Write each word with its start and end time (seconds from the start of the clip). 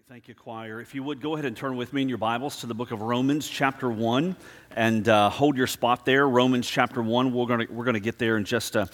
Great, 0.00 0.14
thank 0.14 0.28
you, 0.28 0.34
choir. 0.34 0.80
If 0.80 0.94
you 0.94 1.02
would 1.02 1.20
go 1.20 1.34
ahead 1.34 1.44
and 1.44 1.54
turn 1.54 1.76
with 1.76 1.92
me 1.92 2.00
in 2.00 2.08
your 2.08 2.16
Bibles 2.16 2.60
to 2.60 2.66
the 2.66 2.74
book 2.74 2.90
of 2.90 3.02
Romans, 3.02 3.46
chapter 3.46 3.90
1, 3.90 4.34
and 4.74 5.06
uh, 5.06 5.28
hold 5.28 5.58
your 5.58 5.66
spot 5.66 6.06
there. 6.06 6.26
Romans, 6.26 6.66
chapter 6.68 7.02
1. 7.02 7.32
We're 7.32 7.46
going 7.46 7.66
we're 7.70 7.84
gonna 7.84 8.00
get 8.00 8.18
there 8.18 8.38
in 8.38 8.44
just 8.44 8.76
a, 8.76 8.88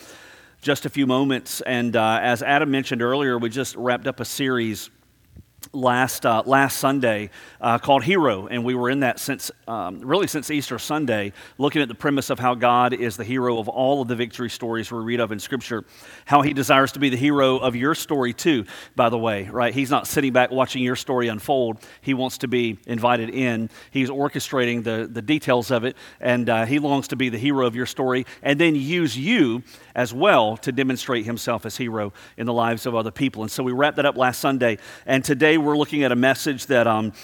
just 0.63 0.85
a 0.85 0.89
few 0.89 1.07
moments. 1.07 1.61
And 1.61 1.95
uh, 1.95 2.19
as 2.23 2.43
Adam 2.43 2.73
mentioned 2.73 3.03
earlier, 3.03 3.39
we 3.39 3.51
just 3.51 3.77
wrapped 3.77 4.09
up 4.09 4.19
a 4.19 4.25
series 4.25 4.91
last 5.73 6.25
uh, 6.25 6.43
last 6.47 6.79
Sunday 6.79 7.31
uh, 7.61 7.79
called 7.79 8.05
Hero, 8.05 8.47
and 8.47 8.65
we 8.65 8.75
were 8.75 8.91
in 8.91 9.01
that 9.01 9.19
since 9.19 9.51
um, 9.67 10.01
really 10.01 10.27
since 10.27 10.51
Easter 10.51 10.79
Sunday, 10.79 11.33
looking 11.59 11.83
at 11.83 11.89
the 11.89 11.95
premise 11.95 12.31
of 12.31 12.39
how 12.39 12.55
God 12.55 12.93
is 12.93 13.17
the 13.17 13.25
hero 13.25 13.59
of 13.59 13.69
all 13.69 14.03
of 14.03 14.09
the 14.09 14.17
victory 14.17 14.51
stories 14.51 14.91
we 14.91 14.99
read 14.99 15.21
of 15.21 15.33
in 15.33 15.39
Scripture, 15.39 15.85
how 16.25 16.43
He 16.43 16.53
desires 16.53 16.93
to 16.93 16.99
be 16.99 17.09
the 17.09 17.17
hero 17.17 17.57
of 17.59 17.77
your 17.77 17.95
story 17.95 18.33
too. 18.33 18.65
By 18.95 19.09
the 19.09 19.19
way, 19.19 19.45
right? 19.45 19.75
He's 19.75 19.91
not 19.91 20.07
sitting 20.07 20.33
back 20.33 20.51
watching 20.51 20.83
your 20.83 20.97
story 20.97 21.29
unfold. 21.29 21.79
He 22.01 22.15
wants 22.15 22.39
to 22.39 22.49
be 22.49 22.79
invited 22.87 23.31
in. 23.31 23.71
He's 23.91 24.11
orchestrating 24.11 24.85
the 24.85 25.09
the 25.11 25.23
details 25.23 25.71
of 25.71 25.85
it, 25.85 25.97
and 26.21 26.49
uh, 26.49 26.65
He 26.67 26.79
longs 26.79 27.09
to 27.09 27.17
be 27.17 27.29
the 27.29 27.39
hero 27.39 27.67
of 27.67 27.75
your 27.75 27.87
story, 27.87 28.27
and 28.43 28.61
then 28.61 28.75
use 28.77 29.17
you 29.17 29.63
as 29.95 30.13
well 30.15 30.57
to 30.59 30.73
demonstrate 30.73 31.25
Himself 31.25 31.67
as 31.67 31.77
hero 31.77 32.13
in 32.37 32.47
the 32.47 32.53
lives 32.53 32.87
of 32.87 32.95
other 32.95 33.11
people. 33.11 33.43
And 33.43 33.51
so 33.51 33.63
we 33.63 33.73
wrapped 33.73 33.97
that 33.97 34.07
up 34.07 34.17
last 34.17 34.41
Sunday, 34.41 34.79
and 35.07 35.25
today 35.25 35.56
Today 35.57 35.65
we're 35.65 35.79
looking 35.79 36.03
at 36.03 36.13
a 36.13 36.17
message 36.17 36.67
that 36.67 36.87
um, 36.87 37.15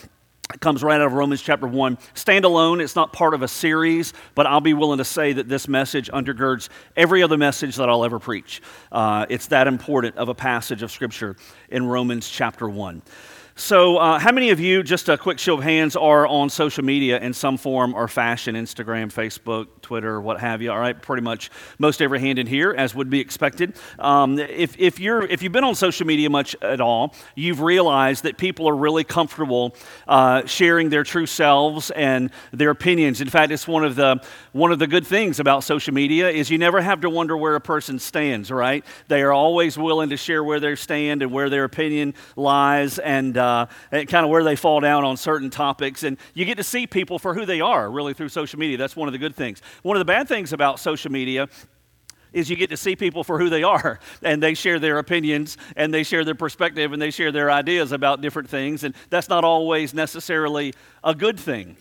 comes 0.60 0.82
right 0.82 0.98
out 0.98 1.06
of 1.06 1.12
Romans 1.12 1.42
chapter 1.42 1.66
1. 1.66 1.98
Stand 2.14 2.46
alone, 2.46 2.80
it's 2.80 2.96
not 2.96 3.12
part 3.12 3.34
of 3.34 3.42
a 3.42 3.48
series, 3.48 4.14
but 4.34 4.46
I'll 4.46 4.62
be 4.62 4.72
willing 4.72 4.96
to 4.96 5.04
say 5.04 5.34
that 5.34 5.50
this 5.50 5.68
message 5.68 6.10
undergirds 6.10 6.70
every 6.96 7.22
other 7.22 7.36
message 7.36 7.76
that 7.76 7.90
I'll 7.90 8.06
ever 8.06 8.18
preach. 8.18 8.62
Uh, 8.90 9.26
it's 9.28 9.48
that 9.48 9.66
important 9.66 10.16
of 10.16 10.30
a 10.30 10.34
passage 10.34 10.82
of 10.82 10.90
Scripture 10.90 11.36
in 11.68 11.84
Romans 11.84 12.26
chapter 12.26 12.66
1. 12.70 13.02
So, 13.54 13.98
uh, 13.98 14.18
how 14.18 14.32
many 14.32 14.48
of 14.48 14.60
you, 14.60 14.82
just 14.82 15.10
a 15.10 15.18
quick 15.18 15.38
show 15.38 15.58
of 15.58 15.62
hands, 15.62 15.94
are 15.94 16.26
on 16.26 16.48
social 16.48 16.82
media 16.82 17.20
in 17.20 17.34
some 17.34 17.58
form 17.58 17.94
or 17.94 18.08
fashion 18.08 18.54
Instagram, 18.54 19.12
Facebook, 19.12 19.66
Twitter, 19.82 20.22
what 20.22 20.40
have 20.40 20.62
you? 20.62 20.72
All 20.72 20.78
right, 20.78 21.00
pretty 21.00 21.22
much 21.22 21.50
most 21.78 22.00
every 22.00 22.18
hand 22.18 22.38
in 22.38 22.46
here, 22.46 22.70
as 22.72 22.94
would 22.94 23.10
be 23.10 23.20
expected. 23.20 23.74
Um, 23.98 24.38
if, 24.38 24.74
if, 24.78 24.98
you're, 24.98 25.24
if 25.26 25.42
you've 25.42 25.52
been 25.52 25.64
on 25.64 25.74
social 25.74 26.06
media 26.06 26.30
much 26.30 26.56
at 26.62 26.80
all, 26.80 27.14
you've 27.34 27.60
realized 27.60 28.22
that 28.22 28.38
people 28.38 28.66
are 28.70 28.74
really 28.74 29.04
comfortable 29.04 29.76
uh, 30.08 30.46
sharing 30.46 30.88
their 30.88 31.04
true 31.04 31.26
selves 31.26 31.90
and 31.90 32.30
their 32.54 32.70
opinions. 32.70 33.20
In 33.20 33.28
fact, 33.28 33.52
it's 33.52 33.68
one 33.68 33.84
of, 33.84 33.96
the, 33.96 34.24
one 34.52 34.72
of 34.72 34.78
the 34.78 34.86
good 34.86 35.06
things 35.06 35.40
about 35.40 35.62
social 35.62 35.92
media 35.92 36.30
is 36.30 36.48
you 36.48 36.56
never 36.56 36.80
have 36.80 37.02
to 37.02 37.10
wonder 37.10 37.36
where 37.36 37.54
a 37.54 37.60
person 37.60 37.98
stands, 37.98 38.50
right? 38.50 38.82
They 39.08 39.20
are 39.20 39.32
always 39.32 39.76
willing 39.76 40.08
to 40.08 40.16
share 40.16 40.42
where 40.42 40.58
they 40.58 40.74
stand 40.74 41.20
and 41.20 41.30
where 41.30 41.50
their 41.50 41.64
opinion 41.64 42.14
lies 42.34 42.98
and 42.98 43.36
Uh, 43.42 43.66
kind 43.90 44.24
of 44.24 44.30
where 44.30 44.44
they 44.44 44.56
fall 44.56 44.80
down 44.80 45.04
on 45.04 45.16
certain 45.16 45.50
topics. 45.50 46.04
And 46.04 46.16
you 46.32 46.44
get 46.44 46.58
to 46.58 46.64
see 46.64 46.86
people 46.86 47.18
for 47.18 47.34
who 47.34 47.44
they 47.44 47.60
are, 47.60 47.90
really, 47.90 48.14
through 48.14 48.28
social 48.28 48.58
media. 48.58 48.76
That's 48.76 48.94
one 48.94 49.08
of 49.08 49.12
the 49.12 49.18
good 49.18 49.34
things. 49.34 49.60
One 49.82 49.96
of 49.96 50.00
the 50.00 50.04
bad 50.04 50.28
things 50.28 50.52
about 50.52 50.78
social 50.78 51.10
media 51.10 51.48
is 52.32 52.48
you 52.48 52.56
get 52.56 52.70
to 52.70 52.76
see 52.76 52.96
people 52.96 53.24
for 53.24 53.38
who 53.38 53.50
they 53.50 53.62
are 53.62 53.98
and 54.22 54.42
they 54.42 54.54
share 54.54 54.78
their 54.78 54.98
opinions 54.98 55.56
and 55.76 55.92
they 55.92 56.02
share 56.02 56.24
their 56.24 56.34
perspective 56.34 56.92
and 56.92 57.02
they 57.02 57.10
share 57.10 57.32
their 57.32 57.50
ideas 57.50 57.92
about 57.92 58.20
different 58.20 58.48
things 58.48 58.84
and 58.84 58.94
that's 59.10 59.28
not 59.28 59.44
always 59.44 59.92
necessarily 59.92 60.72
a 61.04 61.14
good 61.14 61.38
thing 61.38 61.76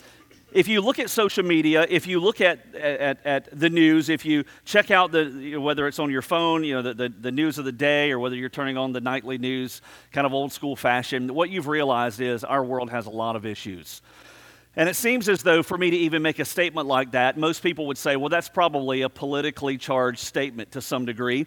if 0.51 0.67
you 0.67 0.81
look 0.81 0.99
at 0.99 1.09
social 1.09 1.43
media 1.43 1.85
if 1.89 2.07
you 2.07 2.19
look 2.19 2.41
at, 2.41 2.75
at, 2.75 3.25
at 3.25 3.59
the 3.59 3.69
news 3.69 4.09
if 4.09 4.25
you 4.25 4.43
check 4.65 4.91
out 4.91 5.11
the 5.11 5.23
you 5.23 5.55
know, 5.55 5.61
whether 5.61 5.87
it's 5.87 5.99
on 5.99 6.09
your 6.09 6.21
phone 6.21 6.63
you 6.63 6.73
know 6.73 6.81
the, 6.81 6.93
the, 6.93 7.09
the 7.09 7.31
news 7.31 7.57
of 7.57 7.65
the 7.65 7.71
day 7.71 8.11
or 8.11 8.19
whether 8.19 8.35
you're 8.35 8.49
turning 8.49 8.77
on 8.77 8.91
the 8.91 9.01
nightly 9.01 9.37
news 9.37 9.81
kind 10.11 10.25
of 10.27 10.33
old 10.33 10.51
school 10.51 10.75
fashion 10.75 11.33
what 11.33 11.49
you've 11.49 11.67
realized 11.67 12.21
is 12.21 12.43
our 12.43 12.63
world 12.63 12.89
has 12.89 13.05
a 13.05 13.11
lot 13.11 13.35
of 13.35 13.45
issues 13.45 14.01
and 14.75 14.87
it 14.87 14.95
seems 14.95 15.27
as 15.27 15.43
though 15.43 15.63
for 15.63 15.77
me 15.77 15.89
to 15.89 15.97
even 15.97 16.21
make 16.21 16.39
a 16.39 16.45
statement 16.45 16.87
like 16.87 17.11
that, 17.11 17.37
most 17.37 17.61
people 17.61 17.87
would 17.87 17.97
say, 17.97 18.15
well, 18.15 18.29
that's 18.29 18.47
probably 18.47 19.01
a 19.01 19.09
politically 19.09 19.77
charged 19.77 20.19
statement 20.19 20.71
to 20.71 20.81
some 20.81 21.05
degree. 21.05 21.45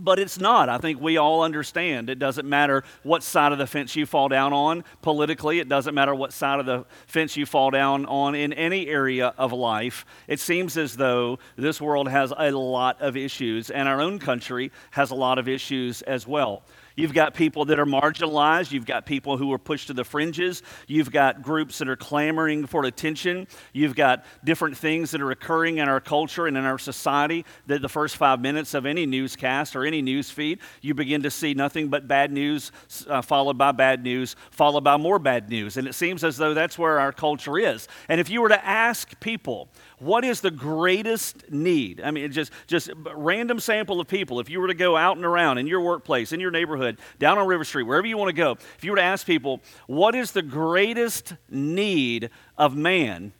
But 0.00 0.18
it's 0.18 0.40
not. 0.40 0.68
I 0.68 0.78
think 0.78 1.00
we 1.00 1.18
all 1.18 1.42
understand. 1.42 2.10
It 2.10 2.18
doesn't 2.18 2.48
matter 2.48 2.82
what 3.04 3.22
side 3.22 3.52
of 3.52 3.58
the 3.58 3.66
fence 3.66 3.94
you 3.94 4.06
fall 4.06 4.28
down 4.28 4.52
on 4.52 4.82
politically. 5.02 5.60
It 5.60 5.68
doesn't 5.68 5.94
matter 5.94 6.14
what 6.14 6.32
side 6.32 6.58
of 6.58 6.66
the 6.66 6.84
fence 7.06 7.36
you 7.36 7.46
fall 7.46 7.70
down 7.70 8.04
on 8.06 8.34
in 8.34 8.52
any 8.52 8.88
area 8.88 9.32
of 9.38 9.52
life. 9.52 10.04
It 10.26 10.40
seems 10.40 10.76
as 10.76 10.96
though 10.96 11.38
this 11.54 11.80
world 11.80 12.08
has 12.08 12.32
a 12.36 12.50
lot 12.50 13.00
of 13.00 13.16
issues, 13.16 13.70
and 13.70 13.88
our 13.88 14.00
own 14.00 14.18
country 14.18 14.72
has 14.90 15.12
a 15.12 15.14
lot 15.14 15.38
of 15.38 15.48
issues 15.48 16.02
as 16.02 16.26
well. 16.26 16.64
You've 16.96 17.14
got 17.14 17.34
people 17.34 17.64
that 17.66 17.80
are 17.80 17.86
marginalized. 17.86 18.70
You've 18.70 18.86
got 18.86 19.04
people 19.04 19.36
who 19.36 19.52
are 19.52 19.58
pushed 19.58 19.88
to 19.88 19.92
the 19.92 20.04
fringes. 20.04 20.62
You've 20.86 21.10
got 21.10 21.42
groups 21.42 21.78
that 21.78 21.88
are 21.88 21.96
clamoring 21.96 22.66
for 22.66 22.84
attention. 22.84 23.48
You've 23.72 23.96
got 23.96 24.24
different 24.44 24.76
things 24.76 25.10
that 25.10 25.20
are 25.20 25.32
occurring 25.32 25.78
in 25.78 25.88
our 25.88 26.00
culture 26.00 26.46
and 26.46 26.56
in 26.56 26.64
our 26.64 26.78
society 26.78 27.44
that 27.66 27.82
the 27.82 27.88
first 27.88 28.16
five 28.16 28.40
minutes 28.40 28.74
of 28.74 28.86
any 28.86 29.06
newscast 29.06 29.74
or 29.74 29.83
any 29.86 30.02
news 30.02 30.30
feed, 30.30 30.58
you 30.80 30.94
begin 30.94 31.22
to 31.22 31.30
see 31.30 31.54
nothing 31.54 31.88
but 31.88 32.08
bad 32.08 32.32
news, 32.32 32.72
uh, 33.08 33.22
followed 33.22 33.58
by 33.58 33.72
bad 33.72 34.02
news, 34.02 34.36
followed 34.50 34.84
by 34.84 34.96
more 34.96 35.18
bad 35.18 35.48
news. 35.48 35.76
And 35.76 35.86
it 35.86 35.94
seems 35.94 36.24
as 36.24 36.36
though 36.36 36.54
that's 36.54 36.78
where 36.78 36.98
our 36.98 37.12
culture 37.12 37.58
is. 37.58 37.88
And 38.08 38.20
if 38.20 38.28
you 38.30 38.42
were 38.42 38.48
to 38.48 38.64
ask 38.64 39.18
people, 39.20 39.68
what 39.98 40.24
is 40.24 40.40
the 40.40 40.50
greatest 40.50 41.50
need? 41.50 42.00
I 42.00 42.10
mean, 42.10 42.30
just 42.32 42.52
just 42.66 42.90
random 43.14 43.60
sample 43.60 44.00
of 44.00 44.08
people. 44.08 44.40
If 44.40 44.50
you 44.50 44.60
were 44.60 44.68
to 44.68 44.74
go 44.74 44.96
out 44.96 45.16
and 45.16 45.24
around 45.24 45.58
in 45.58 45.66
your 45.66 45.80
workplace, 45.80 46.32
in 46.32 46.40
your 46.40 46.50
neighborhood, 46.50 46.98
down 47.18 47.38
on 47.38 47.46
River 47.46 47.64
Street, 47.64 47.84
wherever 47.84 48.06
you 48.06 48.18
want 48.18 48.28
to 48.28 48.36
go, 48.36 48.52
if 48.52 48.84
you 48.84 48.90
were 48.90 48.96
to 48.96 49.02
ask 49.02 49.26
people, 49.26 49.60
what 49.86 50.14
is 50.14 50.32
the 50.32 50.42
greatest 50.42 51.34
need 51.48 52.30
of 52.58 52.76
man? 52.76 53.32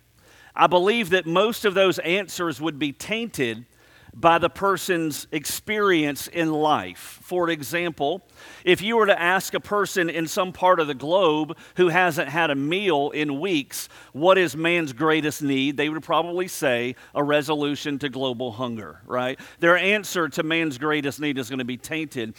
I 0.56 0.68
believe 0.68 1.10
that 1.10 1.26
most 1.26 1.64
of 1.64 1.74
those 1.74 1.98
answers 1.98 2.60
would 2.60 2.78
be 2.78 2.92
tainted 2.92 3.66
by 4.14 4.38
the 4.38 4.48
person's 4.48 5.26
experience 5.32 6.28
in 6.28 6.52
life. 6.52 7.18
For 7.22 7.50
example, 7.50 8.22
if 8.64 8.80
you 8.80 8.96
were 8.96 9.06
to 9.06 9.20
ask 9.20 9.54
a 9.54 9.60
person 9.60 10.08
in 10.08 10.28
some 10.28 10.52
part 10.52 10.78
of 10.78 10.86
the 10.86 10.94
globe 10.94 11.56
who 11.76 11.88
hasn't 11.88 12.28
had 12.28 12.50
a 12.50 12.54
meal 12.54 13.10
in 13.10 13.40
weeks, 13.40 13.88
what 14.12 14.38
is 14.38 14.56
man's 14.56 14.92
greatest 14.92 15.42
need? 15.42 15.76
They 15.76 15.88
would 15.88 16.02
probably 16.04 16.46
say 16.46 16.94
a 17.14 17.24
resolution 17.24 17.98
to 18.00 18.08
global 18.08 18.52
hunger, 18.52 19.00
right? 19.04 19.38
Their 19.58 19.76
answer 19.76 20.28
to 20.28 20.42
man's 20.44 20.78
greatest 20.78 21.18
need 21.18 21.36
is 21.36 21.48
going 21.48 21.58
to 21.58 21.64
be 21.64 21.76
tainted 21.76 22.34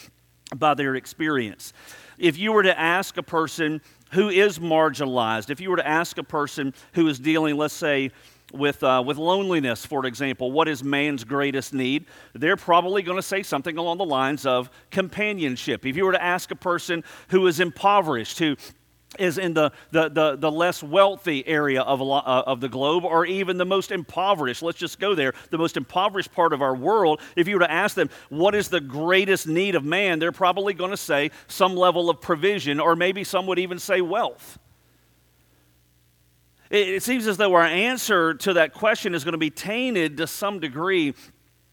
by 0.55 0.75
their 0.75 0.95
experience. 0.95 1.73
If 2.17 2.37
you 2.37 2.53
were 2.53 2.63
to 2.63 2.79
ask 2.79 3.17
a 3.17 3.23
person 3.23 3.81
who 4.11 4.29
is 4.29 4.59
marginalized, 4.59 5.49
if 5.49 5.59
you 5.59 5.69
were 5.69 5.77
to 5.77 5.87
ask 5.87 6.17
a 6.17 6.23
person 6.23 6.73
who 6.93 7.07
is 7.09 7.19
dealing, 7.19 7.57
let's 7.57 7.73
say, 7.73 8.11
with, 8.57 8.83
uh, 8.83 9.03
with 9.05 9.17
loneliness, 9.17 9.85
for 9.85 10.05
example, 10.05 10.51
what 10.51 10.67
is 10.67 10.83
man's 10.83 11.23
greatest 11.23 11.73
need? 11.73 12.05
They're 12.33 12.57
probably 12.57 13.01
going 13.01 13.17
to 13.17 13.23
say 13.23 13.43
something 13.43 13.77
along 13.77 13.97
the 13.97 14.05
lines 14.05 14.45
of 14.45 14.69
companionship. 14.91 15.85
If 15.85 15.95
you 15.95 16.05
were 16.05 16.11
to 16.11 16.23
ask 16.23 16.51
a 16.51 16.55
person 16.55 17.03
who 17.29 17.47
is 17.47 17.59
impoverished, 17.59 18.39
who 18.39 18.55
is 19.19 19.37
in 19.37 19.53
the, 19.53 19.71
the, 19.91 20.09
the, 20.09 20.35
the, 20.35 20.51
less 20.51 20.83
wealthy 20.83 21.47
area 21.47 21.81
of, 21.81 22.01
uh, 22.01 22.43
of 22.45 22.59
the 22.59 22.69
globe 22.69 23.05
or 23.05 23.25
even 23.25 23.57
the 23.57 23.65
most 23.65 23.91
impoverished. 23.91 24.61
Let's 24.61 24.77
just 24.77 24.99
go 24.99 25.15
there. 25.15 25.33
The 25.51 25.57
most 25.57 25.77
impoverished 25.77 26.33
part 26.33 26.53
of 26.53 26.61
our 26.61 26.75
world, 26.75 27.21
if 27.35 27.47
you 27.47 27.55
were 27.55 27.61
to 27.61 27.71
ask 27.71 27.95
them, 27.95 28.09
what 28.29 28.55
is 28.55 28.67
the 28.67 28.81
greatest 28.81 29.47
need 29.47 29.75
of 29.75 29.83
man, 29.83 30.19
they're 30.19 30.31
probably 30.31 30.73
going 30.73 30.91
to 30.91 30.97
say 30.97 31.31
some 31.47 31.75
level 31.75 32.09
of 32.09 32.21
provision, 32.21 32.79
or 32.79 32.95
maybe 32.95 33.23
some 33.23 33.47
would 33.47 33.59
even 33.59 33.79
say 33.79 34.01
wealth. 34.01 34.59
It, 36.69 37.03
seems 37.03 37.27
as 37.27 37.37
though 37.37 37.53
our 37.53 37.63
answer 37.63 38.33
to 38.33 38.53
that 38.53 38.73
question 38.73 39.13
is 39.13 39.23
going 39.23 39.33
to 39.33 39.37
be 39.37 39.51
tainted 39.51 40.17
to 40.17 40.27
some 40.27 40.59
degree 40.59 41.13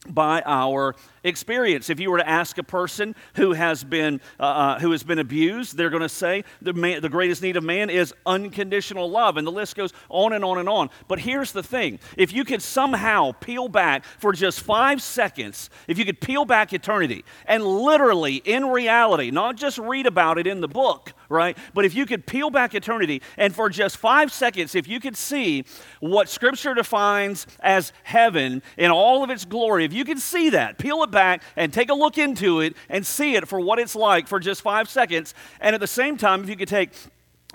by 0.08 0.42
our 0.44 0.96
experience. 1.22 1.88
If 1.88 2.00
you 2.00 2.10
were 2.10 2.18
to 2.18 2.28
ask 2.28 2.58
a 2.58 2.64
person 2.64 3.14
who 3.34 3.52
has 3.52 3.84
been, 3.84 4.20
uh, 4.40 4.42
uh 4.42 4.78
who 4.80 4.90
has 4.90 5.04
been 5.04 5.20
abused, 5.20 5.76
they're 5.76 5.90
going 5.90 6.02
to 6.02 6.08
say 6.08 6.44
the, 6.60 6.72
man, 6.72 7.00
the 7.00 7.08
greatest 7.08 7.42
need 7.42 7.56
of 7.56 7.62
man 7.62 7.88
is 7.88 8.12
unconditional 8.26 9.08
love. 9.08 9.36
And 9.36 9.46
the 9.46 9.52
list 9.52 9.76
goes 9.76 9.92
on 10.08 10.32
and 10.32 10.44
on 10.44 10.58
and 10.58 10.68
on. 10.68 10.90
But 11.06 11.20
here's 11.20 11.52
the 11.52 11.62
thing 11.62 12.00
if 12.16 12.32
you 12.32 12.44
could 12.44 12.62
somehow 12.62 13.32
peel 13.32 13.68
back 13.68 14.04
for 14.04 14.32
just 14.32 14.60
five 14.60 15.00
seconds, 15.00 15.70
if 15.86 15.98
you 15.98 16.04
could 16.04 16.20
peel 16.20 16.44
back 16.44 16.72
eternity 16.72 17.24
and 17.46 17.64
literally, 17.64 18.36
in 18.36 18.66
reality, 18.66 19.30
not 19.30 19.56
just 19.56 19.78
read 19.78 20.06
about 20.06 20.38
it 20.38 20.46
in 20.46 20.60
the 20.60 20.68
book, 20.68 21.12
right? 21.28 21.56
But 21.74 21.84
if 21.84 21.94
you 21.94 22.06
could 22.06 22.26
peel 22.26 22.50
back 22.50 22.74
eternity 22.74 23.22
and 23.36 23.54
for 23.54 23.68
just 23.68 23.96
five 23.96 24.32
seconds, 24.32 24.74
if 24.74 24.88
you 24.88 24.98
could 24.98 25.16
see 25.16 25.64
what 26.00 26.28
Scripture 26.28 26.74
defines 26.74 27.46
as 27.60 27.92
heaven 28.02 28.62
in 28.76 28.90
all 28.90 29.22
of 29.22 29.30
its 29.30 29.44
glory, 29.44 29.91
if 29.92 29.98
you 29.98 30.06
could 30.06 30.20
see 30.20 30.48
that, 30.50 30.78
peel 30.78 31.02
it 31.02 31.10
back 31.10 31.42
and 31.54 31.70
take 31.70 31.90
a 31.90 31.94
look 31.94 32.16
into 32.16 32.60
it 32.60 32.74
and 32.88 33.04
see 33.04 33.34
it 33.34 33.46
for 33.46 33.60
what 33.60 33.78
it's 33.78 33.94
like 33.94 34.26
for 34.26 34.40
just 34.40 34.62
five 34.62 34.88
seconds. 34.88 35.34
And 35.60 35.74
at 35.74 35.80
the 35.82 35.86
same 35.86 36.16
time, 36.16 36.42
if 36.42 36.48
you 36.48 36.56
could 36.56 36.68
take 36.68 36.92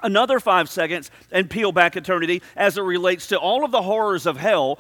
another 0.04 0.40
five 0.40 0.70
seconds 0.70 1.10
and 1.32 1.50
peel 1.50 1.72
back 1.72 1.98
eternity 1.98 2.44
as 2.56 2.78
it 2.78 2.82
relates 2.82 3.26
to 3.30 3.40
all 3.40 3.66
of 3.66 3.72
the 3.72 3.82
horrors 3.82 4.28
of 4.28 4.38
hell 4.38 4.78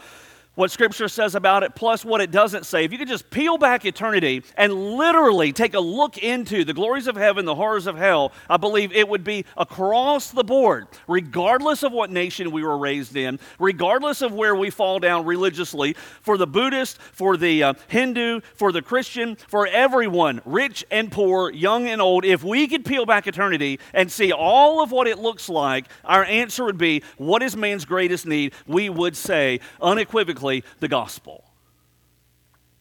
what 0.57 0.71
Scripture 0.71 1.07
says 1.07 1.35
about 1.35 1.61
it, 1.61 1.75
plus 1.75 2.03
what 2.03 2.19
it 2.19 2.31
doesn't 2.31 2.65
say, 2.65 2.83
if 2.83 2.91
you 2.91 2.97
could 2.97 3.07
just 3.07 3.29
peel 3.29 3.59
back 3.59 3.85
eternity 3.85 4.41
and 4.57 4.73
literally 4.73 5.53
take 5.53 5.75
a 5.75 5.79
look 5.79 6.17
into 6.17 6.65
the 6.65 6.73
glories 6.73 7.05
of 7.05 7.15
heaven, 7.15 7.45
the 7.45 7.53
horrors 7.53 7.85
of 7.85 7.95
hell, 7.95 8.31
I 8.49 8.57
believe 8.57 8.91
it 8.91 9.07
would 9.07 9.23
be 9.23 9.45
across 9.55 10.31
the 10.31 10.43
board, 10.43 10.87
regardless 11.07 11.83
of 11.83 11.91
what 11.91 12.09
nation 12.09 12.49
we 12.49 12.63
were 12.63 12.75
raised 12.75 13.15
in, 13.15 13.39
regardless 13.59 14.23
of 14.23 14.33
where 14.33 14.55
we 14.55 14.71
fall 14.71 14.97
down 14.97 15.27
religiously, 15.27 15.95
for 16.23 16.39
the 16.39 16.47
Buddhist, 16.47 16.99
for 16.99 17.37
the 17.37 17.61
uh, 17.61 17.73
Hindu, 17.87 18.41
for 18.55 18.71
the 18.71 18.81
Christian, 18.81 19.35
for 19.35 19.67
everyone, 19.67 20.41
rich 20.43 20.83
and 20.89 21.11
poor, 21.11 21.51
young 21.51 21.87
and 21.87 22.01
old, 22.01 22.25
if 22.25 22.43
we 22.43 22.67
could 22.67 22.83
peel 22.83 23.05
back 23.05 23.27
eternity 23.27 23.79
and 23.93 24.11
see 24.11 24.31
all 24.31 24.81
of 24.81 24.91
what 24.91 25.05
it 25.05 25.19
looks 25.19 25.49
like, 25.49 25.85
our 26.03 26.25
answer 26.25 26.63
would 26.63 26.79
be 26.79 27.03
what 27.17 27.43
is 27.43 27.55
man's 27.55 27.85
greatest 27.85 28.25
need? 28.25 28.53
We 28.65 28.89
would 28.89 29.15
say 29.15 29.59
unequivocally, 29.79 30.46
the 30.79 30.87
gospel? 30.87 31.43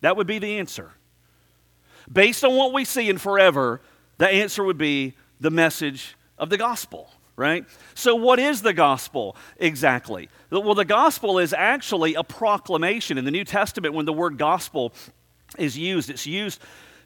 That 0.01 0.17
would 0.17 0.27
be 0.27 0.39
the 0.39 0.59
answer. 0.59 0.93
Based 2.11 2.45
on 2.45 2.55
what 2.55 2.73
we 2.73 2.85
see 2.85 3.09
in 3.09 3.19
forever, 3.19 3.81
the 4.19 4.29
answer 4.29 4.63
would 4.63 4.79
be 4.79 5.15
the 5.41 5.51
message 5.51 6.17
of 6.39 6.51
the 6.51 6.57
gospel, 6.57 7.11
right? 7.35 7.65
So, 7.95 8.15
what 8.15 8.39
is 8.39 8.63
the 8.63 8.73
gospel 8.73 9.37
exactly? 9.57 10.29
Well, 10.51 10.75
the 10.75 10.85
gospel 10.85 11.39
is 11.39 11.53
actually 11.53 12.15
a 12.15 12.23
proclamation. 12.23 13.19
In 13.19 13.25
the 13.25 13.31
New 13.31 13.45
Testament, 13.45 13.95
when 13.95 14.07
the 14.07 14.13
word 14.13 14.39
gospel 14.39 14.93
is 15.59 15.77
used, 15.77 16.11
it's 16.11 16.27
used 16.27 16.61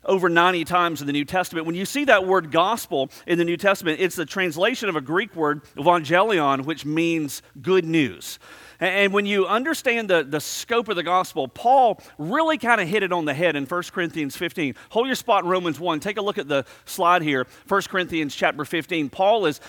over 0.05 0.29
90 0.29 0.65
times 0.65 1.01
in 1.01 1.07
the 1.07 1.13
New 1.13 1.25
Testament. 1.25 1.67
When 1.67 1.75
you 1.75 1.85
see 1.85 2.05
that 2.05 2.27
word 2.27 2.51
gospel 2.51 3.11
in 3.27 3.39
the 3.39 3.45
New 3.45 3.57
Testament, 3.57 4.01
it's 4.01 4.17
the 4.17 4.27
translation 4.27 4.89
of 4.89 4.97
a 4.97 5.01
Greek 5.01 5.35
word, 5.37 5.63
evangelion, 5.77 6.65
which 6.65 6.85
means 6.85 7.43
good 7.61 7.85
news. 7.85 8.39
And 8.81 9.13
when 9.13 9.27
you 9.27 9.47
understand 9.47 10.09
the, 10.09 10.25
the 10.25 10.41
scope 10.41 10.89
of 10.89 10.97
the 10.97 11.03
gospel, 11.03 11.47
Paul 11.47 12.01
really 12.19 12.57
kind 12.57 12.81
of 12.81 12.89
hit 12.89 13.03
it 13.03 13.13
on 13.13 13.27
the 13.27 13.35
head 13.35 13.55
in 13.55 13.67
1 13.67 13.83
Corinthians 13.93 14.37
15. 14.37 14.75
Hold 14.89 15.07
your 15.07 15.17
spot 15.17 15.45
in 15.45 15.51
Romans 15.51 15.79
1. 15.79 16.01
Take 16.01 16.17
a 16.17 16.23
look 16.23 16.39
at 16.39 16.49
the 16.49 16.65
slide 16.87 17.21
here. 17.21 17.47
1 17.69 17.83
Corinthians 17.83 18.35
chapter 18.35 18.65
15. 18.65 19.11
Paul 19.11 19.47
is 19.47 19.61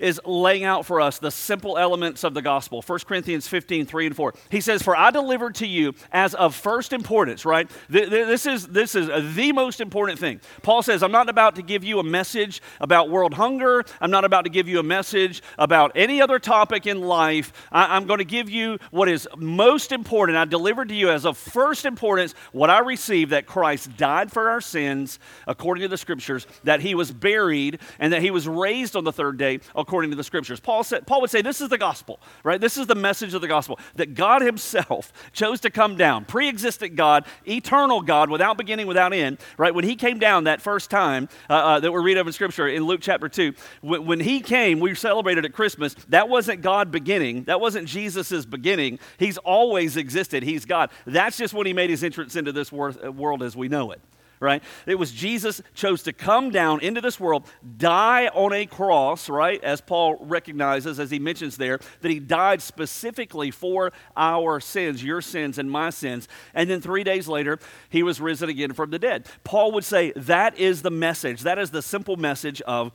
is 0.00 0.20
laying 0.24 0.64
out 0.64 0.86
for 0.86 1.00
us 1.00 1.18
the 1.18 1.30
simple 1.30 1.78
elements 1.78 2.24
of 2.24 2.34
the 2.34 2.42
gospel. 2.42 2.82
1 2.82 2.98
Corinthians 3.00 3.46
15, 3.46 3.86
3 3.86 4.06
and 4.06 4.16
4. 4.16 4.34
He 4.50 4.60
says, 4.60 4.82
For 4.82 4.96
I 4.96 5.10
delivered 5.10 5.54
to 5.56 5.66
you 5.66 5.94
as 6.10 6.34
of 6.34 6.54
first 6.54 6.92
importance, 6.92 7.44
right? 7.44 7.70
This 7.88 8.46
is, 8.46 8.66
this 8.68 8.94
is 8.94 9.08
the 9.36 9.52
most 9.52 9.80
important 9.80 10.18
thing. 10.18 10.40
Paul 10.62 10.82
says, 10.82 11.02
I'm 11.02 11.12
not 11.12 11.28
about 11.28 11.56
to 11.56 11.62
give 11.62 11.84
you 11.84 11.98
a 11.98 12.04
message 12.04 12.62
about 12.80 13.10
world 13.10 13.34
hunger. 13.34 13.84
I'm 14.00 14.10
not 14.10 14.24
about 14.24 14.42
to 14.42 14.50
give 14.50 14.68
you 14.68 14.78
a 14.78 14.82
message 14.82 15.42
about 15.58 15.92
any 15.94 16.20
other 16.20 16.38
topic 16.38 16.86
in 16.86 17.00
life. 17.00 17.52
I, 17.70 17.96
am 17.96 18.06
going 18.06 18.18
to 18.18 18.24
give 18.24 18.48
you 18.48 18.78
what 18.90 19.08
is 19.08 19.28
most 19.36 19.92
important. 19.92 20.38
I 20.38 20.44
delivered 20.44 20.88
to 20.88 20.94
you 20.94 21.10
as 21.10 21.26
of 21.26 21.36
first 21.36 21.84
importance 21.84 22.34
what 22.52 22.70
I 22.70 22.80
received 22.80 23.32
that 23.32 23.46
Christ 23.46 23.96
died 23.96 24.32
for 24.32 24.48
our 24.50 24.60
sins, 24.60 25.18
according 25.46 25.82
to 25.82 25.88
the 25.88 25.98
scriptures, 25.98 26.46
that 26.64 26.80
he 26.80 26.94
was 26.94 27.12
buried, 27.12 27.80
and 27.98 28.12
that 28.12 28.22
he 28.22 28.30
was 28.30 28.48
raised 28.48 28.96
on 28.96 29.04
the 29.04 29.12
third 29.12 29.36
day, 29.36 29.60
to 29.90 30.16
the 30.16 30.24
scriptures. 30.24 30.60
Paul, 30.60 30.84
said, 30.84 31.06
Paul 31.06 31.20
would 31.20 31.30
say 31.30 31.42
this 31.42 31.60
is 31.60 31.68
the 31.68 31.78
gospel, 31.78 32.20
right? 32.44 32.60
This 32.60 32.78
is 32.78 32.86
the 32.86 32.94
message 32.94 33.34
of 33.34 33.40
the 33.40 33.48
gospel 33.48 33.78
that 33.96 34.14
God 34.14 34.42
Himself 34.42 35.12
chose 35.32 35.60
to 35.60 35.70
come 35.70 35.96
down, 35.96 36.24
pre 36.24 36.48
existent 36.48 36.96
God, 36.96 37.26
eternal 37.46 38.00
God, 38.00 38.30
without 38.30 38.56
beginning, 38.56 38.86
without 38.86 39.12
end, 39.12 39.38
right? 39.58 39.74
When 39.74 39.84
He 39.84 39.96
came 39.96 40.18
down 40.18 40.44
that 40.44 40.62
first 40.62 40.90
time 40.90 41.28
uh, 41.48 41.54
uh, 41.54 41.80
that 41.80 41.92
we 41.92 42.00
read 42.00 42.16
of 42.16 42.26
in 42.26 42.32
scripture 42.32 42.68
in 42.68 42.84
Luke 42.84 43.00
chapter 43.02 43.28
2, 43.28 43.52
when, 43.82 44.06
when 44.06 44.20
He 44.20 44.40
came, 44.40 44.80
we 44.80 44.94
celebrated 44.94 45.44
at 45.44 45.52
Christmas. 45.52 45.94
That 46.08 46.28
wasn't 46.28 46.62
God 46.62 46.90
beginning, 46.90 47.44
that 47.44 47.60
wasn't 47.60 47.88
Jesus' 47.88 48.46
beginning. 48.46 48.98
He's 49.18 49.38
always 49.38 49.96
existed, 49.96 50.42
He's 50.42 50.64
God. 50.64 50.90
That's 51.04 51.36
just 51.36 51.52
when 51.52 51.66
He 51.66 51.72
made 51.72 51.90
His 51.90 52.04
entrance 52.04 52.36
into 52.36 52.52
this 52.52 52.72
world 52.72 53.42
as 53.42 53.56
we 53.56 53.68
know 53.68 53.90
it 53.90 54.00
right? 54.40 54.62
It 54.86 54.98
was 54.98 55.12
Jesus 55.12 55.60
chose 55.74 56.02
to 56.04 56.12
come 56.12 56.50
down 56.50 56.80
into 56.80 57.02
this 57.02 57.20
world, 57.20 57.46
die 57.76 58.28
on 58.28 58.52
a 58.54 58.64
cross, 58.64 59.28
right? 59.28 59.62
As 59.62 59.82
Paul 59.82 60.16
recognizes, 60.20 60.98
as 60.98 61.10
he 61.10 61.18
mentions 61.18 61.58
there, 61.58 61.78
that 62.00 62.10
he 62.10 62.18
died 62.18 62.62
specifically 62.62 63.50
for 63.50 63.92
our 64.16 64.58
sins, 64.58 65.04
your 65.04 65.20
sins 65.20 65.58
and 65.58 65.70
my 65.70 65.90
sins. 65.90 66.26
And 66.54 66.70
then 66.70 66.80
three 66.80 67.04
days 67.04 67.28
later, 67.28 67.58
he 67.90 68.02
was 68.02 68.20
risen 68.20 68.48
again 68.48 68.72
from 68.72 68.90
the 68.90 68.98
dead. 68.98 69.26
Paul 69.44 69.72
would 69.72 69.84
say 69.84 70.12
that 70.16 70.58
is 70.58 70.80
the 70.82 70.90
message, 70.90 71.42
that 71.42 71.58
is 71.58 71.70
the 71.70 71.82
simple 71.82 72.16
message 72.16 72.62
of 72.62 72.92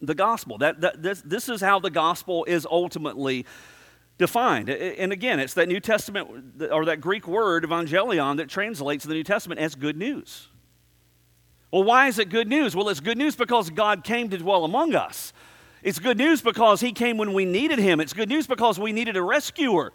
the 0.00 0.14
gospel. 0.14 0.56
That, 0.58 0.80
that 0.80 1.02
this, 1.02 1.20
this 1.22 1.48
is 1.48 1.60
how 1.60 1.80
the 1.80 1.90
gospel 1.90 2.44
is 2.44 2.64
ultimately 2.70 3.44
defined. 4.18 4.68
And 4.68 5.12
again, 5.12 5.40
it's 5.40 5.54
that 5.54 5.66
New 5.66 5.80
Testament 5.80 6.28
or 6.70 6.84
that 6.84 7.00
Greek 7.00 7.26
word 7.26 7.64
evangelion 7.64 8.36
that 8.36 8.48
translates 8.48 9.04
the 9.04 9.14
New 9.14 9.24
Testament 9.24 9.60
as 9.60 9.74
good 9.74 9.96
news. 9.96 10.49
Well, 11.70 11.84
why 11.84 12.08
is 12.08 12.18
it 12.18 12.30
good 12.30 12.48
news? 12.48 12.74
Well, 12.74 12.88
it's 12.88 13.00
good 13.00 13.18
news 13.18 13.36
because 13.36 13.70
God 13.70 14.02
came 14.02 14.28
to 14.30 14.38
dwell 14.38 14.64
among 14.64 14.94
us. 14.94 15.32
It's 15.82 15.98
good 15.98 16.18
news 16.18 16.42
because 16.42 16.80
He 16.80 16.92
came 16.92 17.16
when 17.16 17.32
we 17.32 17.44
needed 17.44 17.78
Him. 17.78 18.00
It's 18.00 18.12
good 18.12 18.28
news 18.28 18.46
because 18.46 18.78
we 18.78 18.92
needed 18.92 19.16
a 19.16 19.22
rescuer. 19.22 19.92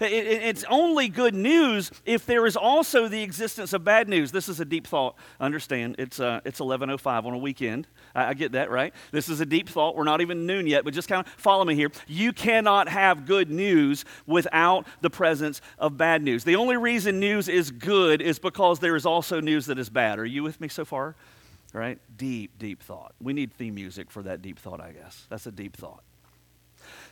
It's 0.00 0.64
only 0.68 1.08
good 1.08 1.34
news 1.34 1.90
if 2.06 2.24
there 2.24 2.46
is 2.46 2.56
also 2.56 3.06
the 3.08 3.22
existence 3.22 3.72
of 3.72 3.84
bad 3.84 4.08
news. 4.08 4.32
This 4.32 4.48
is 4.48 4.58
a 4.58 4.64
deep 4.64 4.86
thought. 4.86 5.14
Understand? 5.38 5.96
It's 5.98 6.18
uh, 6.18 6.40
it's 6.44 6.60
11:05 6.60 7.26
on 7.26 7.34
a 7.34 7.38
weekend. 7.38 7.86
I, 8.14 8.26
I 8.26 8.34
get 8.34 8.52
that, 8.52 8.70
right? 8.70 8.94
This 9.12 9.28
is 9.28 9.40
a 9.40 9.46
deep 9.46 9.68
thought. 9.68 9.96
We're 9.96 10.04
not 10.04 10.20
even 10.20 10.46
noon 10.46 10.66
yet, 10.66 10.84
but 10.84 10.94
just 10.94 11.08
kind 11.08 11.26
of 11.26 11.32
follow 11.34 11.64
me 11.64 11.74
here. 11.74 11.90
You 12.06 12.32
cannot 12.32 12.88
have 12.88 13.26
good 13.26 13.50
news 13.50 14.04
without 14.26 14.86
the 15.02 15.10
presence 15.10 15.60
of 15.78 15.96
bad 15.96 16.22
news. 16.22 16.44
The 16.44 16.56
only 16.56 16.76
reason 16.76 17.20
news 17.20 17.48
is 17.48 17.70
good 17.70 18.22
is 18.22 18.38
because 18.38 18.78
there 18.78 18.96
is 18.96 19.04
also 19.04 19.40
news 19.40 19.66
that 19.66 19.78
is 19.78 19.90
bad. 19.90 20.18
Are 20.18 20.24
you 20.24 20.42
with 20.42 20.60
me 20.60 20.68
so 20.68 20.84
far? 20.84 21.14
Right? 21.72 21.98
Deep, 22.16 22.58
deep 22.58 22.82
thought. 22.82 23.14
We 23.20 23.32
need 23.32 23.52
theme 23.52 23.74
music 23.74 24.10
for 24.10 24.22
that 24.24 24.42
deep 24.42 24.58
thought, 24.58 24.80
I 24.80 24.92
guess. 24.92 25.26
That's 25.28 25.46
a 25.46 25.52
deep 25.52 25.76
thought. 25.76 26.02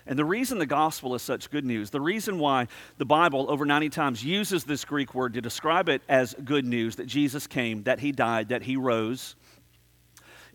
And 0.09 0.19
the 0.19 0.25
reason 0.25 0.59
the 0.59 0.67
gospel 0.67 1.15
is 1.15 1.21
such 1.21 1.51
good 1.51 1.67
news, 1.67 1.91
the 1.91 2.01
reason 2.01 2.39
why 2.39 2.69
the 2.97 3.05
Bible 3.05 3.45
over 3.51 3.67
90 3.67 3.91
times 3.91 4.25
uses 4.25 4.65
this 4.65 4.85
Greek 4.87 5.15
word 5.15 5.35
to 5.35 5.43
describe 5.43 5.91
it 5.91 6.01
as 6.09 6.35
good 6.45 6.65
news 6.65 6.97
that 6.97 7.07
Jesus 7.07 7.47
came, 7.47 7.83
that 7.83 8.01
he 8.01 8.11
died, 8.11 8.49
that 8.49 8.63
he 8.63 8.77
rose, 8.77 9.37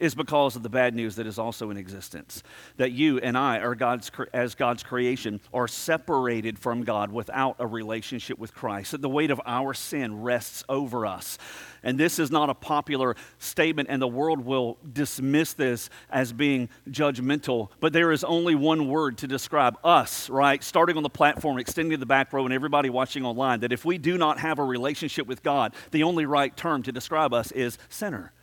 is 0.04 0.14
because 0.14 0.58
of 0.58 0.64
the 0.64 0.70
bad 0.70 0.94
news 0.94 1.16
that 1.16 1.26
is 1.26 1.40
also 1.40 1.70
in 1.72 1.78
existence. 1.78 2.44
That 2.76 2.92
you 2.92 3.20
and 3.20 3.38
I, 3.38 3.60
are 3.60 3.74
God's, 3.74 4.12
as 4.34 4.54
God's 4.54 4.84
creation, 4.84 5.40
are 5.54 5.68
separated 5.68 6.60
from 6.60 6.84
God 6.84 7.10
without 7.10 7.56
a 7.58 7.66
relationship 7.66 8.38
with 8.38 8.54
Christ. 8.54 8.92
That 8.92 9.02
the 9.02 9.08
weight 9.08 9.32
of 9.32 9.40
our 9.46 9.74
sin 9.74 10.22
rests 10.22 10.66
over 10.68 11.06
us. 11.06 11.38
And 11.84 11.98
this 11.98 12.20
is 12.20 12.32
not 12.32 12.50
a 12.50 12.54
popular 12.54 13.16
statement, 13.40 13.88
and 13.90 14.02
the 14.02 14.08
world 14.08 14.42
will 14.44 14.78
dismiss 14.92 15.54
this 15.54 15.90
as 16.10 16.34
being 16.34 16.68
judgmental. 16.90 17.70
But 17.80 17.94
there 17.94 18.12
is 18.12 18.26
only 18.26 18.56
one 18.56 18.90
word 18.90 19.18
to 19.20 19.28
describe 19.28 19.78
us, 19.86 20.30
right? 20.30 20.62
Starting 20.62 20.98
on 20.98 21.04
the 21.04 21.10
platform, 21.10 21.60
extending 21.60 21.98
the 21.98 22.06
back 22.06 22.34
row, 22.34 22.44
and 22.44 22.54
everybody 22.54 22.90
watching 22.90 23.26
online, 23.26 23.62
that 23.62 23.72
if 23.72 23.86
we 23.86 23.98
do 23.98 24.18
not 24.18 24.40
have 24.40 24.60
a 24.60 24.66
relationship 24.66 25.28
with 25.28 25.44
God, 25.44 25.74
the 25.92 26.04
only 26.04 26.26
right 26.26 26.56
term 26.58 26.84
to 26.84 26.92
describe 26.92 27.34
us 27.34 27.54
is 27.54 27.78
sinner. 27.88 28.34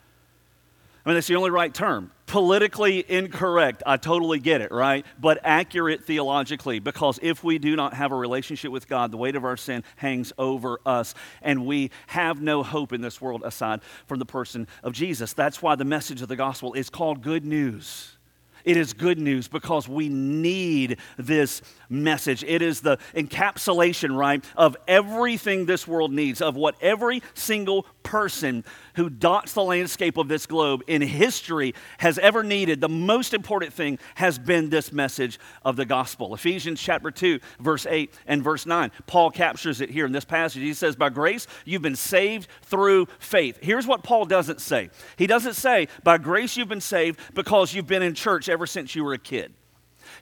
I 1.04 1.08
mean, 1.08 1.14
that's 1.14 1.28
the 1.28 1.36
only 1.36 1.50
right 1.50 1.72
term. 1.72 2.10
Politically 2.26 3.04
incorrect, 3.10 3.82
I 3.86 3.96
totally 3.96 4.38
get 4.38 4.60
it, 4.60 4.70
right? 4.70 5.04
But 5.18 5.40
accurate 5.42 6.04
theologically, 6.04 6.78
because 6.78 7.18
if 7.22 7.42
we 7.42 7.58
do 7.58 7.74
not 7.74 7.94
have 7.94 8.12
a 8.12 8.16
relationship 8.16 8.70
with 8.70 8.86
God, 8.86 9.10
the 9.10 9.16
weight 9.16 9.34
of 9.34 9.44
our 9.44 9.56
sin 9.56 9.82
hangs 9.96 10.32
over 10.36 10.78
us, 10.84 11.14
and 11.42 11.66
we 11.66 11.90
have 12.08 12.42
no 12.42 12.62
hope 12.62 12.92
in 12.92 13.00
this 13.00 13.20
world 13.20 13.42
aside 13.44 13.80
from 14.06 14.18
the 14.18 14.26
person 14.26 14.68
of 14.82 14.92
Jesus. 14.92 15.32
That's 15.32 15.62
why 15.62 15.74
the 15.74 15.84
message 15.84 16.22
of 16.22 16.28
the 16.28 16.36
gospel 16.36 16.74
is 16.74 16.90
called 16.90 17.22
good 17.22 17.44
news. 17.44 18.16
It 18.64 18.76
is 18.76 18.92
good 18.92 19.18
news 19.18 19.48
because 19.48 19.88
we 19.88 20.08
need 20.08 20.98
this 21.16 21.62
message. 21.90 22.44
It 22.44 22.62
is 22.62 22.80
the 22.80 22.98
encapsulation, 23.14 24.16
right, 24.16 24.44
of 24.56 24.76
everything 24.88 25.66
this 25.66 25.86
world 25.86 26.12
needs, 26.12 26.40
of 26.40 26.56
what 26.56 26.76
every 26.80 27.22
single 27.34 27.84
person 28.02 28.64
who 28.94 29.10
dots 29.10 29.52
the 29.52 29.62
landscape 29.62 30.16
of 30.16 30.28
this 30.28 30.46
globe 30.46 30.82
in 30.86 31.02
history 31.02 31.74
has 31.98 32.18
ever 32.18 32.42
needed. 32.42 32.80
The 32.80 32.88
most 32.88 33.34
important 33.34 33.72
thing 33.72 33.98
has 34.14 34.38
been 34.38 34.70
this 34.70 34.92
message 34.92 35.38
of 35.64 35.76
the 35.76 35.84
gospel. 35.84 36.34
Ephesians 36.34 36.80
chapter 36.80 37.10
2, 37.10 37.40
verse 37.60 37.86
8 37.86 38.12
and 38.26 38.42
verse 38.42 38.66
9. 38.66 38.90
Paul 39.06 39.30
captures 39.30 39.80
it 39.80 39.90
here 39.90 40.06
in 40.06 40.12
this 40.12 40.24
passage. 40.24 40.62
He 40.62 40.74
says, 40.74 40.96
By 40.96 41.08
grace, 41.08 41.46
you've 41.64 41.82
been 41.82 41.96
saved 41.96 42.48
through 42.62 43.06
faith. 43.18 43.58
Here's 43.60 43.86
what 43.86 44.02
Paul 44.02 44.24
doesn't 44.24 44.60
say 44.60 44.90
He 45.16 45.26
doesn't 45.26 45.54
say, 45.54 45.88
By 46.02 46.18
grace, 46.18 46.56
you've 46.56 46.68
been 46.68 46.80
saved 46.80 47.18
because 47.34 47.74
you've 47.74 47.86
been 47.86 48.02
in 48.02 48.14
church 48.14 48.48
ever 48.48 48.66
since 48.66 48.94
you 48.94 49.04
were 49.04 49.14
a 49.14 49.18
kid. 49.18 49.54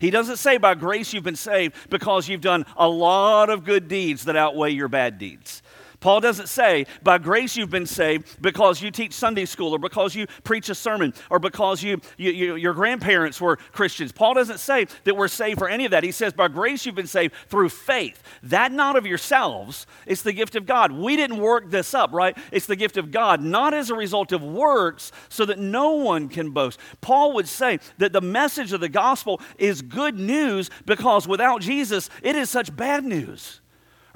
He 0.01 0.11
doesn't 0.11 0.37
say 0.37 0.59
by 0.59 0.75
grace 0.75 1.13
you've 1.13 1.25
been 1.25 1.37
saved 1.37 1.75
because 1.91 2.29
you've 2.29 2.41
done 2.41 2.65
a 2.77 2.89
lot 2.89 3.51
of 3.51 3.65
good 3.65 3.89
deeds 3.89 4.25
that 4.25 4.37
outweigh 4.37 4.71
your 4.71 4.89
bad 4.89 5.19
deeds. 5.19 5.63
Paul 6.01 6.21
doesn't 6.21 6.49
say, 6.49 6.87
by 7.03 7.19
grace 7.19 7.57
you've 7.57 7.71
been 7.71 7.87
saved 7.87 8.41
because 8.41 8.81
you 8.81 8.91
teach 8.93 9.13
Sunday 9.13 9.45
school 9.47 9.75
or 9.75 9.79
because 9.79 10.15
you 10.15 10.29
preach 10.45 10.69
a 10.69 10.75
sermon 10.75 11.13
or 11.29 11.41
because 11.41 11.83
you, 11.83 12.01
you, 12.17 12.31
you, 12.31 12.55
your 12.55 12.73
grandparents 12.73 13.41
were 13.41 13.57
Christians. 13.57 14.13
Paul 14.13 14.35
doesn't 14.35 14.59
say 14.59 14.87
that 15.05 15.17
we're 15.17 15.27
saved 15.27 15.59
for 15.59 15.69
any 15.69 15.85
of 15.85 15.91
that. 15.91 16.05
He 16.05 16.13
says, 16.13 16.33
by 16.33 16.47
grace 16.47 16.87
you've 16.87 16.95
been 16.95 17.09
saved 17.09 17.35
through 17.49 17.71
faith. 17.71 18.23
That 18.45 18.71
not 18.71 18.95
of 18.95 19.07
yourselves, 19.07 19.87
it's 20.07 20.23
the 20.23 20.33
gift 20.33 20.55
of 20.55 20.67
God. 20.67 20.93
We 20.93 21.17
didn't 21.17 21.39
work 21.39 21.69
this 21.69 21.95
up, 21.95 22.13
right? 22.13 22.37
It's 22.53 22.67
the 22.67 22.77
gift 22.77 22.97
of 22.97 23.11
God, 23.11 23.43
not 23.43 23.75
as 23.75 23.91
a 23.91 23.97
result 23.97 24.31
of 24.31 24.43
works, 24.43 25.11
so 25.29 25.45
that 25.47 25.59
no 25.59 25.93
one 25.93 26.29
can 26.29 26.51
boast. 26.51 26.79
Paul 27.01 27.33
would 27.35 27.49
say 27.49 27.81
that 27.99 28.13
the 28.13 28.21
message 28.21 28.73
of 28.73 28.81
the 28.81 28.89
gospel 28.89 29.41
is 29.59 29.83
good 29.83 30.17
news 30.17 30.71
because 30.87 31.27
without 31.27 31.61
Jesus, 31.61 32.09
it 32.23 32.37
is 32.37 32.49
such 32.51 32.75
bad 32.77 33.05
news. 33.05 33.61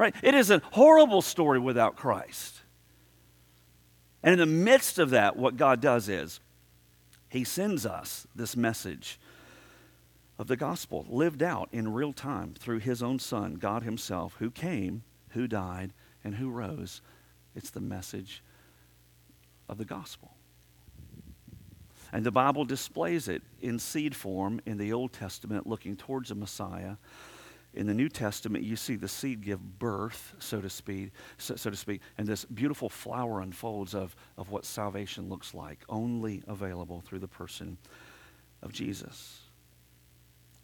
Right? 0.02 0.16
It 0.20 0.34
is 0.34 0.50
a 0.50 0.60
horrible 0.72 1.22
story 1.22 1.60
without 1.60 1.94
Christ. 1.94 2.62
And 4.24 4.32
in 4.32 4.40
the 4.40 4.46
midst 4.46 4.98
of 4.98 5.10
that, 5.10 5.36
what 5.36 5.56
God 5.56 5.80
does 5.80 6.08
is 6.08 6.40
He 7.28 7.44
sends 7.44 7.86
us 7.86 8.26
this 8.34 8.56
message 8.56 9.20
of 10.40 10.48
the 10.48 10.56
gospel 10.56 11.06
lived 11.08 11.40
out 11.40 11.68
in 11.70 11.92
real 11.92 12.12
time 12.12 12.54
through 12.58 12.80
His 12.80 13.00
own 13.00 13.20
Son, 13.20 13.54
God 13.54 13.84
Himself, 13.84 14.34
who 14.40 14.50
came, 14.50 15.04
who 15.34 15.46
died, 15.46 15.92
and 16.24 16.34
who 16.34 16.50
rose. 16.50 17.00
It's 17.54 17.70
the 17.70 17.80
message 17.80 18.42
of 19.68 19.78
the 19.78 19.84
gospel. 19.84 20.32
And 22.12 22.26
the 22.26 22.32
Bible 22.32 22.64
displays 22.64 23.28
it 23.28 23.42
in 23.60 23.78
seed 23.78 24.16
form 24.16 24.60
in 24.66 24.78
the 24.78 24.92
Old 24.92 25.12
Testament, 25.12 25.68
looking 25.68 25.94
towards 25.94 26.32
a 26.32 26.34
Messiah 26.34 26.96
in 27.74 27.86
the 27.86 27.94
New 27.94 28.08
Testament, 28.08 28.64
you 28.64 28.76
see 28.76 28.96
the 28.96 29.08
seed 29.08 29.42
give 29.42 29.78
birth, 29.78 30.34
so 30.38 30.60
to 30.60 30.68
speak, 30.68 31.10
so, 31.38 31.56
so, 31.56 31.70
to 31.70 31.76
speak, 31.76 32.02
and 32.18 32.26
this 32.26 32.44
beautiful 32.44 32.88
flower 32.88 33.40
unfolds 33.40 33.94
of, 33.94 34.14
of 34.36 34.50
what 34.50 34.64
salvation 34.64 35.28
looks 35.28 35.54
like, 35.54 35.78
only 35.88 36.42
available 36.46 37.00
through 37.00 37.20
the 37.20 37.28
person 37.28 37.78
of 38.62 38.72
Jesus. 38.72 39.40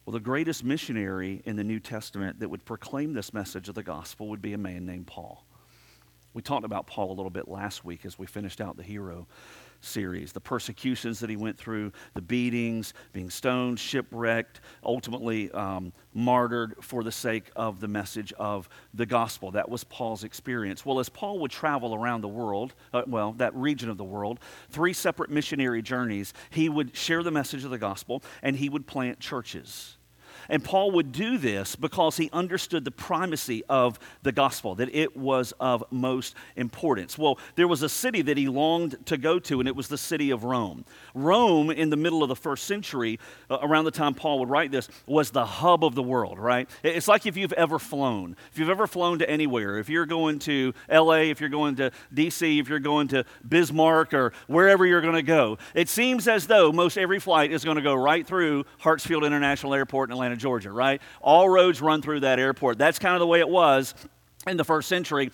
Well, 0.05 0.13
the 0.13 0.19
greatest 0.19 0.63
missionary 0.63 1.41
in 1.45 1.55
the 1.55 1.63
New 1.63 1.79
Testament 1.79 2.39
that 2.39 2.49
would 2.49 2.65
proclaim 2.65 3.13
this 3.13 3.33
message 3.33 3.69
of 3.69 3.75
the 3.75 3.83
gospel 3.83 4.27
would 4.29 4.41
be 4.41 4.53
a 4.53 4.57
man 4.57 4.85
named 4.85 5.07
Paul. 5.07 5.45
We 6.33 6.41
talked 6.43 6.65
about 6.65 6.87
Paul 6.87 7.11
a 7.11 7.15
little 7.15 7.31
bit 7.31 7.47
last 7.47 7.83
week 7.83 8.05
as 8.05 8.19
we 8.19 8.27
finished 8.27 8.61
out 8.61 8.77
the 8.77 8.83
hero 8.83 9.27
series 9.81 10.31
the 10.31 10.39
persecutions 10.39 11.19
that 11.19 11.29
he 11.29 11.35
went 11.35 11.57
through, 11.57 11.91
the 12.13 12.21
beatings, 12.21 12.93
being 13.13 13.29
stoned, 13.29 13.79
shipwrecked, 13.79 14.61
ultimately 14.83 15.51
um, 15.51 15.93
martyred 16.13 16.75
for 16.81 17.03
the 17.03 17.11
sake 17.11 17.51
of 17.55 17.79
the 17.79 17.87
message 17.87 18.33
of 18.33 18.69
the 18.93 19.05
gospel. 19.05 19.51
That 19.51 19.69
was 19.69 19.83
Paul's 19.83 20.23
experience. 20.23 20.85
Well, 20.85 20.99
as 20.99 21.09
Paul 21.09 21.39
would 21.39 21.51
travel 21.51 21.93
around 21.93 22.21
the 22.21 22.27
world, 22.27 22.73
uh, 22.93 23.03
well, 23.07 23.33
that 23.33 23.55
region 23.55 23.89
of 23.89 23.97
the 23.97 24.03
world, 24.03 24.39
three 24.69 24.93
separate 24.93 25.29
missionary 25.29 25.81
journeys, 25.81 26.33
he 26.49 26.69
would 26.69 26.95
share 26.95 27.23
the 27.23 27.31
message 27.31 27.63
of 27.63 27.71
the 27.71 27.77
gospel 27.77 28.23
and 28.41 28.55
he 28.55 28.69
would 28.69 28.87
plant 28.87 29.19
churches. 29.19 29.97
And 30.49 30.63
Paul 30.63 30.91
would 30.91 31.11
do 31.11 31.37
this 31.37 31.75
because 31.75 32.17
he 32.17 32.29
understood 32.33 32.85
the 32.85 32.91
primacy 32.91 33.63
of 33.69 33.99
the 34.23 34.31
gospel, 34.31 34.75
that 34.75 34.93
it 34.93 35.15
was 35.15 35.53
of 35.59 35.83
most 35.91 36.35
importance. 36.55 37.17
Well, 37.17 37.39
there 37.55 37.67
was 37.67 37.83
a 37.83 37.89
city 37.89 38.21
that 38.23 38.37
he 38.37 38.47
longed 38.47 39.05
to 39.07 39.17
go 39.17 39.39
to, 39.39 39.59
and 39.59 39.67
it 39.67 39.75
was 39.75 39.87
the 39.87 39.97
city 39.97 40.31
of 40.31 40.43
Rome. 40.43 40.85
Rome, 41.13 41.69
in 41.69 41.89
the 41.89 41.97
middle 41.97 42.23
of 42.23 42.29
the 42.29 42.35
first 42.35 42.65
century, 42.65 43.19
uh, 43.49 43.59
around 43.61 43.85
the 43.85 43.91
time 43.91 44.13
Paul 44.13 44.39
would 44.39 44.49
write 44.49 44.71
this, 44.71 44.89
was 45.05 45.31
the 45.31 45.45
hub 45.45 45.83
of 45.83 45.95
the 45.95 46.03
world, 46.03 46.39
right? 46.39 46.69
It's 46.83 47.07
like 47.07 47.25
if 47.25 47.37
you've 47.37 47.53
ever 47.53 47.79
flown. 47.79 48.35
If 48.51 48.59
you've 48.59 48.69
ever 48.69 48.87
flown 48.87 49.19
to 49.19 49.29
anywhere, 49.29 49.77
if 49.77 49.89
you're 49.89 50.05
going 50.05 50.39
to 50.39 50.73
LA, 50.91 51.29
if 51.29 51.39
you're 51.39 51.49
going 51.49 51.75
to 51.77 51.91
DC, 52.13 52.59
if 52.59 52.69
you're 52.69 52.79
going 52.79 53.09
to 53.09 53.25
Bismarck, 53.47 54.13
or 54.13 54.33
wherever 54.47 54.85
you're 54.85 55.01
going 55.01 55.15
to 55.15 55.21
go, 55.21 55.57
it 55.75 55.89
seems 55.89 56.27
as 56.27 56.47
though 56.47 56.71
most 56.71 56.97
every 56.97 57.19
flight 57.19 57.51
is 57.51 57.63
going 57.63 57.77
to 57.77 57.83
go 57.83 57.93
right 57.93 58.25
through 58.25 58.65
Hartsfield 58.81 59.25
International 59.25 59.73
Airport 59.73 60.09
in 60.09 60.13
Atlanta, 60.13 60.35
Georgia, 60.39 60.71
right? 60.71 61.01
All 61.21 61.49
roads 61.49 61.81
run 61.81 62.01
through 62.01 62.21
that 62.21 62.39
airport. 62.39 62.77
That's 62.77 62.99
kind 62.99 63.15
of 63.15 63.19
the 63.19 63.27
way 63.27 63.39
it 63.39 63.49
was 63.49 63.93
in 64.47 64.57
the 64.57 64.65
first 64.65 64.89
century. 64.89 65.31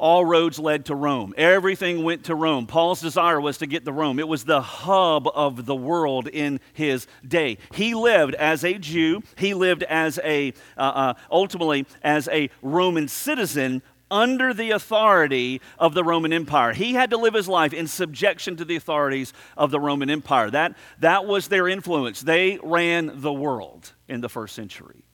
All 0.00 0.24
roads 0.24 0.58
led 0.58 0.86
to 0.86 0.94
Rome. 0.94 1.34
Everything 1.36 2.04
went 2.04 2.24
to 2.24 2.34
Rome. 2.34 2.66
Paul's 2.66 3.02
desire 3.02 3.38
was 3.38 3.58
to 3.58 3.66
get 3.66 3.84
to 3.84 3.92
Rome. 3.92 4.18
It 4.18 4.26
was 4.26 4.44
the 4.44 4.62
hub 4.62 5.28
of 5.28 5.66
the 5.66 5.76
world 5.76 6.26
in 6.26 6.58
his 6.72 7.06
day. 7.26 7.58
He 7.74 7.92
lived 7.92 8.34
as 8.36 8.64
a 8.64 8.78
Jew. 8.78 9.22
He 9.36 9.52
lived 9.52 9.82
as 9.82 10.18
a, 10.24 10.54
uh, 10.78 10.80
uh, 10.80 11.14
ultimately, 11.30 11.86
as 12.02 12.28
a 12.28 12.48
Roman 12.62 13.08
citizen 13.08 13.82
under 14.10 14.52
the 14.52 14.70
authority 14.70 15.60
of 15.78 15.94
the 15.94 16.04
Roman 16.04 16.32
Empire. 16.32 16.72
He 16.72 16.94
had 16.94 17.10
to 17.10 17.16
live 17.16 17.34
his 17.34 17.48
life 17.48 17.72
in 17.72 17.86
subjection 17.86 18.56
to 18.56 18.64
the 18.64 18.76
authorities 18.76 19.32
of 19.56 19.70
the 19.70 19.80
Roman 19.80 20.10
Empire. 20.10 20.50
That, 20.50 20.76
that 20.98 21.26
was 21.26 21.48
their 21.48 21.68
influence. 21.68 22.20
They 22.20 22.58
ran 22.62 23.20
the 23.20 23.32
world 23.32 23.92
in 24.08 24.20
the 24.20 24.28
first 24.28 24.54
century. 24.54 25.04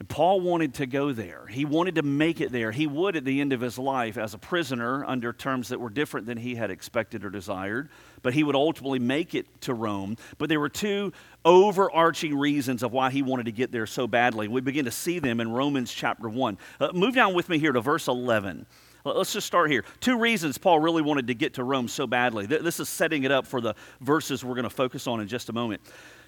And 0.00 0.08
Paul 0.08 0.40
wanted 0.40 0.74
to 0.74 0.86
go 0.86 1.12
there. 1.12 1.46
He 1.46 1.64
wanted 1.64 1.94
to 1.94 2.02
make 2.02 2.40
it 2.40 2.50
there. 2.50 2.72
He 2.72 2.86
would 2.86 3.14
at 3.14 3.24
the 3.24 3.40
end 3.40 3.52
of 3.52 3.60
his 3.60 3.78
life 3.78 4.18
as 4.18 4.34
a 4.34 4.38
prisoner 4.38 5.04
under 5.04 5.32
terms 5.32 5.68
that 5.68 5.78
were 5.78 5.90
different 5.90 6.26
than 6.26 6.36
he 6.36 6.56
had 6.56 6.70
expected 6.70 7.24
or 7.24 7.30
desired, 7.30 7.90
but 8.22 8.34
he 8.34 8.42
would 8.42 8.56
ultimately 8.56 8.98
make 8.98 9.36
it 9.36 9.46
to 9.62 9.72
Rome. 9.72 10.16
But 10.36 10.48
there 10.48 10.58
were 10.58 10.68
two 10.68 11.12
overarching 11.44 12.36
reasons 12.36 12.82
of 12.82 12.92
why 12.92 13.10
he 13.10 13.22
wanted 13.22 13.46
to 13.46 13.52
get 13.52 13.70
there 13.70 13.86
so 13.86 14.08
badly. 14.08 14.48
We 14.48 14.60
begin 14.60 14.86
to 14.86 14.90
see 14.90 15.20
them 15.20 15.40
in 15.40 15.52
Romans 15.52 15.92
chapter 15.92 16.28
1. 16.28 16.58
Uh, 16.80 16.90
move 16.92 17.14
down 17.14 17.32
with 17.32 17.48
me 17.48 17.58
here 17.58 17.72
to 17.72 17.80
verse 17.80 18.08
11. 18.08 18.66
Let's 19.04 19.34
just 19.34 19.46
start 19.46 19.70
here. 19.70 19.84
Two 20.00 20.18
reasons 20.18 20.56
Paul 20.56 20.80
really 20.80 21.02
wanted 21.02 21.26
to 21.26 21.34
get 21.34 21.54
to 21.54 21.62
Rome 21.62 21.88
so 21.88 22.06
badly. 22.06 22.46
This 22.46 22.80
is 22.80 22.88
setting 22.88 23.24
it 23.24 23.30
up 23.30 23.46
for 23.46 23.60
the 23.60 23.74
verses 24.00 24.42
we're 24.42 24.54
going 24.54 24.64
to 24.64 24.70
focus 24.70 25.06
on 25.06 25.20
in 25.20 25.28
just 25.28 25.50
a 25.50 25.52
moment 25.52 25.82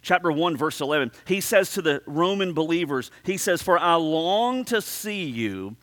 chapter 0.07 0.31
1, 0.31 0.57
verse 0.57 0.81
11, 0.81 1.11
he 1.27 1.41
says 1.41 1.73
to 1.73 1.83
the 1.83 2.01
Roman 2.07 2.53
believers, 2.53 3.11
he 3.25 3.37
says, 3.37 3.61
For 3.61 3.77
I 3.77 3.97
long 3.97 4.65
to 4.67 4.81
see 4.81 5.25
you 5.25 5.75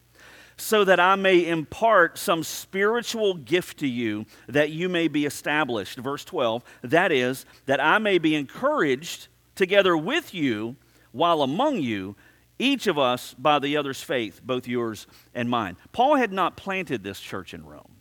so 0.55 0.85
that 0.85 0.97
I 0.97 1.15
may 1.15 1.45
impart 1.45 2.17
some 2.17 2.41
spiritual 2.41 3.33
gift 3.33 3.79
to 3.79 3.87
you 3.87 4.25
that 4.47 4.69
you 4.69 4.87
may 4.87 5.09
be 5.09 5.25
established. 5.25 5.99
Verse 5.99 6.23
12, 6.23 6.63
that 6.83 7.11
is, 7.11 7.45
that 7.65 7.83
I 7.83 7.97
may 7.97 8.17
be 8.17 8.33
encouraged 8.33 9.27
together 9.55 9.97
with 9.97 10.33
you 10.33 10.77
while 11.11 11.41
among 11.41 11.81
you, 11.81 12.15
each 12.57 12.87
of 12.87 12.97
us 12.97 13.33
by 13.37 13.59
the 13.59 13.75
other's 13.75 14.01
faith, 14.01 14.39
both 14.41 14.69
yours 14.69 15.05
and 15.35 15.49
mine. 15.49 15.75
Paul 15.91 16.15
had 16.15 16.31
not 16.31 16.55
planted 16.55 17.03
this 17.03 17.19
church 17.19 17.53
in 17.53 17.65
Rome. 17.65 17.97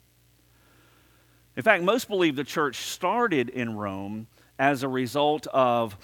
In 1.57 1.65
fact, 1.65 1.83
most 1.83 2.07
believe 2.07 2.37
the 2.37 2.45
church 2.45 2.77
started 2.77 3.49
in 3.49 3.77
Rome 3.77 4.29
as 4.63 4.85
a 4.85 4.89
result 4.89 5.49
of 5.49 5.97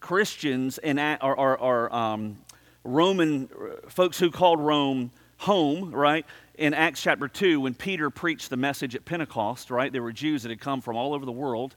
Christians 0.00 0.78
and 0.78 0.98
or, 1.20 1.38
or, 1.38 1.58
or 1.58 1.94
um, 1.94 2.38
Roman 2.84 3.50
uh, 3.52 3.90
folks 3.90 4.18
who 4.18 4.30
called 4.30 4.60
Rome 4.60 5.10
home, 5.36 5.90
right? 5.94 6.24
In 6.54 6.72
Acts 6.72 7.02
chapter 7.02 7.28
2, 7.28 7.60
when 7.60 7.74
Peter 7.74 8.08
preached 8.08 8.48
the 8.48 8.56
message 8.56 8.94
at 8.94 9.04
Pentecost, 9.04 9.70
right? 9.70 9.92
There 9.92 10.02
were 10.02 10.12
Jews 10.12 10.42
that 10.44 10.48
had 10.48 10.58
come 10.58 10.80
from 10.80 10.96
all 10.96 11.12
over 11.12 11.26
the 11.26 11.32
world, 11.32 11.76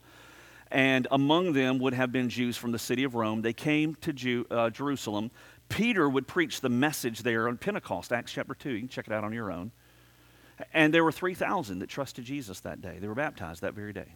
and 0.71 1.05
among 1.11 1.51
them 1.51 1.79
would 1.79 1.93
have 1.93 2.13
been 2.13 2.29
Jews 2.29 2.55
from 2.55 2.71
the 2.71 2.79
city 2.79 3.03
of 3.03 3.13
Rome. 3.13 3.41
They 3.41 3.51
came 3.51 3.95
to 3.95 4.13
Jew, 4.13 4.45
uh, 4.49 4.69
Jerusalem. 4.69 5.31
Peter 5.67 6.07
would 6.07 6.27
preach 6.27 6.61
the 6.61 6.69
message 6.69 7.23
there 7.23 7.49
on 7.49 7.57
Pentecost, 7.57 8.13
Acts 8.13 8.31
chapter 8.31 8.55
2. 8.55 8.69
You 8.69 8.79
can 8.79 8.87
check 8.87 9.07
it 9.07 9.11
out 9.11 9.25
on 9.25 9.33
your 9.33 9.51
own. 9.51 9.73
And 10.73 10.93
there 10.93 11.03
were 11.03 11.11
3,000 11.11 11.79
that 11.79 11.89
trusted 11.89 12.23
Jesus 12.23 12.61
that 12.61 12.81
day. 12.81 12.99
They 13.01 13.07
were 13.09 13.15
baptized 13.15 13.63
that 13.63 13.73
very 13.73 13.91
day. 13.91 14.15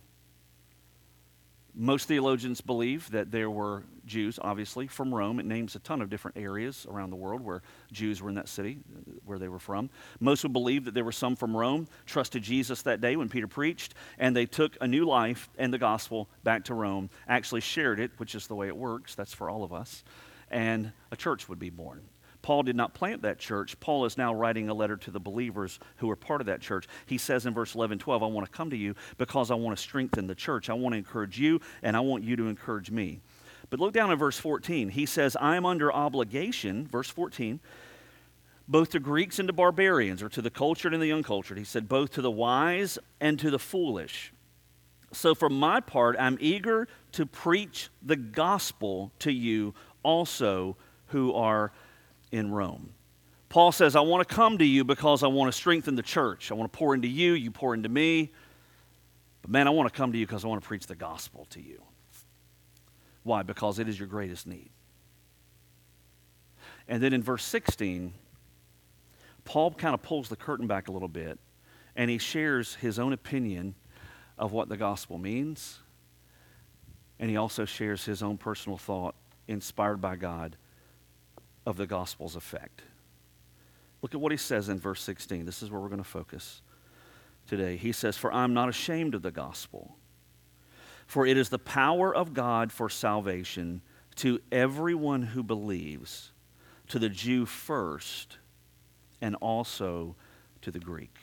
Most 1.75 2.07
theologians 2.07 2.61
believe 2.61 3.09
that 3.11 3.31
there 3.31 3.49
were 3.49 3.83
Jews, 4.05 4.37
obviously, 4.39 4.85
from 4.85 5.13
Rome. 5.13 5.39
It 5.39 5.45
names 5.45 5.75
a 5.75 5.79
ton 5.79 6.01
of 6.01 6.09
different 6.09 6.37
areas 6.37 6.85
around 6.87 7.09
the 7.09 7.15
world 7.15 7.41
where 7.41 7.63
Jews 7.91 8.21
were 8.21 8.29
in 8.29 8.35
that 8.35 8.47
city, 8.47 8.77
uh, 8.95 9.11
where 9.25 9.39
they 9.39 9.47
were 9.47 9.59
from. 9.59 9.89
Most 10.19 10.43
would 10.43 10.53
believe 10.53 10.85
that 10.85 10.93
there 10.93 11.03
were 11.03 11.11
some 11.11 11.35
from 11.35 11.57
Rome, 11.57 11.87
trusted 12.05 12.43
Jesus 12.43 12.83
that 12.83 13.01
day 13.01 13.15
when 13.15 13.27
Peter 13.27 13.47
preached, 13.47 13.95
and 14.19 14.35
they 14.35 14.45
took 14.45 14.77
a 14.81 14.87
new 14.87 15.05
life 15.05 15.49
and 15.57 15.73
the 15.73 15.79
gospel 15.79 16.29
back 16.43 16.65
to 16.65 16.75
Rome, 16.75 17.09
actually 17.27 17.61
shared 17.61 17.99
it, 17.99 18.11
which 18.17 18.35
is 18.35 18.45
the 18.45 18.55
way 18.55 18.67
it 18.67 18.77
works. 18.77 19.15
That's 19.15 19.33
for 19.33 19.49
all 19.49 19.63
of 19.63 19.73
us. 19.73 20.03
And 20.51 20.91
a 21.11 21.15
church 21.15 21.49
would 21.49 21.59
be 21.59 21.71
born. 21.71 22.01
Paul 22.43 22.63
did 22.63 22.75
not 22.75 22.93
plant 22.93 23.23
that 23.23 23.39
church. 23.39 23.79
Paul 23.79 24.05
is 24.05 24.17
now 24.17 24.33
writing 24.33 24.69
a 24.69 24.73
letter 24.73 24.97
to 24.97 25.11
the 25.11 25.19
believers 25.19 25.79
who 25.95 26.09
are 26.11 26.15
part 26.15 26.41
of 26.41 26.47
that 26.47 26.61
church. 26.61 26.87
He 27.07 27.17
says 27.17 27.47
in 27.47 27.53
verse 27.53 27.73
11, 27.73 27.97
12, 27.99 28.21
I 28.21 28.27
want 28.27 28.45
to 28.45 28.51
come 28.51 28.69
to 28.69 28.77
you 28.77 28.95
because 29.17 29.49
I 29.49 29.55
want 29.55 29.75
to 29.75 29.81
strengthen 29.81 30.27
the 30.27 30.35
church. 30.35 30.69
I 30.69 30.73
want 30.73 30.93
to 30.93 30.97
encourage 30.97 31.39
you, 31.39 31.61
and 31.81 31.97
I 31.97 32.01
want 32.01 32.23
you 32.23 32.35
to 32.35 32.47
encourage 32.47 32.91
me. 32.91 33.21
But 33.69 33.79
look 33.79 33.93
down 33.93 34.11
at 34.11 34.19
verse 34.19 34.37
14. 34.37 34.89
He 34.89 35.05
says, 35.05 35.37
I 35.39 35.55
am 35.55 35.65
under 35.65 35.91
obligation, 35.91 36.85
verse 36.85 37.09
14, 37.09 37.61
both 38.67 38.89
to 38.91 38.99
Greeks 38.99 39.39
and 39.39 39.47
to 39.47 39.53
barbarians, 39.53 40.21
or 40.21 40.29
to 40.29 40.41
the 40.41 40.51
cultured 40.51 40.93
and 40.93 41.01
the 41.01 41.13
uncultured. 41.13 41.57
He 41.57 41.63
said, 41.63 41.87
both 41.87 42.11
to 42.11 42.21
the 42.21 42.29
wise 42.29 42.99
and 43.21 43.39
to 43.39 43.49
the 43.49 43.57
foolish. 43.59 44.33
So, 45.13 45.33
for 45.33 45.49
my 45.49 45.79
part, 45.79 46.17
I'm 46.19 46.37
eager 46.41 46.87
to 47.13 47.25
preach 47.25 47.89
the 48.01 48.15
gospel 48.15 49.11
to 49.19 49.31
you 49.31 49.73
also 50.01 50.75
who 51.07 51.33
are 51.33 51.71
in 52.33 52.51
Rome. 52.51 52.89
Paul 53.47 53.71
says, 53.71 53.95
I 53.95 54.01
want 54.01 54.27
to 54.27 54.35
come 54.35 54.57
to 54.57 54.65
you 54.65 54.83
because 54.83 55.21
I 55.21 55.27
want 55.27 55.53
to 55.53 55.55
strengthen 55.55 55.93
the 55.93 56.01
church. 56.01 56.49
I 56.49 56.55
want 56.55 56.73
to 56.73 56.75
pour 56.77 56.95
into 56.95 57.07
you, 57.07 57.33
you 57.33 57.51
pour 57.51 57.75
into 57.75 57.87
me. 57.87 58.31
But 59.43 59.51
man, 59.51 59.67
I 59.67 59.69
want 59.69 59.87
to 59.87 59.95
come 59.95 60.11
to 60.11 60.17
you 60.17 60.25
because 60.25 60.43
I 60.43 60.47
want 60.47 60.59
to 60.59 60.67
preach 60.67 60.87
the 60.87 60.95
gospel 60.95 61.45
to 61.51 61.61
you. 61.61 61.83
Why? 63.21 63.43
Because 63.43 63.77
it 63.77 63.87
is 63.87 63.99
your 63.99 64.07
greatest 64.07 64.47
need. 64.47 64.71
And 66.87 67.03
then 67.03 67.13
in 67.13 67.21
verse 67.21 67.45
16, 67.45 68.13
Paul 69.45 69.71
kind 69.71 69.93
of 69.93 70.01
pulls 70.01 70.27
the 70.27 70.35
curtain 70.35 70.65
back 70.65 70.87
a 70.87 70.91
little 70.91 71.07
bit 71.07 71.37
and 71.95 72.09
he 72.09 72.17
shares 72.17 72.75
his 72.75 72.97
own 72.97 73.13
opinion 73.13 73.75
of 74.39 74.51
what 74.51 74.69
the 74.69 74.77
gospel 74.77 75.19
means. 75.19 75.77
And 77.19 77.29
he 77.29 77.37
also 77.37 77.65
shares 77.65 78.05
his 78.05 78.23
own 78.23 78.37
personal 78.37 78.79
thought, 78.79 79.13
inspired 79.47 80.01
by 80.01 80.15
God, 80.15 80.57
of 81.65 81.77
the 81.77 81.87
gospel's 81.87 82.35
effect. 82.35 82.81
Look 84.01 84.13
at 84.13 84.21
what 84.21 84.31
he 84.31 84.37
says 84.37 84.69
in 84.69 84.79
verse 84.79 85.01
16. 85.01 85.45
This 85.45 85.63
is 85.63 85.71
where 85.71 85.79
we're 85.79 85.87
going 85.87 85.97
to 85.97 86.03
focus 86.03 86.61
today. 87.47 87.77
He 87.77 87.91
says, 87.91 88.17
For 88.17 88.31
I'm 88.33 88.53
not 88.53 88.69
ashamed 88.69 89.15
of 89.15 89.21
the 89.21 89.31
gospel, 89.31 89.95
for 91.07 91.25
it 91.25 91.37
is 91.37 91.49
the 91.49 91.59
power 91.59 92.13
of 92.13 92.33
God 92.33 92.71
for 92.71 92.89
salvation 92.89 93.81
to 94.15 94.39
everyone 94.51 95.23
who 95.23 95.41
believes, 95.41 96.31
to 96.89 96.99
the 96.99 97.09
Jew 97.09 97.45
first, 97.45 98.37
and 99.21 99.35
also 99.35 100.15
to 100.61 100.71
the 100.71 100.79
Greek. 100.79 101.17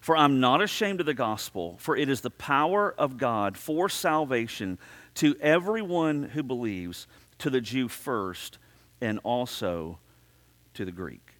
For 0.00 0.16
I'm 0.16 0.40
not 0.40 0.62
ashamed 0.62 1.00
of 1.00 1.06
the 1.06 1.14
gospel, 1.14 1.76
for 1.78 1.96
it 1.96 2.08
is 2.08 2.20
the 2.20 2.30
power 2.30 2.94
of 2.96 3.18
God 3.18 3.56
for 3.56 3.88
salvation 3.88 4.78
to 5.16 5.36
everyone 5.40 6.22
who 6.22 6.42
believes, 6.42 7.06
to 7.38 7.50
the 7.50 7.60
Jew 7.60 7.88
first, 7.88 8.58
and 9.02 9.18
also 9.24 9.98
to 10.74 10.86
the 10.86 10.92
Greek. 10.92 11.32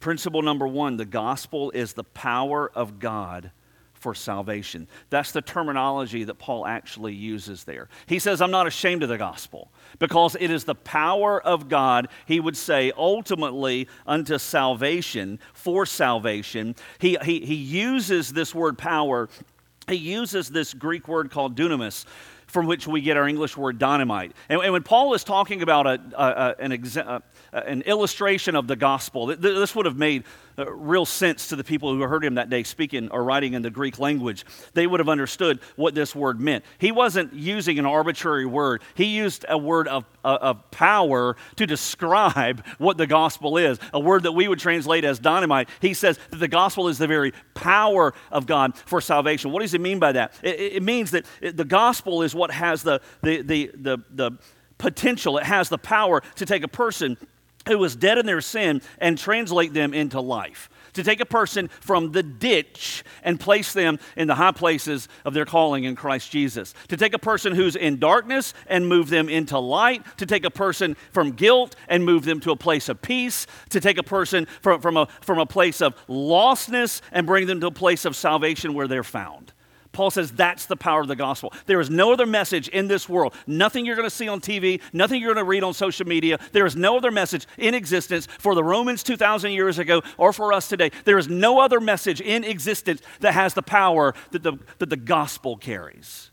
Principle 0.00 0.42
number 0.42 0.66
one 0.66 0.96
the 0.96 1.04
gospel 1.04 1.70
is 1.72 1.92
the 1.92 2.04
power 2.04 2.70
of 2.74 2.98
God 2.98 3.50
for 3.92 4.14
salvation. 4.14 4.86
That's 5.08 5.32
the 5.32 5.40
terminology 5.40 6.24
that 6.24 6.34
Paul 6.34 6.66
actually 6.66 7.14
uses 7.14 7.64
there. 7.64 7.88
He 8.06 8.18
says, 8.18 8.42
I'm 8.42 8.50
not 8.50 8.66
ashamed 8.66 9.02
of 9.02 9.08
the 9.08 9.16
gospel 9.16 9.72
because 9.98 10.36
it 10.38 10.50
is 10.50 10.64
the 10.64 10.74
power 10.74 11.40
of 11.40 11.70
God, 11.70 12.08
he 12.26 12.38
would 12.38 12.56
say, 12.56 12.92
ultimately 12.98 13.88
unto 14.06 14.36
salvation, 14.36 15.38
for 15.54 15.86
salvation. 15.86 16.76
He, 16.98 17.16
he, 17.24 17.40
he 17.40 17.54
uses 17.54 18.34
this 18.34 18.54
word 18.54 18.76
power, 18.76 19.30
he 19.88 19.96
uses 19.96 20.50
this 20.50 20.74
Greek 20.74 21.08
word 21.08 21.30
called 21.30 21.56
dunamis 21.56 22.04
from 22.46 22.66
which 22.66 22.86
we 22.86 23.00
get 23.00 23.16
our 23.16 23.28
English 23.28 23.56
word 23.56 23.78
dynamite. 23.78 24.32
And, 24.48 24.60
and 24.62 24.72
when 24.72 24.82
Paul 24.82 25.14
is 25.14 25.24
talking 25.24 25.62
about 25.62 25.86
a, 25.86 26.00
a, 26.16 26.54
an, 26.62 26.70
exa- 26.70 27.22
an 27.52 27.82
illustration 27.82 28.56
of 28.56 28.66
the 28.66 28.76
gospel, 28.76 29.26
this 29.26 29.74
would 29.74 29.86
have 29.86 29.96
made 29.96 30.24
real 30.56 31.04
sense 31.04 31.48
to 31.48 31.56
the 31.56 31.64
people 31.64 31.92
who 31.92 32.00
heard 32.02 32.24
him 32.24 32.34
that 32.34 32.50
day 32.50 32.62
speaking 32.62 33.10
or 33.10 33.24
writing 33.24 33.54
in 33.54 33.62
the 33.62 33.70
Greek 33.70 33.98
language. 33.98 34.44
They 34.74 34.86
would 34.86 35.00
have 35.00 35.08
understood 35.08 35.60
what 35.76 35.94
this 35.94 36.14
word 36.14 36.40
meant. 36.40 36.64
He 36.78 36.92
wasn't 36.92 37.32
using 37.32 37.78
an 37.78 37.86
arbitrary 37.86 38.46
word, 38.46 38.82
he 38.94 39.04
used 39.04 39.44
a 39.48 39.58
word 39.58 39.88
of, 39.88 40.04
uh, 40.24 40.38
of 40.40 40.70
power 40.70 41.36
to 41.56 41.66
describe 41.66 42.64
what 42.78 42.96
the 42.96 43.06
gospel 43.06 43.56
is, 43.56 43.78
a 43.92 44.00
word 44.00 44.22
that 44.24 44.32
we 44.32 44.48
would 44.48 44.58
translate 44.58 45.04
as 45.04 45.18
dynamite. 45.18 45.68
He 45.80 45.94
says 45.94 46.18
that 46.30 46.38
the 46.38 46.48
gospel 46.48 46.88
is 46.88 46.98
the 46.98 47.06
very 47.06 47.32
power 47.54 48.14
of 48.30 48.46
God 48.46 48.76
for 48.76 49.00
salvation. 49.00 49.52
What 49.52 49.62
does 49.62 49.72
he 49.72 49.78
mean 49.78 49.98
by 49.98 50.12
that? 50.12 50.34
It, 50.42 50.60
it 50.76 50.82
means 50.82 51.10
that 51.12 51.26
the 51.40 51.64
gospel 51.64 52.22
is 52.22 52.34
what 52.34 52.50
has 52.50 52.82
the, 52.82 53.00
the, 53.22 53.42
the, 53.42 53.70
the, 53.74 53.98
the 54.10 54.30
potential, 54.78 55.38
it 55.38 55.44
has 55.44 55.68
the 55.68 55.78
power 55.78 56.22
to 56.36 56.46
take 56.46 56.62
a 56.62 56.68
person 56.68 57.16
who 57.66 57.78
was 57.78 57.96
dead 57.96 58.18
in 58.18 58.26
their 58.26 58.40
sin 58.40 58.82
and 58.98 59.18
translate 59.18 59.72
them 59.72 59.94
into 59.94 60.20
life. 60.20 60.68
To 60.94 61.02
take 61.02 61.20
a 61.20 61.26
person 61.26 61.68
from 61.80 62.12
the 62.12 62.22
ditch 62.22 63.02
and 63.22 63.40
place 63.40 63.72
them 63.72 63.98
in 64.16 64.28
the 64.28 64.34
high 64.36 64.52
places 64.52 65.08
of 65.24 65.34
their 65.34 65.44
calling 65.44 65.84
in 65.84 65.96
Christ 65.96 66.30
Jesus. 66.30 66.72
To 66.88 66.96
take 66.96 67.14
a 67.14 67.18
person 67.18 67.54
who's 67.54 67.74
in 67.74 67.98
darkness 67.98 68.54
and 68.68 68.88
move 68.88 69.08
them 69.10 69.28
into 69.28 69.58
light. 69.58 70.04
To 70.18 70.26
take 70.26 70.44
a 70.44 70.50
person 70.50 70.96
from 71.10 71.32
guilt 71.32 71.74
and 71.88 72.04
move 72.04 72.24
them 72.24 72.38
to 72.40 72.52
a 72.52 72.56
place 72.56 72.88
of 72.88 73.02
peace. 73.02 73.48
To 73.70 73.80
take 73.80 73.98
a 73.98 74.04
person 74.04 74.46
from, 74.60 74.80
from, 74.80 74.96
a, 74.96 75.06
from 75.20 75.38
a 75.38 75.46
place 75.46 75.80
of 75.80 75.94
lostness 76.06 77.00
and 77.10 77.26
bring 77.26 77.46
them 77.46 77.60
to 77.60 77.66
a 77.68 77.72
place 77.72 78.04
of 78.04 78.14
salvation 78.14 78.74
where 78.74 78.86
they're 78.86 79.02
found. 79.02 79.53
Paul 79.94 80.10
says 80.10 80.32
that's 80.32 80.66
the 80.66 80.76
power 80.76 81.00
of 81.00 81.08
the 81.08 81.16
gospel. 81.16 81.52
There 81.66 81.80
is 81.80 81.88
no 81.88 82.12
other 82.12 82.26
message 82.26 82.68
in 82.68 82.88
this 82.88 83.08
world. 83.08 83.32
Nothing 83.46 83.86
you're 83.86 83.96
going 83.96 84.08
to 84.08 84.14
see 84.14 84.28
on 84.28 84.40
TV, 84.40 84.82
nothing 84.92 85.22
you're 85.22 85.32
going 85.32 85.44
to 85.44 85.48
read 85.48 85.62
on 85.62 85.72
social 85.72 86.06
media. 86.06 86.38
There 86.52 86.66
is 86.66 86.76
no 86.76 86.98
other 86.98 87.10
message 87.10 87.46
in 87.56 87.72
existence 87.72 88.26
for 88.38 88.54
the 88.54 88.64
Romans 88.64 89.02
2,000 89.02 89.52
years 89.52 89.78
ago 89.78 90.02
or 90.18 90.32
for 90.32 90.52
us 90.52 90.68
today. 90.68 90.90
There 91.04 91.16
is 91.16 91.28
no 91.28 91.60
other 91.60 91.80
message 91.80 92.20
in 92.20 92.44
existence 92.44 93.00
that 93.20 93.32
has 93.32 93.54
the 93.54 93.62
power 93.62 94.14
that 94.32 94.42
the, 94.42 94.58
that 94.78 94.90
the 94.90 94.96
gospel 94.96 95.56
carries. 95.56 96.30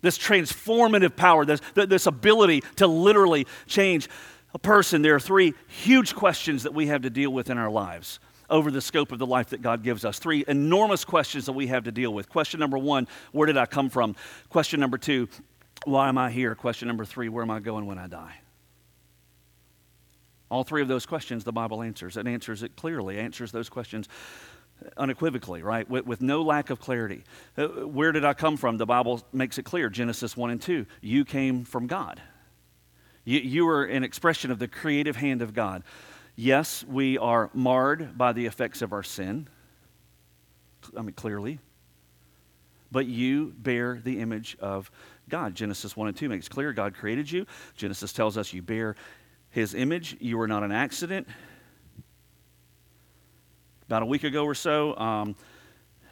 This 0.00 0.18
transformative 0.18 1.14
power, 1.14 1.44
this, 1.44 1.60
this 1.74 2.06
ability 2.06 2.64
to 2.76 2.86
literally 2.88 3.46
change 3.66 4.08
a 4.54 4.58
person. 4.58 5.02
There 5.02 5.14
are 5.14 5.20
three 5.20 5.54
huge 5.68 6.14
questions 6.16 6.64
that 6.64 6.74
we 6.74 6.88
have 6.88 7.02
to 7.02 7.10
deal 7.10 7.30
with 7.30 7.50
in 7.50 7.58
our 7.58 7.70
lives 7.70 8.18
over 8.52 8.70
the 8.70 8.80
scope 8.80 9.10
of 9.10 9.18
the 9.18 9.26
life 9.26 9.48
that 9.48 9.62
God 9.62 9.82
gives 9.82 10.04
us. 10.04 10.18
Three 10.18 10.44
enormous 10.46 11.04
questions 11.04 11.46
that 11.46 11.52
we 11.52 11.66
have 11.68 11.84
to 11.84 11.92
deal 11.92 12.12
with. 12.12 12.28
Question 12.28 12.60
number 12.60 12.78
one, 12.78 13.08
where 13.32 13.46
did 13.46 13.56
I 13.56 13.66
come 13.66 13.88
from? 13.88 14.14
Question 14.50 14.78
number 14.78 14.98
two, 14.98 15.28
why 15.84 16.08
am 16.08 16.18
I 16.18 16.30
here? 16.30 16.54
Question 16.54 16.86
number 16.86 17.04
three, 17.04 17.28
where 17.28 17.42
am 17.42 17.50
I 17.50 17.58
going 17.58 17.86
when 17.86 17.98
I 17.98 18.06
die? 18.06 18.34
All 20.50 20.64
three 20.64 20.82
of 20.82 20.88
those 20.88 21.06
questions 21.06 21.44
the 21.44 21.52
Bible 21.52 21.82
answers. 21.82 22.16
It 22.16 22.26
answers 22.26 22.62
it 22.62 22.76
clearly, 22.76 23.18
answers 23.18 23.52
those 23.52 23.70
questions 23.70 24.06
unequivocally, 24.98 25.62
right? 25.62 25.88
With, 25.88 26.06
with, 26.06 26.20
no 26.20 26.42
lack 26.42 26.68
of 26.68 26.78
clarity. 26.78 27.24
Uh, 27.56 27.68
where 27.68 28.12
did 28.12 28.24
I 28.24 28.34
come 28.34 28.56
from? 28.56 28.76
The 28.76 28.86
Bible 28.86 29.22
makes 29.32 29.56
it 29.56 29.64
clear 29.64 29.88
Genesis 29.88 30.36
1 30.36 30.50
and 30.50 30.60
2. 30.60 30.86
You 31.00 31.24
came 31.24 31.64
from 31.64 31.86
God. 31.86 32.20
You, 33.24 33.40
you 33.40 33.64
were 33.64 33.84
an 33.84 34.04
expression 34.04 34.50
of 34.50 34.58
the 34.58 34.68
creative 34.68 35.16
hand 35.16 35.40
of 35.40 35.54
God. 35.54 35.84
Yes, 36.34 36.84
we 36.84 37.18
are 37.18 37.50
marred 37.52 38.16
by 38.16 38.32
the 38.32 38.46
effects 38.46 38.80
of 38.80 38.92
our 38.92 39.02
sin. 39.02 39.48
I 40.96 41.02
mean, 41.02 41.12
clearly. 41.12 41.58
But 42.90 43.06
you 43.06 43.54
bear 43.56 44.00
the 44.02 44.20
image 44.20 44.56
of 44.60 44.90
God. 45.28 45.54
Genesis 45.54 45.96
1 45.96 46.08
and 46.08 46.16
2 46.16 46.28
makes 46.28 46.48
clear 46.48 46.72
God 46.72 46.94
created 46.94 47.30
you. 47.30 47.46
Genesis 47.76 48.12
tells 48.12 48.36
us 48.36 48.52
you 48.52 48.62
bear 48.62 48.96
his 49.50 49.74
image. 49.74 50.16
You 50.20 50.40
are 50.40 50.48
not 50.48 50.62
an 50.62 50.72
accident. 50.72 51.28
About 53.86 54.02
a 54.02 54.06
week 54.06 54.24
ago 54.24 54.44
or 54.44 54.54
so, 54.54 54.96
um, 54.96 55.36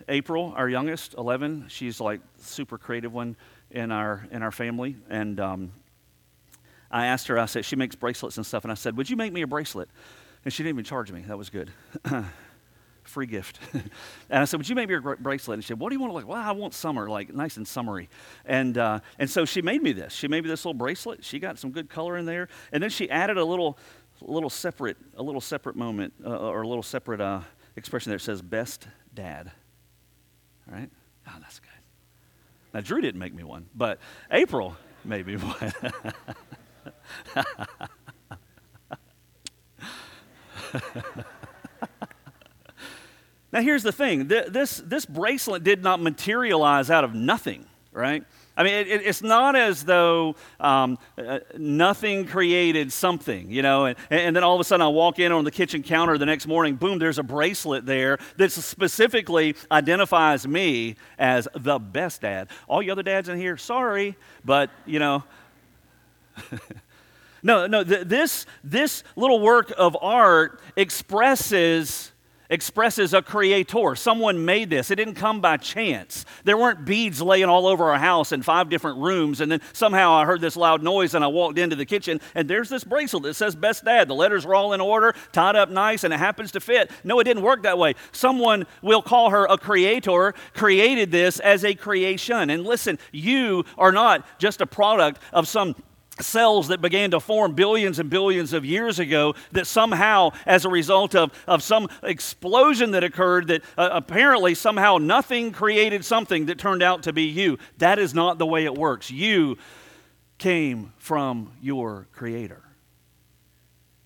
April, 0.09 0.53
our 0.57 0.69
youngest, 0.69 1.15
11, 1.15 1.67
she's 1.69 2.01
like 2.01 2.21
super 2.39 2.77
creative 2.77 3.13
one 3.13 3.37
in 3.71 3.91
our 3.91 4.27
in 4.31 4.43
our 4.43 4.51
family, 4.51 4.97
and 5.09 5.39
um, 5.39 5.73
I 6.91 7.07
asked 7.07 7.29
her, 7.29 7.39
I 7.39 7.47
said, 7.47 7.65
she 7.65 7.77
makes 7.77 7.95
bracelets 7.95 8.37
and 8.37 8.45
stuff, 8.45 8.65
and 8.65 8.73
I 8.73 8.75
said, 8.75 8.97
Would 8.97 9.09
you 9.09 9.17
make 9.17 9.33
me 9.33 9.43
a 9.43 9.47
bracelet? 9.47 9.89
And 10.45 10.53
she 10.53 10.63
didn't 10.63 10.77
even 10.77 10.85
charge 10.85 11.13
me. 11.13 11.23
That 11.23 11.39
was 11.39 11.51
good. 11.51 11.71
Free 13.05 13.27
gift. 13.27 13.59
and 13.73 13.83
I 14.31 14.45
said, 14.45 14.59
Would 14.59 14.69
you 14.69 14.75
make 14.75 14.89
me 14.89 14.95
a 14.95 15.01
bracelet? 15.01 15.55
And 15.55 15.65
she 15.65 15.69
said, 15.69 15.79
What 15.79 15.91
do 15.91 15.95
you 15.95 16.01
want 16.01 16.13
to 16.13 16.15
look? 16.17 16.27
Well, 16.27 16.41
I 16.41 16.53
want 16.53 16.75
summer, 16.75 17.09
like 17.09 17.33
nice 17.33 17.57
and 17.57 17.67
summery. 17.67 18.09
And, 18.45 18.77
uh, 18.77 19.01
and 19.19 19.31
so 19.31 19.45
she 19.45 19.63
made 19.63 19.83
me 19.83 19.93
this. 19.93 20.13
She 20.13 20.29
made 20.29 20.43
me 20.43 20.51
this 20.51 20.65
little 20.65 20.79
bracelet. 20.79 21.25
She 21.25 21.39
got 21.39 21.59
some 21.59 21.71
good 21.71 21.89
color 21.89 22.17
in 22.17 22.25
there. 22.25 22.49
And 22.73 22.83
then 22.83 22.91
she 22.91 23.09
added 23.11 23.39
a 23.39 23.45
little, 23.45 23.79
little 24.21 24.51
separate, 24.51 24.97
a 25.17 25.23
little 25.23 25.41
separate 25.41 25.77
moment, 25.77 26.13
uh, 26.25 26.31
or 26.31 26.63
a 26.63 26.69
little 26.69 26.83
separate 26.83 27.21
uh, 27.21 27.41
expression 27.77 28.11
there. 28.11 28.17
It 28.17 28.23
says, 28.23 28.43
Best 28.43 28.89
dad. 29.15 29.51
All 30.69 30.77
right? 30.77 30.91
Oh, 31.29 31.37
that's 31.41 31.61
good. 31.61 31.69
Now, 32.73 32.81
Drew 32.81 33.01
didn't 33.01 33.19
make 33.19 33.35
me 33.35 33.43
one, 33.43 33.67
but 33.75 33.99
April 34.31 34.77
made 35.05 35.27
me 35.27 35.37
one. 35.37 35.73
now, 43.53 43.61
here's 43.61 43.83
the 43.83 43.93
thing 43.93 44.29
this, 44.29 44.83
this 44.85 45.07
bracelet 45.07 45.65
did 45.65 45.83
not 45.83 46.01
materialize 46.01 46.91
out 46.91 47.05
of 47.05 47.15
nothing, 47.15 47.67
right? 47.93 48.25
I 48.57 48.63
mean, 48.63 48.75
it, 48.75 49.03
it's 49.07 49.23
not 49.23 49.57
as 49.57 49.85
though 49.85 50.37
um, 50.59 50.99
uh, 51.17 51.39
nothing 51.57 52.27
created 52.27 52.93
something, 52.93 53.51
you 53.51 53.63
know, 53.63 53.87
and, 53.87 53.97
and 54.11 54.37
then 54.37 54.45
all 54.45 54.55
of 54.55 54.61
a 54.61 54.65
sudden 54.65 54.85
I 54.85 54.89
walk 54.89 55.19
in 55.19 55.33
on 55.33 55.45
the 55.45 55.51
kitchen 55.51 55.83
counter 55.83 56.19
the 56.19 56.27
next 56.27 56.47
morning, 56.47 56.75
boom, 56.75 56.99
there's 56.99 57.19
a 57.19 57.23
bracelet 57.23 57.87
there 57.87 58.19
that 58.37 58.53
specifically 58.53 59.57
identifies 59.71 60.47
me 60.47 60.97
as 61.19 61.49
the 61.55 61.79
best 61.79 62.21
dad. 62.21 62.51
All 62.69 62.83
you 62.83 62.93
other 62.93 63.03
dads 63.03 63.31
in 63.31 63.39
here, 63.39 63.57
sorry, 63.57 64.15
but, 64.45 64.69
you 64.85 64.99
know, 64.99 65.25
no, 67.43 67.67
no, 67.67 67.85
th- 67.85 68.07
this, 68.07 68.47
this 68.65 69.03
little 69.17 69.41
work 69.41 69.73
of 69.77 69.97
art 70.01 70.61
expresses 70.77 72.13
expresses 72.51 73.15
a 73.15 73.23
creator. 73.23 73.95
Someone 73.95 74.45
made 74.45 74.69
this. 74.69 74.91
It 74.91 74.97
didn't 74.97 75.15
come 75.15 75.41
by 75.41 75.57
chance. 75.57 76.27
There 76.45 76.59
weren't 76.59 76.85
beads 76.85 77.23
laying 77.23 77.45
all 77.45 77.67
over 77.67 77.91
our 77.93 77.99
house 77.99 78.33
in 78.33 78.43
five 78.43 78.69
different 78.69 78.99
rooms, 78.99 79.41
and 79.41 79.51
then 79.51 79.61
somehow 79.73 80.13
I 80.13 80.25
heard 80.25 80.41
this 80.41 80.57
loud 80.57 80.83
noise 80.83 81.15
and 81.15 81.25
I 81.25 81.29
walked 81.29 81.59
into 81.59 81.77
the 81.77 81.87
kitchen, 81.87 82.21
and 82.35 82.51
there's 82.51 82.69
this 82.69 82.85
bracelet 82.85 83.23
that 83.23 83.35
says 83.35 83.55
Best 83.55 83.85
Dad. 83.85 84.09
The 84.09 84.15
letters 84.15 84.45
are 84.45 84.55
all 84.55 84.73
in 84.73 84.81
order, 84.81 85.15
tied 85.33 85.57
up 85.57 85.71
nice, 85.71 86.05
and 86.05 86.13
it 86.13 86.19
happens 86.19 86.51
to 86.53 86.61
fit. 86.61 86.91
No, 87.05 87.21
it 87.21 87.25
didn't 87.25 87.45
work 87.45 87.63
that 87.63 87.79
way. 87.79 87.95
Someone, 88.13 88.67
will 88.83 89.03
call 89.03 89.31
her 89.31 89.47
a 89.47 89.57
creator, 89.57 90.35
created 90.55 91.13
this 91.13 91.39
as 91.39 91.65
a 91.65 91.75
creation. 91.75 92.51
And 92.51 92.65
listen, 92.65 92.99
you 93.13 93.65
are 93.79 93.93
not 93.93 94.27
just 94.39 94.61
a 94.61 94.67
product 94.67 95.21
of 95.33 95.47
some 95.47 95.77
cells 96.23 96.69
that 96.69 96.81
began 96.81 97.11
to 97.11 97.21
form 97.21 97.53
billions 97.53 97.99
and 97.99 98.11
billions 98.11 98.53
of 98.53 98.65
years 98.65 98.99
ago 98.99 99.35
that 99.53 99.67
somehow 99.67 100.31
as 100.47 100.65
a 100.65 100.69
result 100.69 101.15
of, 101.15 101.33
of 101.47 101.63
some 101.63 101.89
explosion 102.03 102.93
that 102.93 103.05
occurred 103.05 103.49
that 103.49 103.63
uh, 103.77 103.91
apparently 103.93 104.55
somehow 104.55 104.99
nothing 104.99 105.53
created 105.53 106.05
something 106.05 106.47
that 106.47 106.59
turned 106.59 106.83
out 106.83 107.03
to 107.05 107.13
be 107.13 107.25
you. 107.25 107.59
That 107.79 107.99
is 107.99 108.15
not 108.15 108.39
the 108.39 108.47
way 108.47 108.65
it 108.65 108.75
works. 108.75 109.11
You 109.11 109.59
came 110.39 110.93
from 110.99 111.53
your 111.61 112.07
creator 112.13 112.70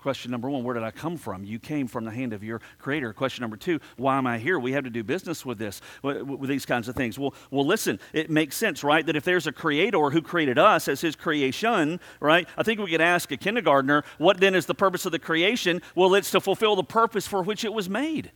Question 0.05 0.29
number 0.29 0.47
one, 0.51 0.63
where 0.63 0.75
did 0.75 0.83
I 0.83 0.91
come 0.91 1.17
from? 1.17 1.43
You 1.43 1.57
came 1.57 1.87
from 1.87 2.05
the 2.05 2.11
hand 2.11 2.31
of 2.31 2.43
your 2.43 2.61
creator. 2.77 3.11
Question 3.11 3.41
number 3.41 3.57
two, 3.57 3.79
why 3.97 4.19
am 4.19 4.27
I 4.27 4.37
here? 4.37 4.59
We 4.59 4.73
have 4.73 4.83
to 4.83 4.91
do 4.91 5.03
business 5.03 5.43
with 5.43 5.57
this, 5.57 5.81
with 6.03 6.47
these 6.47 6.63
kinds 6.63 6.87
of 6.87 6.95
things. 6.95 7.17
Well, 7.17 7.33
well, 7.49 7.65
listen, 7.65 7.99
it 8.13 8.29
makes 8.29 8.55
sense, 8.55 8.83
right? 8.83 9.03
That 9.03 9.15
if 9.15 9.23
there's 9.23 9.47
a 9.47 9.51
creator 9.51 10.11
who 10.11 10.21
created 10.21 10.59
us 10.59 10.87
as 10.87 11.01
his 11.01 11.15
creation, 11.15 11.99
right? 12.19 12.47
I 12.55 12.61
think 12.61 12.79
we 12.79 12.91
could 12.91 13.01
ask 13.01 13.31
a 13.31 13.37
kindergartner, 13.37 14.03
what 14.19 14.39
then 14.39 14.53
is 14.53 14.67
the 14.67 14.75
purpose 14.75 15.07
of 15.07 15.11
the 15.11 15.17
creation? 15.17 15.81
Well, 15.95 16.13
it's 16.13 16.29
to 16.29 16.39
fulfill 16.39 16.75
the 16.75 16.83
purpose 16.83 17.25
for 17.25 17.41
which 17.41 17.65
it 17.65 17.73
was 17.73 17.89
made. 17.89 18.31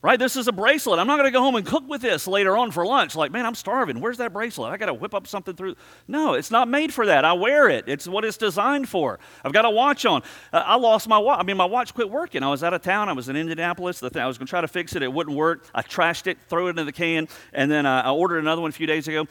Right? 0.00 0.16
This 0.16 0.36
is 0.36 0.46
a 0.46 0.52
bracelet. 0.52 1.00
I'm 1.00 1.08
not 1.08 1.16
going 1.16 1.26
to 1.26 1.32
go 1.32 1.40
home 1.40 1.56
and 1.56 1.66
cook 1.66 1.88
with 1.88 2.02
this 2.02 2.28
later 2.28 2.56
on 2.56 2.70
for 2.70 2.86
lunch. 2.86 3.16
Like, 3.16 3.32
man, 3.32 3.44
I'm 3.44 3.56
starving. 3.56 4.00
Where's 4.00 4.18
that 4.18 4.32
bracelet? 4.32 4.70
I 4.72 4.76
got 4.76 4.86
to 4.86 4.94
whip 4.94 5.12
up 5.12 5.26
something 5.26 5.56
through. 5.56 5.74
No, 6.06 6.34
it's 6.34 6.52
not 6.52 6.68
made 6.68 6.94
for 6.94 7.06
that. 7.06 7.24
I 7.24 7.32
wear 7.32 7.68
it. 7.68 7.88
It's 7.88 8.06
what 8.06 8.24
it's 8.24 8.36
designed 8.36 8.88
for. 8.88 9.18
I've 9.44 9.52
got 9.52 9.64
a 9.64 9.70
watch 9.70 10.06
on. 10.06 10.22
Uh, 10.52 10.62
I 10.64 10.76
lost 10.76 11.08
my 11.08 11.18
watch. 11.18 11.40
I 11.40 11.42
mean, 11.42 11.56
my 11.56 11.64
watch 11.64 11.94
quit 11.94 12.10
working. 12.10 12.44
I 12.44 12.48
was 12.48 12.62
out 12.62 12.74
of 12.74 12.82
town. 12.82 13.08
I 13.08 13.12
was 13.12 13.28
in 13.28 13.34
Indianapolis. 13.34 13.98
The 13.98 14.08
thing, 14.08 14.22
I 14.22 14.28
was 14.28 14.38
going 14.38 14.46
to 14.46 14.50
try 14.50 14.60
to 14.60 14.68
fix 14.68 14.94
it. 14.94 15.02
It 15.02 15.12
wouldn't 15.12 15.36
work. 15.36 15.68
I 15.74 15.82
trashed 15.82 16.28
it, 16.28 16.38
threw 16.48 16.68
it 16.68 16.70
into 16.70 16.84
the 16.84 16.92
can, 16.92 17.26
and 17.52 17.68
then 17.68 17.84
uh, 17.84 18.02
I 18.04 18.10
ordered 18.12 18.38
another 18.38 18.62
one 18.62 18.68
a 18.68 18.72
few 18.72 18.86
days 18.86 19.08
ago. 19.08 19.26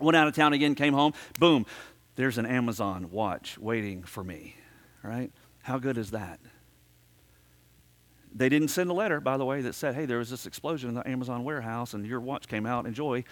Went 0.00 0.16
out 0.16 0.28
of 0.28 0.34
town 0.34 0.54
again, 0.54 0.74
came 0.74 0.94
home. 0.94 1.12
Boom. 1.38 1.66
There's 2.14 2.38
an 2.38 2.46
Amazon 2.46 3.10
watch 3.10 3.58
waiting 3.58 4.02
for 4.02 4.24
me. 4.24 4.56
Right? 5.02 5.30
How 5.62 5.78
good 5.78 5.98
is 5.98 6.12
that? 6.12 6.40
They 8.36 8.50
didn't 8.50 8.68
send 8.68 8.90
a 8.90 8.92
letter, 8.92 9.18
by 9.18 9.38
the 9.38 9.46
way, 9.46 9.62
that 9.62 9.74
said, 9.74 9.94
hey, 9.94 10.04
there 10.04 10.18
was 10.18 10.28
this 10.28 10.44
explosion 10.44 10.90
in 10.90 10.94
the 10.94 11.08
Amazon 11.08 11.42
warehouse 11.42 11.94
and 11.94 12.04
your 12.04 12.20
watch 12.20 12.48
came 12.48 12.66
out. 12.66 12.84
Enjoy. 12.84 13.24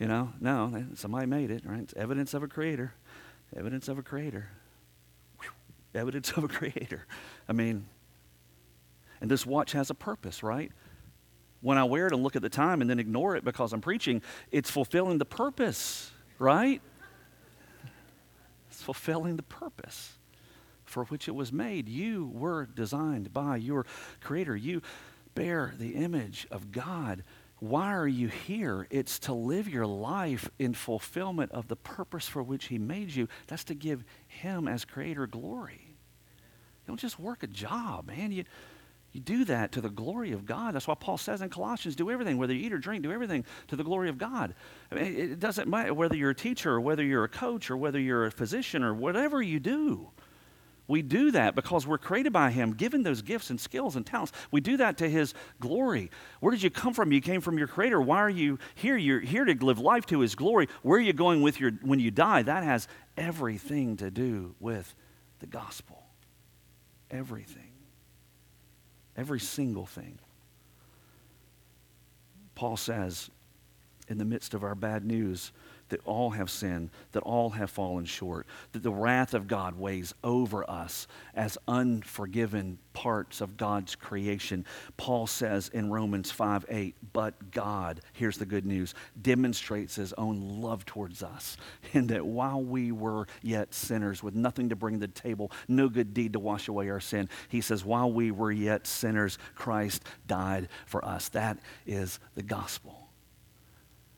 You 0.00 0.08
know, 0.08 0.32
no, 0.40 0.86
somebody 0.94 1.26
made 1.26 1.50
it, 1.50 1.62
right? 1.66 1.80
It's 1.80 1.92
evidence 1.94 2.32
of 2.32 2.42
a 2.42 2.48
creator. 2.48 2.94
Evidence 3.54 3.88
of 3.88 3.98
a 3.98 4.02
creator. 4.02 4.48
Whew. 5.40 5.50
Evidence 5.94 6.30
of 6.32 6.44
a 6.44 6.48
creator. 6.48 7.06
I 7.46 7.52
mean, 7.52 7.86
and 9.20 9.30
this 9.30 9.44
watch 9.44 9.72
has 9.72 9.90
a 9.90 9.94
purpose, 9.94 10.42
right? 10.42 10.72
When 11.60 11.76
I 11.76 11.84
wear 11.84 12.06
it 12.06 12.14
and 12.14 12.22
look 12.22 12.34
at 12.34 12.42
the 12.42 12.48
time 12.48 12.80
and 12.80 12.88
then 12.88 12.98
ignore 12.98 13.36
it 13.36 13.44
because 13.44 13.74
I'm 13.74 13.82
preaching, 13.82 14.22
it's 14.50 14.70
fulfilling 14.70 15.18
the 15.18 15.26
purpose, 15.26 16.10
right? 16.38 16.80
It's 18.70 18.82
fulfilling 18.82 19.36
the 19.36 19.42
purpose 19.42 20.15
for 20.96 21.04
which 21.04 21.28
it 21.28 21.34
was 21.34 21.52
made. 21.52 21.90
You 21.90 22.30
were 22.32 22.64
designed 22.64 23.30
by 23.30 23.58
your 23.58 23.84
Creator. 24.22 24.56
You 24.56 24.80
bear 25.34 25.74
the 25.78 25.90
image 25.90 26.46
of 26.50 26.72
God. 26.72 27.22
Why 27.58 27.92
are 27.92 28.08
you 28.08 28.28
here? 28.28 28.86
It's 28.88 29.18
to 29.20 29.34
live 29.34 29.68
your 29.68 29.84
life 29.84 30.48
in 30.58 30.72
fulfillment 30.72 31.52
of 31.52 31.68
the 31.68 31.76
purpose 31.76 32.26
for 32.26 32.42
which 32.42 32.68
He 32.68 32.78
made 32.78 33.14
you. 33.14 33.28
That's 33.46 33.64
to 33.64 33.74
give 33.74 34.04
Him 34.26 34.66
as 34.66 34.86
Creator 34.86 35.26
glory. 35.26 35.82
You 35.90 36.86
don't 36.88 36.98
just 36.98 37.20
work 37.20 37.42
a 37.42 37.46
job, 37.46 38.06
man. 38.06 38.32
You, 38.32 38.44
you 39.12 39.20
do 39.20 39.44
that 39.44 39.72
to 39.72 39.82
the 39.82 39.90
glory 39.90 40.32
of 40.32 40.46
God. 40.46 40.74
That's 40.74 40.88
why 40.88 40.94
Paul 40.94 41.18
says 41.18 41.42
in 41.42 41.50
Colossians, 41.50 41.94
do 41.94 42.10
everything, 42.10 42.38
whether 42.38 42.54
you 42.54 42.64
eat 42.64 42.72
or 42.72 42.78
drink, 42.78 43.02
do 43.02 43.12
everything 43.12 43.44
to 43.68 43.76
the 43.76 43.84
glory 43.84 44.08
of 44.08 44.16
God. 44.16 44.54
I 44.90 44.94
mean, 44.94 45.14
it 45.14 45.40
doesn't 45.40 45.68
matter 45.68 45.92
whether 45.92 46.16
you're 46.16 46.30
a 46.30 46.34
teacher 46.34 46.72
or 46.72 46.80
whether 46.80 47.02
you're 47.02 47.24
a 47.24 47.28
coach 47.28 47.70
or 47.70 47.76
whether 47.76 48.00
you're 48.00 48.24
a 48.24 48.30
physician 48.30 48.82
or 48.82 48.94
whatever 48.94 49.42
you 49.42 49.60
do. 49.60 50.08
We 50.88 51.02
do 51.02 51.32
that 51.32 51.54
because 51.54 51.86
we're 51.86 51.98
created 51.98 52.32
by 52.32 52.50
Him, 52.50 52.72
given 52.72 53.02
those 53.02 53.22
gifts 53.22 53.50
and 53.50 53.60
skills 53.60 53.96
and 53.96 54.06
talents. 54.06 54.32
We 54.50 54.60
do 54.60 54.76
that 54.76 54.98
to 54.98 55.08
His 55.08 55.34
glory. 55.60 56.10
Where 56.40 56.52
did 56.52 56.62
you 56.62 56.70
come 56.70 56.94
from? 56.94 57.12
You 57.12 57.20
came 57.20 57.40
from 57.40 57.58
your 57.58 57.66
Creator. 57.66 58.00
Why 58.00 58.18
are 58.18 58.30
you 58.30 58.58
here? 58.74 58.96
You're 58.96 59.20
here 59.20 59.44
to 59.44 59.64
live 59.64 59.78
life 59.78 60.06
to 60.06 60.20
His 60.20 60.34
glory. 60.34 60.68
Where 60.82 60.98
are 60.98 61.02
you 61.02 61.12
going 61.12 61.42
with 61.42 61.58
your 61.58 61.72
when 61.82 61.98
you 61.98 62.10
die? 62.10 62.42
That 62.42 62.62
has 62.62 62.86
everything 63.16 63.96
to 63.96 64.10
do 64.10 64.54
with 64.60 64.94
the 65.40 65.46
gospel. 65.46 66.04
Everything. 67.10 67.72
Every 69.16 69.40
single 69.40 69.86
thing. 69.86 70.18
Paul 72.54 72.76
says, 72.76 73.30
in 74.08 74.18
the 74.18 74.24
midst 74.24 74.54
of 74.54 74.62
our 74.62 74.74
bad 74.74 75.04
news, 75.04 75.52
that 75.88 76.00
all 76.04 76.30
have 76.30 76.50
sinned, 76.50 76.90
that 77.12 77.22
all 77.22 77.50
have 77.50 77.70
fallen 77.70 78.04
short, 78.04 78.46
that 78.72 78.82
the 78.82 78.90
wrath 78.90 79.34
of 79.34 79.46
God 79.46 79.78
weighs 79.78 80.14
over 80.24 80.68
us 80.68 81.06
as 81.34 81.58
unforgiven 81.68 82.78
parts 82.92 83.40
of 83.40 83.56
God's 83.56 83.94
creation. 83.94 84.64
Paul 84.96 85.26
says 85.26 85.68
in 85.68 85.90
Romans 85.90 86.30
5 86.30 86.66
8, 86.68 86.94
but 87.12 87.50
God, 87.50 88.00
here's 88.12 88.38
the 88.38 88.46
good 88.46 88.66
news, 88.66 88.94
demonstrates 89.20 89.94
his 89.94 90.12
own 90.14 90.60
love 90.60 90.84
towards 90.84 91.22
us, 91.22 91.56
in 91.92 92.06
that 92.08 92.24
while 92.24 92.62
we 92.62 92.92
were 92.92 93.26
yet 93.42 93.74
sinners 93.74 94.22
with 94.22 94.34
nothing 94.34 94.70
to 94.70 94.76
bring 94.76 95.00
to 95.00 95.06
the 95.06 95.12
table, 95.12 95.52
no 95.68 95.88
good 95.88 96.14
deed 96.14 96.32
to 96.32 96.40
wash 96.40 96.68
away 96.68 96.88
our 96.90 97.00
sin, 97.00 97.28
he 97.48 97.60
says, 97.60 97.84
while 97.84 98.10
we 98.10 98.30
were 98.30 98.52
yet 98.52 98.86
sinners, 98.86 99.38
Christ 99.54 100.02
died 100.26 100.68
for 100.86 101.04
us. 101.04 101.28
That 101.28 101.58
is 101.86 102.18
the 102.34 102.42
gospel. 102.42 103.05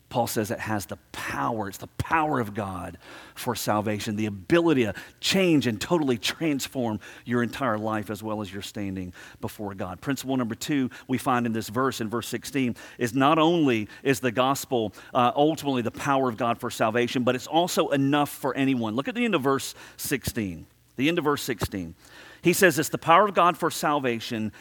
Paul 0.09 0.25
says 0.25 0.49
it 0.49 0.59
has 0.59 0.87
the 0.87 0.97
power, 1.11 1.67
it's 1.67 1.77
the 1.77 1.87
power 1.87 2.39
of 2.39 2.55
God 2.55 2.97
for 3.35 3.55
salvation, 3.55 4.15
the 4.15 4.25
ability 4.25 4.83
to 4.83 4.93
change 5.19 5.67
and 5.67 5.79
totally 5.79 6.17
transform 6.17 6.99
your 7.25 7.43
entire 7.43 7.77
life 7.77 8.09
as 8.09 8.23
well 8.23 8.41
as 8.41 8.51
your 8.51 8.63
standing 8.63 9.13
before 9.39 9.75
God. 9.75 10.01
Principle 10.01 10.35
number 10.35 10.55
two 10.55 10.89
we 11.07 11.19
find 11.19 11.45
in 11.45 11.53
this 11.53 11.69
verse, 11.69 12.01
in 12.01 12.09
verse 12.09 12.27
16, 12.27 12.75
is 12.97 13.13
not 13.13 13.37
only 13.37 13.87
is 14.01 14.19
the 14.19 14.31
gospel 14.31 14.93
uh, 15.13 15.31
ultimately 15.35 15.83
the 15.83 15.91
power 15.91 16.27
of 16.27 16.37
God 16.37 16.59
for 16.59 16.71
salvation, 16.71 17.23
but 17.23 17.35
it's 17.35 17.47
also 17.47 17.89
enough 17.89 18.29
for 18.29 18.55
anyone. 18.55 18.95
Look 18.95 19.07
at 19.07 19.15
the 19.15 19.25
end 19.25 19.35
of 19.35 19.41
verse 19.41 19.75
16. 19.97 20.65
The 20.95 21.07
end 21.07 21.17
of 21.17 21.23
verse 21.23 21.43
16. 21.43 21.95
He 22.41 22.53
says 22.53 22.79
it's 22.79 22.89
the 22.89 22.97
power 22.97 23.25
of 23.25 23.33
God 23.33 23.57
for 23.57 23.69
salvation 23.69 24.51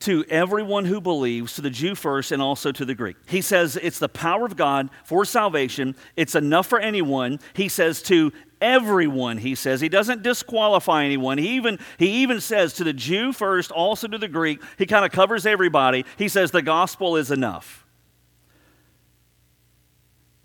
to 0.00 0.24
everyone 0.30 0.86
who 0.86 1.00
believes, 1.00 1.54
to 1.54 1.60
the 1.60 1.70
Jew 1.70 1.94
first 1.94 2.32
and 2.32 2.40
also 2.40 2.72
to 2.72 2.84
the 2.84 2.94
Greek. 2.94 3.16
He 3.26 3.42
says 3.42 3.76
it's 3.76 3.98
the 3.98 4.08
power 4.08 4.46
of 4.46 4.56
God 4.56 4.88
for 5.04 5.24
salvation. 5.24 5.94
It's 6.16 6.34
enough 6.34 6.66
for 6.66 6.80
anyone. 6.80 7.38
He 7.52 7.68
says 7.68 8.00
to 8.02 8.32
everyone, 8.62 9.38
he 9.38 9.54
says. 9.54 9.80
He 9.80 9.90
doesn't 9.90 10.22
disqualify 10.22 11.04
anyone. 11.04 11.36
He 11.36 11.50
even, 11.50 11.78
he 11.98 12.22
even 12.22 12.40
says 12.40 12.72
to 12.74 12.84
the 12.84 12.94
Jew 12.94 13.32
first, 13.32 13.70
also 13.70 14.08
to 14.08 14.18
the 14.18 14.28
Greek. 14.28 14.62
He 14.78 14.86
kind 14.86 15.04
of 15.04 15.12
covers 15.12 15.44
everybody. 15.44 16.06
He 16.16 16.28
says 16.28 16.50
the 16.50 16.62
gospel 16.62 17.16
is 17.16 17.30
enough. 17.30 17.86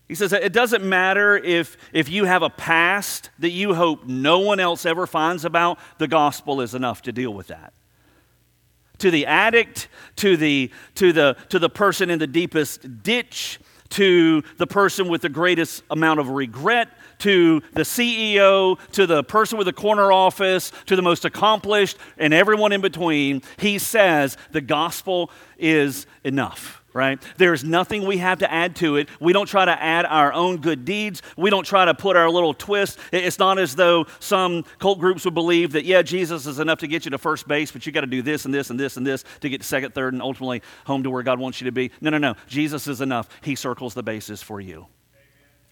He 0.10 0.16
says 0.16 0.34
it 0.34 0.54
doesn't 0.54 0.84
matter 0.84 1.36
if, 1.36 1.78
if 1.94 2.10
you 2.10 2.26
have 2.26 2.44
a 2.44 2.50
past 2.50 3.32
that 3.40 3.50
you 3.50 3.74
hope 3.74 4.06
no 4.06 4.40
one 4.40 4.60
else 4.60 4.86
ever 4.86 5.08
finds 5.08 5.46
about, 5.46 5.80
the 5.98 6.08
gospel 6.08 6.62
is 6.62 6.76
enough 6.76 7.02
to 7.04 7.12
deal 7.12 7.34
with 7.34 7.48
that 7.48 7.74
to 9.00 9.12
the 9.12 9.26
addict, 9.26 9.88
to 10.18 10.38
the, 10.38 10.72
to 10.96 11.12
the, 11.12 11.36
to 11.50 11.60
the 11.60 11.70
person 11.70 12.10
in 12.10 12.20
the 12.20 12.28
deepest 12.28 13.04
ditch, 13.04 13.60
to 13.90 14.44
the 14.58 14.68
person 14.68 15.08
with 15.08 15.22
the 15.22 15.30
greatest 15.30 15.84
amount 15.90 16.20
of 16.20 16.30
regret, 16.30 16.90
to 17.20 17.62
the 17.74 17.84
CEO, 17.84 18.78
to 18.92 19.06
the 19.06 19.24
person 19.24 19.58
with 19.58 19.66
the 19.66 19.74
corner 19.74 20.12
office, 20.12 20.72
to 20.86 20.96
the 20.96 21.02
most 21.02 21.26
accomplished, 21.26 21.98
and 22.18 22.34
everyone 22.34 22.72
in 22.72 22.82
between. 22.82 23.42
He 23.58 23.78
says 23.80 24.38
the 24.52 24.62
gospel 24.62 25.32
is 25.58 26.08
enough 26.24 26.85
right? 26.96 27.22
There's 27.36 27.62
nothing 27.62 28.06
we 28.06 28.20
have 28.20 28.40
to 28.40 28.50
add 28.50 28.78
to 28.78 28.96
it. 28.96 29.10
We 29.20 29.34
don't 29.34 29.48
try 29.48 29.66
to 29.66 29.84
add 29.84 30.06
our 30.06 30.32
own 30.32 30.58
good 30.58 30.86
deeds. 30.86 31.22
We 31.36 31.50
don't 31.50 31.66
try 31.66 31.84
to 31.84 31.94
put 31.94 32.16
our 32.16 32.30
little 32.30 32.54
twist. 32.54 32.98
It's 33.12 33.38
not 33.38 33.60
as 33.60 33.76
though 33.76 34.06
some 34.22 34.64
cult 34.80 35.00
groups 35.00 35.26
would 35.26 35.34
believe 35.34 35.74
that, 35.74 35.84
yeah, 35.84 36.02
Jesus 36.02 36.46
is 36.46 36.58
enough 36.58 36.80
to 36.80 36.88
get 36.88 37.04
you 37.04 37.12
to 37.12 37.18
first 37.18 37.50
base, 37.50 37.70
but 37.70 37.86
you 37.86 37.92
got 37.92 38.02
to 38.02 38.08
do 38.08 38.22
this 38.22 38.46
and 38.46 38.54
this 38.54 38.70
and 38.70 38.80
this 38.80 38.96
and 38.96 39.06
this 39.06 39.26
to 39.42 39.50
get 39.50 39.60
to 39.60 39.68
second, 39.68 39.94
third, 39.94 40.14
and 40.14 40.22
ultimately 40.22 40.62
home 40.86 41.04
to 41.04 41.12
where 41.12 41.22
God 41.22 41.38
wants 41.38 41.60
you 41.60 41.66
to 41.66 41.74
be. 41.74 41.92
No, 42.00 42.12
no, 42.12 42.18
no. 42.18 42.36
Jesus 42.48 42.88
is 42.88 43.02
enough. 43.02 43.28
He 43.42 43.56
circles 43.56 43.94
the 43.94 44.02
bases 44.02 44.42
for 44.42 44.62
you. 44.62 44.78
Amen. 44.78 44.88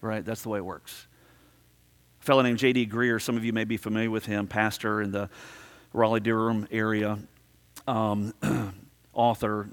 Right? 0.02 0.24
That's 0.26 0.42
the 0.42 0.50
way 0.50 0.58
it 0.58 0.64
works. 0.64 1.06
A 2.20 2.24
fellow 2.26 2.42
named 2.42 2.58
J.D. 2.58 2.86
Greear, 2.88 3.20
some 3.20 3.38
of 3.38 3.46
you 3.46 3.54
may 3.54 3.64
be 3.64 3.78
familiar 3.78 4.10
with 4.10 4.26
him, 4.26 4.46
pastor 4.46 5.00
in 5.00 5.10
the 5.10 5.30
Raleigh 5.94 6.20
Durham 6.20 6.68
area. 6.70 7.18
Um, 7.86 8.34
author, 9.14 9.68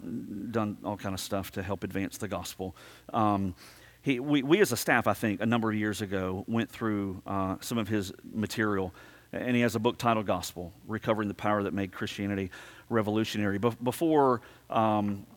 done 0.51 0.77
all 0.83 0.97
kind 0.97 1.13
of 1.13 1.19
stuff 1.19 1.51
to 1.51 1.63
help 1.63 1.83
advance 1.83 2.17
the 2.17 2.27
gospel. 2.27 2.75
Um, 3.13 3.55
he, 4.01 4.19
we, 4.19 4.41
we, 4.41 4.61
as 4.61 4.71
a 4.71 4.77
staff, 4.77 5.05
I 5.05 5.13
think, 5.13 5.41
a 5.41 5.45
number 5.45 5.69
of 5.69 5.75
years 5.75 6.01
ago, 6.01 6.43
went 6.47 6.69
through 6.69 7.21
uh, 7.27 7.57
some 7.61 7.77
of 7.77 7.87
his 7.87 8.11
material, 8.33 8.93
and 9.31 9.55
he 9.55 9.61
has 9.61 9.75
a 9.75 9.79
book 9.79 9.97
titled 9.97 10.25
Gospel 10.25 10.73
Recovering 10.87 11.27
the 11.27 11.35
Power 11.35 11.61
That 11.63 11.73
Made 11.73 11.91
Christianity 11.91 12.49
Revolutionary. 12.89 13.59
Be- 13.59 13.77
before, 13.83 14.41
um, 14.71 15.27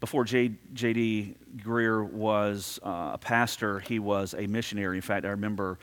before 0.00 0.24
J- 0.24 0.52
J.D. 0.72 1.36
Greear 1.58 2.10
was 2.10 2.80
uh, 2.82 3.10
a 3.14 3.18
pastor, 3.18 3.80
he 3.80 3.98
was 3.98 4.34
a 4.34 4.46
missionary. 4.46 4.96
In 4.96 5.02
fact, 5.02 5.26
I 5.26 5.30
remember 5.30 5.78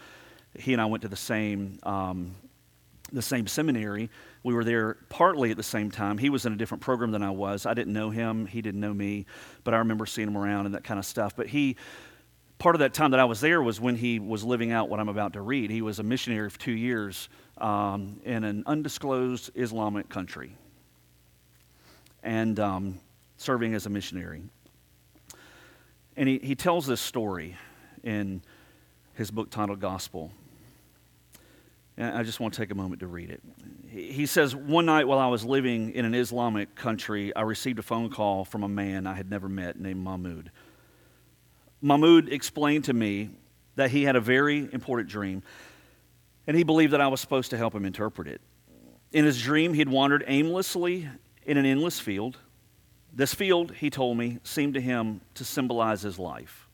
he 0.57 0.73
and 0.73 0.81
I 0.81 0.85
went 0.85 1.03
to 1.03 1.07
the 1.07 1.15
same, 1.15 1.79
um, 1.83 2.35
the 3.13 3.21
same 3.21 3.47
seminary. 3.47 4.09
We 4.43 4.53
were 4.53 4.63
there 4.63 4.95
partly 5.09 5.51
at 5.51 5.57
the 5.57 5.63
same 5.63 5.91
time. 5.91 6.17
He 6.17 6.29
was 6.29 6.45
in 6.45 6.53
a 6.53 6.55
different 6.55 6.81
program 6.81 7.11
than 7.11 7.23
I 7.23 7.29
was. 7.29 7.65
I 7.65 7.73
didn't 7.73 7.93
know 7.93 8.09
him, 8.09 8.45
he 8.45 8.61
didn't 8.61 8.81
know 8.81 8.93
me, 8.93 9.25
but 9.63 9.73
I 9.73 9.77
remember 9.77 10.05
seeing 10.05 10.27
him 10.27 10.37
around 10.37 10.65
and 10.65 10.75
that 10.75 10.83
kind 10.83 10.99
of 10.99 11.05
stuff. 11.05 11.35
But 11.35 11.47
he, 11.47 11.77
part 12.57 12.75
of 12.75 12.79
that 12.79 12.93
time 12.93 13.11
that 13.11 13.19
I 13.19 13.25
was 13.25 13.39
there 13.39 13.61
was 13.61 13.79
when 13.79 13.95
he 13.95 14.19
was 14.19 14.43
living 14.43 14.71
out 14.71 14.89
what 14.89 14.99
I'm 14.99 15.09
about 15.09 15.33
to 15.33 15.41
read. 15.41 15.69
He 15.69 15.81
was 15.81 15.99
a 15.99 16.03
missionary 16.03 16.49
for 16.49 16.59
two 16.59 16.71
years 16.71 17.29
um, 17.57 18.19
in 18.23 18.43
an 18.43 18.63
undisclosed 18.65 19.51
Islamic 19.55 20.09
country 20.09 20.55
and 22.23 22.59
um, 22.59 22.99
serving 23.37 23.75
as 23.75 23.85
a 23.85 23.89
missionary. 23.89 24.41
And 26.15 26.29
he, 26.29 26.39
he 26.39 26.55
tells 26.55 26.85
this 26.85 27.01
story 27.01 27.57
in 28.03 28.41
his 29.13 29.31
book 29.31 29.49
titled 29.49 29.79
Gospel. 29.79 30.31
And 31.97 32.17
I 32.17 32.23
just 32.23 32.39
want 32.39 32.53
to 32.53 32.59
take 32.59 32.71
a 32.71 32.75
moment 32.75 33.01
to 33.01 33.07
read 33.07 33.29
it. 33.29 33.41
He 33.87 34.25
says, 34.25 34.55
One 34.55 34.87
night 34.87 35.07
while 35.07 35.19
I 35.19 35.27
was 35.27 35.45
living 35.45 35.91
in 35.91 36.05
an 36.05 36.15
Islamic 36.15 36.75
country, 36.75 37.35
I 37.35 37.41
received 37.41 37.77
a 37.79 37.83
phone 37.83 38.09
call 38.09 38.45
from 38.45 38.63
a 38.63 38.67
man 38.67 39.05
I 39.05 39.13
had 39.13 39.29
never 39.29 39.47
met 39.47 39.79
named 39.79 40.03
Mahmoud. 40.03 40.51
Mahmoud 41.81 42.29
explained 42.29 42.85
to 42.85 42.93
me 42.93 43.29
that 43.75 43.91
he 43.91 44.03
had 44.03 44.15
a 44.15 44.21
very 44.21 44.69
important 44.71 45.09
dream, 45.09 45.43
and 46.47 46.57
he 46.57 46.63
believed 46.63 46.93
that 46.93 47.01
I 47.01 47.07
was 47.07 47.21
supposed 47.21 47.51
to 47.51 47.57
help 47.57 47.75
him 47.75 47.85
interpret 47.85 48.27
it. 48.27 48.41
In 49.11 49.25
his 49.25 49.41
dream, 49.41 49.73
he 49.73 49.79
had 49.79 49.89
wandered 49.89 50.23
aimlessly 50.27 51.07
in 51.45 51.57
an 51.57 51.65
endless 51.65 51.99
field. 51.99 52.37
This 53.13 53.33
field, 53.33 53.73
he 53.75 53.89
told 53.89 54.17
me, 54.17 54.39
seemed 54.43 54.73
to 54.73 54.81
him 54.81 55.21
to 55.35 55.45
symbolize 55.45 56.01
his 56.01 56.17
life. 56.17 56.67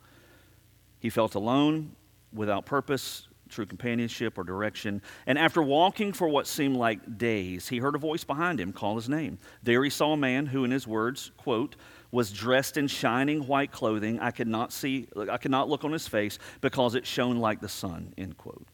He 1.00 1.10
felt 1.10 1.36
alone, 1.36 1.96
without 2.32 2.66
purpose, 2.66 3.29
true 3.50 3.66
companionship, 3.66 4.38
or 4.38 4.44
direction. 4.44 5.02
And 5.26 5.38
after 5.38 5.62
walking 5.62 6.14
for 6.14 6.28
what 6.28 6.48
seemed 6.48 6.78
like 6.78 7.18
days, 7.18 7.68
he 7.68 7.80
heard 7.80 7.96
a 7.96 8.00
voice 8.00 8.24
behind 8.24 8.60
him 8.60 8.72
call 8.72 8.96
his 8.96 9.10
name. 9.10 9.38
There 9.64 9.84
he 9.84 9.90
saw 9.90 10.14
a 10.14 10.18
man 10.18 10.46
who, 10.46 10.64
in 10.64 10.72
his 10.72 10.88
words, 10.88 11.32
quote, 11.38 11.76
was 12.12 12.32
dressed 12.32 12.78
in 12.78 12.88
shining 12.88 13.46
white 13.48 13.72
clothing. 13.72 14.20
I 14.20 14.32
could 14.32 14.48
not 14.48 14.72
see, 14.72 15.08
I 15.30 15.38
could 15.38 15.52
not 15.52 15.70
look 15.70 15.84
on 15.84 15.92
his 15.92 16.08
face 16.08 16.40
because 16.62 16.96
it 16.96 17.06
shone 17.06 17.38
like 17.38 17.62
the 17.62 17.70
sun, 17.70 18.14
end 18.18 18.38
quote. 18.38 18.66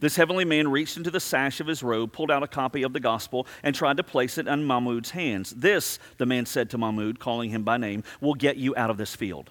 This 0.00 0.16
heavenly 0.16 0.44
man 0.44 0.68
reached 0.68 0.96
into 0.96 1.10
the 1.10 1.20
sash 1.20 1.60
of 1.60 1.66
his 1.66 1.82
robe, 1.82 2.12
pulled 2.12 2.30
out 2.30 2.42
a 2.42 2.48
copy 2.48 2.82
of 2.82 2.92
the 2.92 3.00
gospel, 3.00 3.46
and 3.62 3.74
tried 3.74 3.96
to 3.98 4.02
place 4.02 4.38
it 4.38 4.48
in 4.48 4.64
Mahmud's 4.64 5.10
hands. 5.10 5.50
This, 5.50 5.98
the 6.16 6.26
man 6.26 6.46
said 6.46 6.70
to 6.70 6.78
Mahmud, 6.78 7.20
calling 7.20 7.50
him 7.50 7.62
by 7.62 7.76
name, 7.76 8.02
will 8.20 8.34
get 8.34 8.56
you 8.56 8.74
out 8.76 8.90
of 8.90 8.98
this 8.98 9.14
field. 9.14 9.50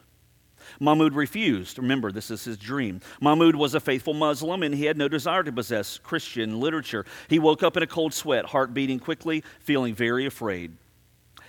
Mahmud 0.80 1.14
refused. 1.14 1.78
Remember, 1.78 2.12
this 2.12 2.32
is 2.32 2.44
his 2.44 2.58
dream. 2.58 3.02
Mahmud 3.22 3.56
was 3.56 3.74
a 3.74 3.80
faithful 3.80 4.14
Muslim 4.14 4.64
and 4.64 4.76
he 4.76 4.86
had 4.86 4.98
no 4.98 5.08
desire 5.08 5.44
to 5.44 5.52
possess 5.52 5.98
Christian 5.98 6.60
literature. 6.60 7.06
He 7.28 7.40
woke 7.40 7.64
up 7.64 7.78
in 7.78 7.84
a 7.84 7.88
cold 7.88 8.14
sweat, 8.14 8.46
heart 8.46 8.74
beating 8.74 9.00
quickly, 9.00 9.44
feeling 9.60 9.96
very 9.96 10.26
afraid. 10.26 10.78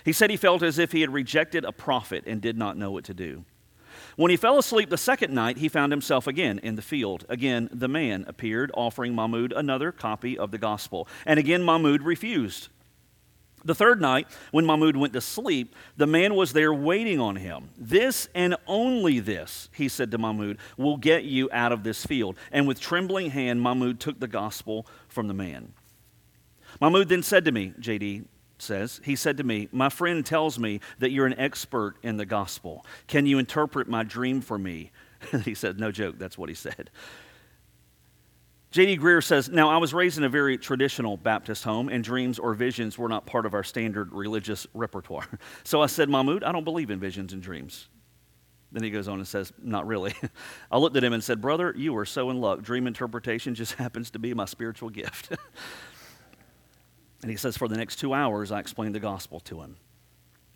He 0.05 0.13
said 0.13 0.29
he 0.29 0.37
felt 0.37 0.63
as 0.63 0.79
if 0.79 0.91
he 0.91 1.01
had 1.01 1.13
rejected 1.13 1.65
a 1.65 1.71
prophet 1.71 2.23
and 2.25 2.41
did 2.41 2.57
not 2.57 2.77
know 2.77 2.91
what 2.91 3.05
to 3.05 3.13
do. 3.13 3.45
When 4.15 4.31
he 4.31 4.37
fell 4.37 4.57
asleep 4.57 4.89
the 4.89 4.97
second 4.97 5.33
night, 5.33 5.57
he 5.57 5.69
found 5.69 5.91
himself 5.91 6.27
again 6.27 6.59
in 6.59 6.75
the 6.75 6.81
field. 6.81 7.25
Again, 7.29 7.69
the 7.71 7.87
man 7.87 8.25
appeared, 8.27 8.71
offering 8.73 9.15
Mahmud 9.15 9.53
another 9.53 9.91
copy 9.91 10.37
of 10.37 10.51
the 10.51 10.57
gospel. 10.57 11.07
And 11.25 11.39
again, 11.39 11.63
Mahmud 11.63 12.01
refused. 12.03 12.69
The 13.65 13.75
third 13.75 13.99
night, 14.01 14.27
when 14.51 14.65
Mahmud 14.65 14.95
went 14.95 15.13
to 15.13 15.21
sleep, 15.21 15.75
the 15.97 16.07
man 16.07 16.35
was 16.35 16.53
there 16.53 16.73
waiting 16.73 17.19
on 17.19 17.35
him. 17.35 17.69
This 17.77 18.29
and 18.33 18.55
only 18.67 19.19
this, 19.19 19.69
he 19.73 19.89
said 19.89 20.11
to 20.11 20.17
Mahmud, 20.17 20.57
will 20.77 20.97
get 20.97 21.25
you 21.25 21.49
out 21.51 21.71
of 21.71 21.83
this 21.83 22.05
field. 22.05 22.37
And 22.51 22.67
with 22.67 22.79
trembling 22.79 23.31
hand, 23.31 23.61
Mahmud 23.61 23.99
took 23.99 24.19
the 24.19 24.27
gospel 24.27 24.87
from 25.07 25.27
the 25.27 25.33
man. 25.33 25.73
Mahmud 26.79 27.09
then 27.09 27.23
said 27.23 27.45
to 27.45 27.51
me, 27.51 27.73
JD, 27.79 28.25
says, 28.61 29.01
he 29.03 29.15
said 29.15 29.37
to 29.37 29.43
me, 29.43 29.67
My 29.71 29.89
friend 29.89 30.25
tells 30.25 30.59
me 30.59 30.79
that 30.99 31.11
you're 31.11 31.25
an 31.25 31.39
expert 31.39 31.95
in 32.03 32.17
the 32.17 32.25
gospel. 32.25 32.85
Can 33.07 33.25
you 33.25 33.39
interpret 33.39 33.87
my 33.87 34.03
dream 34.03 34.41
for 34.41 34.57
me? 34.57 34.91
he 35.45 35.53
said, 35.53 35.79
No 35.79 35.91
joke, 35.91 36.17
that's 36.17 36.37
what 36.37 36.49
he 36.49 36.55
said. 36.55 36.89
J.D. 38.71 38.97
Greear 38.97 39.23
says, 39.23 39.49
Now, 39.49 39.69
I 39.69 39.77
was 39.77 39.93
raised 39.93 40.17
in 40.17 40.23
a 40.23 40.29
very 40.29 40.57
traditional 40.57 41.17
Baptist 41.17 41.63
home, 41.63 41.89
and 41.89 42.03
dreams 42.03 42.37
or 42.37 42.53
visions 42.53 42.97
were 42.97 43.09
not 43.09 43.25
part 43.25 43.45
of 43.45 43.53
our 43.53 43.63
standard 43.63 44.13
religious 44.13 44.67
repertoire. 44.73 45.27
So 45.63 45.81
I 45.81 45.87
said, 45.87 46.09
Mahmoud, 46.09 46.43
I 46.43 46.51
don't 46.51 46.63
believe 46.63 46.89
in 46.89 46.99
visions 46.99 47.33
and 47.33 47.41
dreams. 47.41 47.87
Then 48.71 48.83
he 48.83 48.91
goes 48.91 49.07
on 49.07 49.17
and 49.17 49.27
says, 49.27 49.51
Not 49.61 49.87
really. 49.87 50.13
I 50.71 50.77
looked 50.77 50.95
at 50.97 51.03
him 51.03 51.13
and 51.13 51.23
said, 51.23 51.41
Brother, 51.41 51.73
you 51.75 51.97
are 51.97 52.05
so 52.05 52.29
in 52.29 52.39
luck. 52.39 52.61
Dream 52.61 52.85
interpretation 52.85 53.55
just 53.55 53.73
happens 53.75 54.11
to 54.11 54.19
be 54.19 54.33
my 54.33 54.45
spiritual 54.45 54.89
gift. 54.89 55.31
And 57.21 57.29
he 57.29 57.37
says, 57.37 57.57
For 57.57 57.67
the 57.67 57.77
next 57.77 57.97
two 57.97 58.13
hours, 58.13 58.51
I 58.51 58.59
explained 58.59 58.95
the 58.95 58.99
gospel 58.99 59.39
to 59.41 59.61
him. 59.61 59.77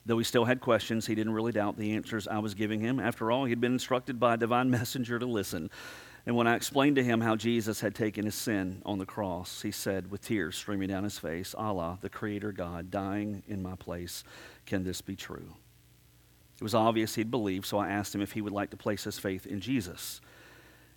Though 0.06 0.18
he 0.18 0.24
still 0.24 0.46
had 0.46 0.60
questions, 0.60 1.06
he 1.08 1.16
didn't 1.16 1.34
really 1.34 1.54
doubt 1.54 1.78
the 1.78 1.94
answers 1.94 2.28
I 2.28 2.40
was 2.40 2.54
giving 2.54 2.82
him. 2.82 3.00
After 3.00 3.32
all, 3.32 3.46
he'd 3.46 3.62
been 3.62 3.74
instructed 3.74 4.20
by 4.20 4.34
a 4.34 4.38
divine 4.38 4.70
messenger 4.70 5.18
to 5.18 5.26
listen. 5.26 5.70
And 6.26 6.38
when 6.38 6.48
I 6.48 6.56
explained 6.56 6.96
to 6.96 7.04
him 7.04 7.20
how 7.20 7.36
Jesus 7.36 7.82
had 7.82 7.96
taken 7.96 8.24
his 8.24 8.36
sin 8.36 8.82
on 8.86 8.98
the 8.98 9.06
cross, 9.06 9.62
he 9.62 9.72
said, 9.72 10.10
with 10.10 10.22
tears 10.22 10.56
streaming 10.56 10.88
down 10.88 11.04
his 11.04 11.20
face, 11.20 11.54
Allah, 11.54 11.98
the 12.02 12.10
Creator 12.10 12.54
God, 12.54 12.90
dying 12.90 13.44
in 13.48 13.62
my 13.62 13.76
place, 13.76 14.24
can 14.66 14.86
this 14.86 15.02
be 15.02 15.18
true? 15.18 15.54
It 16.56 16.64
was 16.64 16.76
obvious 16.76 17.16
he'd 17.16 17.32
believed, 17.32 17.66
so 17.66 17.78
I 17.78 17.90
asked 17.90 18.16
him 18.16 18.22
if 18.22 18.32
he 18.32 18.42
would 18.42 18.54
like 18.54 18.70
to 18.70 18.78
place 18.78 19.04
his 19.04 19.20
faith 19.20 19.46
in 19.46 19.60
Jesus. 19.60 20.22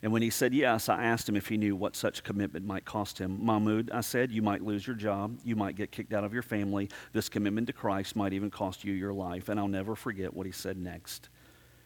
And 0.02 0.12
when 0.12 0.22
he 0.22 0.30
said 0.30 0.54
yes, 0.54 0.88
I 0.88 1.02
asked 1.02 1.28
him 1.28 1.34
if 1.34 1.48
he 1.48 1.56
knew 1.56 1.74
what 1.74 1.96
such 1.96 2.22
commitment 2.22 2.64
might 2.64 2.84
cost 2.84 3.18
him. 3.18 3.44
Mahmoud, 3.44 3.90
I 3.90 4.02
said, 4.02 4.30
you 4.30 4.42
might 4.42 4.62
lose 4.62 4.86
your 4.86 4.94
job. 4.94 5.40
You 5.42 5.56
might 5.56 5.74
get 5.74 5.90
kicked 5.90 6.12
out 6.12 6.22
of 6.22 6.32
your 6.32 6.42
family. 6.42 6.88
This 7.12 7.28
commitment 7.28 7.66
to 7.66 7.72
Christ 7.72 8.14
might 8.14 8.32
even 8.32 8.50
cost 8.50 8.84
you 8.84 8.92
your 8.92 9.14
life. 9.14 9.48
And 9.48 9.58
I'll 9.58 9.66
never 9.66 9.96
forget 9.96 10.34
what 10.34 10.46
he 10.46 10.52
said 10.52 10.76
next. 10.76 11.30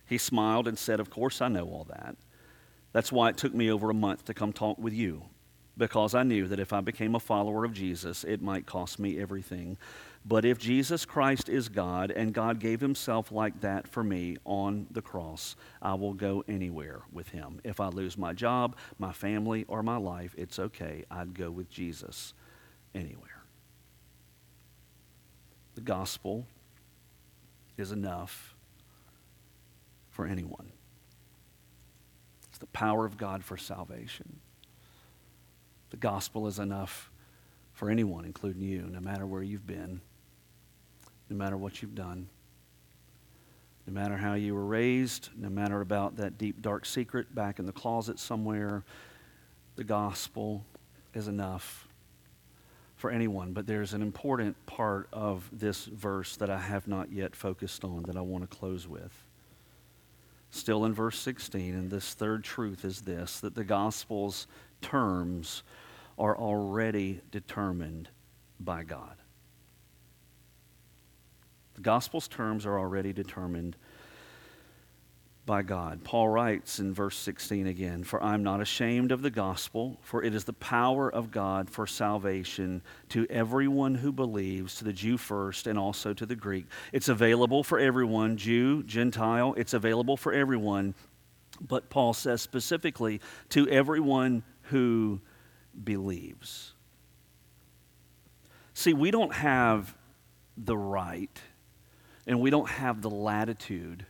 He 0.05 0.19
smiled 0.19 0.69
and 0.69 0.77
said, 0.77 1.01
Of 1.01 1.09
course, 1.09 1.41
I 1.41 1.49
know 1.49 1.67
all 1.67 1.85
that. 1.85 2.17
That's 2.93 3.13
why 3.13 3.29
it 3.29 3.37
took 3.37 3.55
me 3.55 3.71
over 3.71 3.91
a 3.91 3.95
month 3.95 4.25
to 4.27 4.35
come 4.35 4.53
talk 4.53 4.79
with 4.79 4.93
you, 4.93 5.23
because 5.77 6.15
I 6.15 6.25
knew 6.25 6.49
that 6.49 6.59
if 6.59 6.73
I 6.73 6.81
became 6.81 7.15
a 7.15 7.21
follower 7.21 7.65
of 7.65 7.73
Jesus, 7.73 8.25
it 8.25 8.43
might 8.43 8.67
cost 8.67 8.99
me 8.99 9.21
everything. 9.21 9.79
But 10.27 10.45
if 10.45 10.59
Jesus 10.59 11.07
Christ 11.07 11.49
is 11.49 11.69
God 11.69 12.11
and 12.11 12.35
God 12.35 12.59
gave 12.59 12.81
himself 12.81 13.33
like 13.33 13.61
that 13.63 13.89
for 13.89 14.05
me 14.05 14.37
on 14.45 14.87
the 14.91 15.01
cross, 15.01 15.57
I 15.81 15.95
will 15.95 16.13
go 16.13 16.45
anywhere 16.47 17.01
with 17.13 17.29
him. 17.29 17.61
If 17.65 17.81
I 17.81 17.89
lose 17.89 18.19
my 18.19 18.35
job, 18.35 18.77
my 18.99 19.13
family, 19.13 19.65
or 19.69 19.83
my 19.83 19.97
life, 19.97 20.35
it's 20.37 20.59
okay. 20.59 21.05
I'd 21.11 21.33
go 21.33 21.51
with 21.51 21.71
Jesus 21.71 22.35
anywhere. 22.95 23.45
The 25.77 25.81
gospel 25.81 26.45
is 27.79 27.93
enough 27.93 28.55
for 30.11 30.27
anyone. 30.27 30.73
The 32.61 32.67
power 32.67 33.05
of 33.05 33.19
God 33.19 33.45
for 33.45 33.57
salvation. 33.57 34.39
The 35.91 35.97
gospel 35.97 36.47
is 36.47 36.59
enough 36.59 37.11
for 37.73 37.91
anyone, 37.91 38.25
including 38.25 38.63
you, 38.63 38.83
no 38.83 39.01
matter 39.01 39.27
where 39.27 39.43
you've 39.43 39.67
been 39.67 40.01
no 41.31 41.37
matter 41.37 41.57
what 41.57 41.81
you've 41.81 41.95
done, 41.95 42.29
no 43.87 43.93
matter 43.93 44.17
how 44.17 44.35
you 44.35 44.55
were 44.55 44.67
raised, 44.67 45.31
no 45.37 45.49
matter 45.49 45.81
about 45.81 46.17
that 46.17 46.37
deep, 46.37 46.61
dark 46.61 46.85
secret 46.85 47.35
back 47.35 47.59
in 47.59 47.67
the 47.67 47.73
closet 47.73 48.19
somewhere, 48.19 48.85
the 49.77 49.85
gospel 49.85 50.65
is 51.15 51.29
enough 51.29 51.89
for 52.97 53.11
anyone. 53.11 53.53
But 53.53 53.67
there's 53.67 53.95
an 53.95 54.03
important 54.03 54.67
part 54.67 55.09
of 55.13 55.49
this 55.53 55.85
verse 55.87 56.37
that 56.37 56.51
I 56.51 56.59
have 56.59 56.89
not 56.89 57.13
yet 57.13 57.35
focused 57.35 57.85
on 57.85 58.03
that 58.03 58.17
I 58.17 58.21
want 58.21 58.49
to 58.49 58.57
close 58.57 58.87
with. 58.87 59.25
Still 60.51 60.85
in 60.85 60.93
verse 60.93 61.19
16, 61.19 61.75
and 61.75 61.91
this 61.91 62.15
third 62.15 62.43
truth 62.43 62.85
is 62.85 63.03
this 63.03 63.41
that 63.41 63.55
the 63.55 63.65
gospel's 63.65 64.47
terms 64.81 65.63
are 66.19 66.37
already 66.37 67.21
determined 67.31 68.09
by 68.59 68.83
God. 68.83 69.17
The 71.75 71.81
gospel's 71.81 72.29
terms 72.29 72.67
are 72.67 72.79
already 72.79 73.13
determined 73.13 73.77
by 75.51 75.63
God. 75.63 76.05
Paul 76.05 76.29
writes 76.29 76.79
in 76.79 76.95
verse 76.95 77.17
16 77.17 77.67
again 77.67 78.05
For 78.05 78.23
I'm 78.23 78.45
not 78.45 78.61
ashamed 78.61 79.11
of 79.11 79.21
the 79.21 79.33
gospel, 79.33 79.99
for 80.01 80.23
it 80.23 80.33
is 80.33 80.45
the 80.45 80.53
power 80.53 81.13
of 81.13 81.33
God 81.33 81.69
for 81.69 81.89
salvation 81.89 82.83
to 83.09 83.27
everyone 83.29 83.97
who 83.97 84.13
believes, 84.13 84.77
to 84.77 84.85
the 84.85 84.93
Jew 84.93 85.17
first 85.17 85.67
and 85.67 85.77
also 85.77 86.15
to 86.15 86.25
the 86.25 86.37
Greek. 86.37 86.67
It's 86.93 87.09
available 87.09 87.65
for 87.65 87.81
everyone, 87.81 88.37
Jew, 88.37 88.85
Gentile, 88.85 89.55
it's 89.57 89.75
available 89.75 90.17
for 90.17 90.33
everyone. 90.33 90.95
But 91.61 91.91
Paul 91.91 92.15
says 92.15 92.41
specifically 92.41 93.21
to 93.49 93.69
everyone 93.69 94.45
who 94.63 95.21
believes. 95.83 96.75
See, 98.73 98.93
we 98.95 99.11
don't 99.11 99.35
have 99.35 99.97
the 100.57 100.79
right 100.79 101.43
and 102.25 102.41
we 102.41 102.51
don't 102.51 102.69
have 102.69 103.03
the 103.03 103.11
latitude 103.11 104.07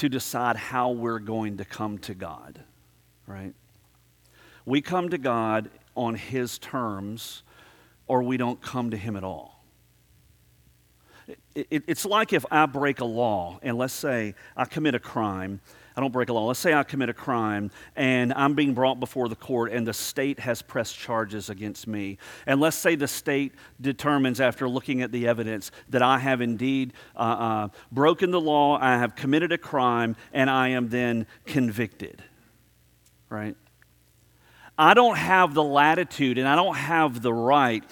to 0.00 0.08
decide 0.08 0.56
how 0.56 0.92
we're 0.92 1.18
going 1.18 1.58
to 1.58 1.64
come 1.66 1.98
to 1.98 2.14
God, 2.14 2.58
right? 3.26 3.52
We 4.64 4.80
come 4.80 5.10
to 5.10 5.18
God 5.18 5.70
on 5.94 6.14
His 6.14 6.58
terms, 6.58 7.42
or 8.06 8.22
we 8.22 8.38
don't 8.38 8.62
come 8.62 8.92
to 8.92 8.96
Him 8.96 9.14
at 9.14 9.24
all. 9.24 9.62
It, 11.54 11.66
it, 11.70 11.82
it's 11.86 12.06
like 12.06 12.32
if 12.32 12.46
I 12.50 12.64
break 12.64 13.00
a 13.00 13.04
law, 13.04 13.58
and 13.62 13.76
let's 13.76 13.92
say 13.92 14.36
I 14.56 14.64
commit 14.64 14.94
a 14.94 14.98
crime, 14.98 15.60
I 15.96 16.00
don't 16.00 16.12
break 16.12 16.28
a 16.28 16.32
law. 16.32 16.46
Let's 16.46 16.60
say 16.60 16.72
I 16.72 16.82
commit 16.82 17.08
a 17.08 17.14
crime 17.14 17.70
and 17.96 18.32
I'm 18.34 18.54
being 18.54 18.74
brought 18.74 19.00
before 19.00 19.28
the 19.28 19.36
court 19.36 19.72
and 19.72 19.86
the 19.86 19.92
state 19.92 20.38
has 20.40 20.62
pressed 20.62 20.96
charges 20.96 21.50
against 21.50 21.86
me. 21.86 22.18
And 22.46 22.60
let's 22.60 22.76
say 22.76 22.94
the 22.94 23.08
state 23.08 23.54
determines, 23.80 24.40
after 24.40 24.68
looking 24.68 25.02
at 25.02 25.12
the 25.12 25.26
evidence, 25.26 25.70
that 25.88 26.02
I 26.02 26.18
have 26.18 26.40
indeed 26.40 26.92
uh, 27.16 27.18
uh, 27.18 27.68
broken 27.90 28.30
the 28.30 28.40
law, 28.40 28.78
I 28.80 28.98
have 28.98 29.16
committed 29.16 29.52
a 29.52 29.58
crime, 29.58 30.16
and 30.32 30.48
I 30.48 30.68
am 30.68 30.88
then 30.88 31.26
convicted. 31.44 32.22
Right? 33.28 33.56
I 34.80 34.94
don't 34.94 35.16
have 35.16 35.52
the 35.52 35.62
latitude 35.62 36.38
and 36.38 36.48
I 36.48 36.56
don't 36.56 36.74
have 36.74 37.20
the 37.20 37.34
right 37.34 37.84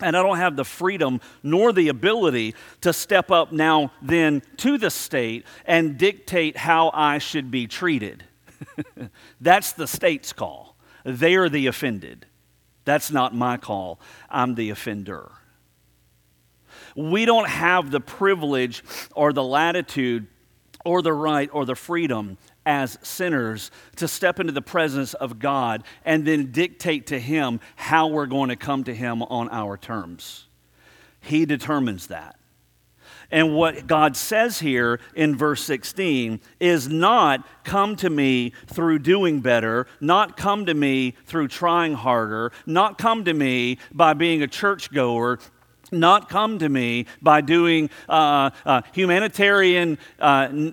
and 0.00 0.16
I 0.16 0.22
don't 0.22 0.38
have 0.38 0.56
the 0.56 0.64
freedom 0.64 1.20
nor 1.42 1.72
the 1.72 1.88
ability 1.88 2.54
to 2.82 2.92
step 2.92 3.30
up 3.30 3.52
now, 3.52 3.92
then, 4.00 4.42
to 4.58 4.78
the 4.78 4.90
state 4.90 5.44
and 5.64 5.98
dictate 5.98 6.56
how 6.56 6.90
I 6.94 7.18
should 7.18 7.50
be 7.50 7.66
treated. 7.66 8.24
That's 9.40 9.72
the 9.72 9.86
state's 9.86 10.32
call. 10.32 10.76
They 11.04 11.36
are 11.36 11.48
the 11.48 11.66
offended. 11.66 12.26
That's 12.84 13.10
not 13.10 13.34
my 13.34 13.56
call. 13.56 14.00
I'm 14.30 14.54
the 14.54 14.70
offender. 14.70 15.30
We 16.96 17.24
don't 17.24 17.48
have 17.48 17.90
the 17.90 18.00
privilege 18.00 18.82
or 19.14 19.32
the 19.32 19.44
latitude 19.44 20.26
or 20.84 21.02
the 21.02 21.12
right 21.12 21.50
or 21.52 21.64
the 21.64 21.74
freedom 21.74 22.38
as 22.68 22.98
sinners 23.00 23.70
to 23.96 24.06
step 24.06 24.38
into 24.38 24.52
the 24.52 24.60
presence 24.60 25.14
of 25.14 25.38
God 25.38 25.82
and 26.04 26.26
then 26.26 26.52
dictate 26.52 27.06
to 27.06 27.18
Him 27.18 27.60
how 27.76 28.08
we're 28.08 28.26
going 28.26 28.50
to 28.50 28.56
come 28.56 28.84
to 28.84 28.94
Him 28.94 29.22
on 29.22 29.48
our 29.48 29.78
terms. 29.78 30.44
He 31.20 31.46
determines 31.46 32.08
that. 32.08 32.36
And 33.30 33.54
what 33.54 33.86
God 33.86 34.16
says 34.16 34.58
here 34.58 35.00
in 35.14 35.34
verse 35.34 35.62
16 35.64 36.40
is 36.60 36.88
not 36.88 37.46
come 37.64 37.96
to 37.96 38.10
me 38.10 38.52
through 38.66 39.00
doing 39.00 39.40
better, 39.40 39.86
not 40.00 40.36
come 40.36 40.66
to 40.66 40.74
me 40.74 41.14
through 41.24 41.48
trying 41.48 41.94
harder, 41.94 42.52
not 42.66 42.98
come 42.98 43.24
to 43.24 43.34
me 43.34 43.78
by 43.92 44.12
being 44.12 44.42
a 44.42 44.46
churchgoer, 44.46 45.38
not 45.92 46.28
come 46.28 46.58
to 46.58 46.68
me 46.68 47.06
by 47.22 47.40
doing 47.40 47.90
uh, 48.08 48.50
uh, 48.64 48.82
humanitarian 48.92 49.98
uh, 50.20 50.22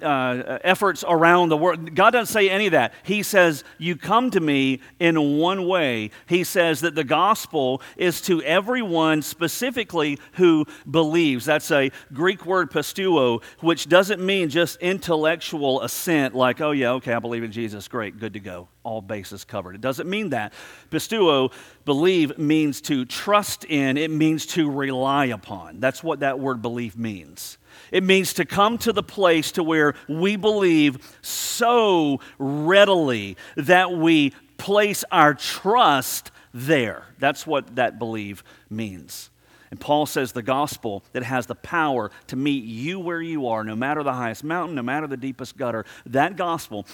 uh, 0.01 0.59
efforts 0.63 1.03
around 1.07 1.49
the 1.49 1.57
world. 1.57 1.95
God 1.95 2.11
doesn't 2.11 2.33
say 2.33 2.49
any 2.49 2.67
of 2.67 2.71
that. 2.71 2.93
He 3.03 3.23
says, 3.23 3.63
You 3.77 3.95
come 3.95 4.31
to 4.31 4.39
me 4.39 4.81
in 4.99 5.37
one 5.37 5.67
way. 5.67 6.11
He 6.27 6.43
says 6.43 6.81
that 6.81 6.95
the 6.95 7.03
gospel 7.03 7.81
is 7.97 8.21
to 8.21 8.41
everyone 8.43 9.21
specifically 9.21 10.19
who 10.33 10.65
believes. 10.89 11.45
That's 11.45 11.71
a 11.71 11.91
Greek 12.13 12.45
word 12.45 12.71
pisteuo, 12.71 13.43
which 13.61 13.87
doesn't 13.87 14.23
mean 14.23 14.49
just 14.49 14.77
intellectual 14.77 15.81
assent, 15.81 16.35
like, 16.35 16.61
Oh, 16.61 16.71
yeah, 16.71 16.91
okay, 16.93 17.13
I 17.13 17.19
believe 17.19 17.43
in 17.43 17.51
Jesus. 17.51 17.87
Great, 17.87 18.19
good 18.19 18.33
to 18.33 18.39
go 18.39 18.67
all 18.85 19.01
bases 19.01 19.43
covered. 19.43 19.75
It 19.75 19.81
doesn't 19.81 20.07
mean 20.07 20.29
that. 20.29 20.53
Pisteuo, 20.91 21.51
believe, 21.85 22.37
means 22.37 22.81
to 22.81 23.03
trust 23.03 23.65
in, 23.65 23.97
it 23.97 24.11
means 24.11 24.45
to 24.45 24.69
rely 24.69 25.04
upon. 25.25 25.79
That's 25.79 26.03
what 26.03 26.19
that 26.21 26.39
word 26.39 26.61
belief 26.61 26.97
means. 26.97 27.57
It 27.91 28.03
means 28.03 28.33
to 28.33 28.45
come 28.45 28.77
to 28.79 28.93
the 28.93 29.03
place 29.03 29.51
to 29.53 29.63
where 29.63 29.93
we 30.07 30.35
believe 30.35 31.17
so 31.21 32.19
readily 32.39 33.37
that 33.55 33.91
we 33.91 34.33
place 34.57 35.03
our 35.11 35.33
trust 35.33 36.31
there. 36.53 37.05
That's 37.19 37.45
what 37.45 37.75
that 37.75 37.99
believe 37.99 38.43
means. 38.69 39.29
And 39.71 39.79
Paul 39.79 40.05
says 40.05 40.31
the 40.31 40.41
gospel 40.41 41.03
that 41.11 41.23
has 41.23 41.47
the 41.47 41.55
power 41.55 42.11
to 42.27 42.35
meet 42.35 42.63
you 42.63 42.99
where 42.99 43.21
you 43.21 43.47
are, 43.47 43.63
no 43.63 43.75
matter 43.75 44.03
the 44.03 44.13
highest 44.13 44.43
mountain, 44.43 44.75
no 44.75 44.83
matter 44.83 45.07
the 45.07 45.17
deepest 45.17 45.57
gutter, 45.57 45.85
that 46.05 46.37
gospel 46.37 46.85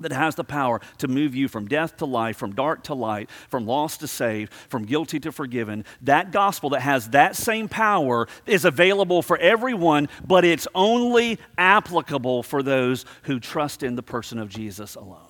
that 0.00 0.12
has 0.12 0.34
the 0.34 0.44
power 0.44 0.80
to 0.98 1.08
move 1.08 1.34
you 1.34 1.48
from 1.48 1.66
death 1.66 1.96
to 1.98 2.04
life, 2.04 2.36
from 2.36 2.54
dark 2.54 2.84
to 2.84 2.94
light, 2.94 3.30
from 3.48 3.66
lost 3.66 4.00
to 4.00 4.08
saved, 4.08 4.52
from 4.52 4.84
guilty 4.84 5.18
to 5.20 5.32
forgiven. 5.32 5.84
That 6.02 6.30
gospel 6.30 6.70
that 6.70 6.80
has 6.80 7.10
that 7.10 7.36
same 7.36 7.68
power 7.68 8.28
is 8.46 8.64
available 8.64 9.22
for 9.22 9.36
everyone, 9.38 10.08
but 10.26 10.44
it's 10.44 10.68
only 10.74 11.38
applicable 11.56 12.42
for 12.42 12.62
those 12.62 13.04
who 13.22 13.40
trust 13.40 13.82
in 13.82 13.96
the 13.96 14.02
person 14.02 14.38
of 14.38 14.48
Jesus 14.48 14.94
alone. 14.94 15.24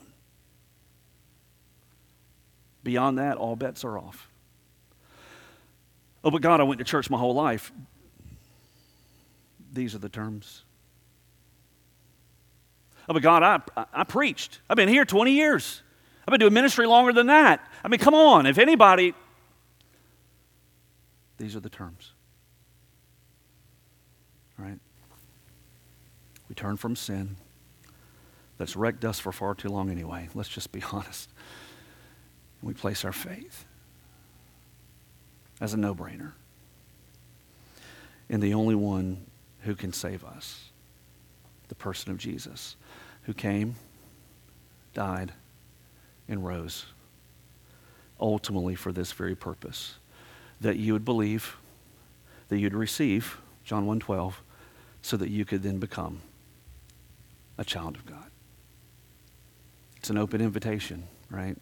Beyond 2.84 3.18
that, 3.18 3.36
all 3.36 3.56
bets 3.56 3.84
are 3.84 3.98
off. 3.98 4.28
Oh, 6.24 6.30
but 6.30 6.42
God, 6.42 6.60
I 6.60 6.64
went 6.64 6.78
to 6.78 6.84
church 6.84 7.10
my 7.10 7.18
whole 7.18 7.34
life. 7.34 7.72
These 9.72 9.94
are 9.94 9.98
the 9.98 10.08
terms. 10.08 10.64
Oh, 13.08 13.14
but 13.14 13.22
God, 13.22 13.42
I, 13.42 13.86
I 13.92 14.04
preached. 14.04 14.60
I've 14.68 14.76
been 14.76 14.88
here 14.88 15.04
20 15.04 15.32
years. 15.32 15.82
I've 16.26 16.32
been 16.32 16.40
doing 16.40 16.52
ministry 16.52 16.86
longer 16.86 17.12
than 17.12 17.28
that. 17.28 17.66
I 17.82 17.88
mean, 17.88 18.00
come 18.00 18.14
on. 18.14 18.44
If 18.44 18.58
anybody, 18.58 19.14
these 21.38 21.56
are 21.56 21.60
the 21.60 21.70
terms. 21.70 22.12
Right? 24.58 24.78
We 26.48 26.54
turn 26.54 26.76
from 26.76 26.96
sin 26.96 27.36
that's 28.58 28.76
wrecked 28.76 29.04
us 29.04 29.18
for 29.18 29.32
far 29.32 29.54
too 29.54 29.68
long 29.68 29.88
anyway. 29.88 30.28
Let's 30.34 30.50
just 30.50 30.70
be 30.70 30.82
honest. 30.92 31.30
We 32.60 32.74
place 32.74 33.04
our 33.04 33.12
faith 33.12 33.64
as 35.60 35.72
a 35.72 35.76
no 35.76 35.94
brainer 35.94 36.32
in 38.28 38.40
the 38.40 38.52
only 38.52 38.74
one 38.74 39.24
who 39.60 39.74
can 39.74 39.92
save 39.92 40.24
us 40.24 40.70
the 41.68 41.74
person 41.74 42.10
of 42.10 42.18
Jesus 42.18 42.76
who 43.28 43.34
came, 43.34 43.74
died, 44.94 45.32
and 46.28 46.46
rose 46.46 46.86
ultimately 48.18 48.74
for 48.74 48.90
this 48.90 49.12
very 49.12 49.34
purpose 49.34 49.96
that 50.62 50.78
you 50.78 50.94
would 50.94 51.04
believe, 51.04 51.58
that 52.48 52.58
you'd 52.58 52.72
receive, 52.72 53.36
John 53.64 53.84
1:12, 53.84 54.36
so 55.02 55.18
that 55.18 55.28
you 55.28 55.44
could 55.44 55.62
then 55.62 55.78
become 55.78 56.22
a 57.58 57.64
child 57.66 57.96
of 57.96 58.06
God. 58.06 58.30
It's 59.98 60.08
an 60.08 60.16
open 60.16 60.40
invitation, 60.40 61.06
right? 61.28 61.58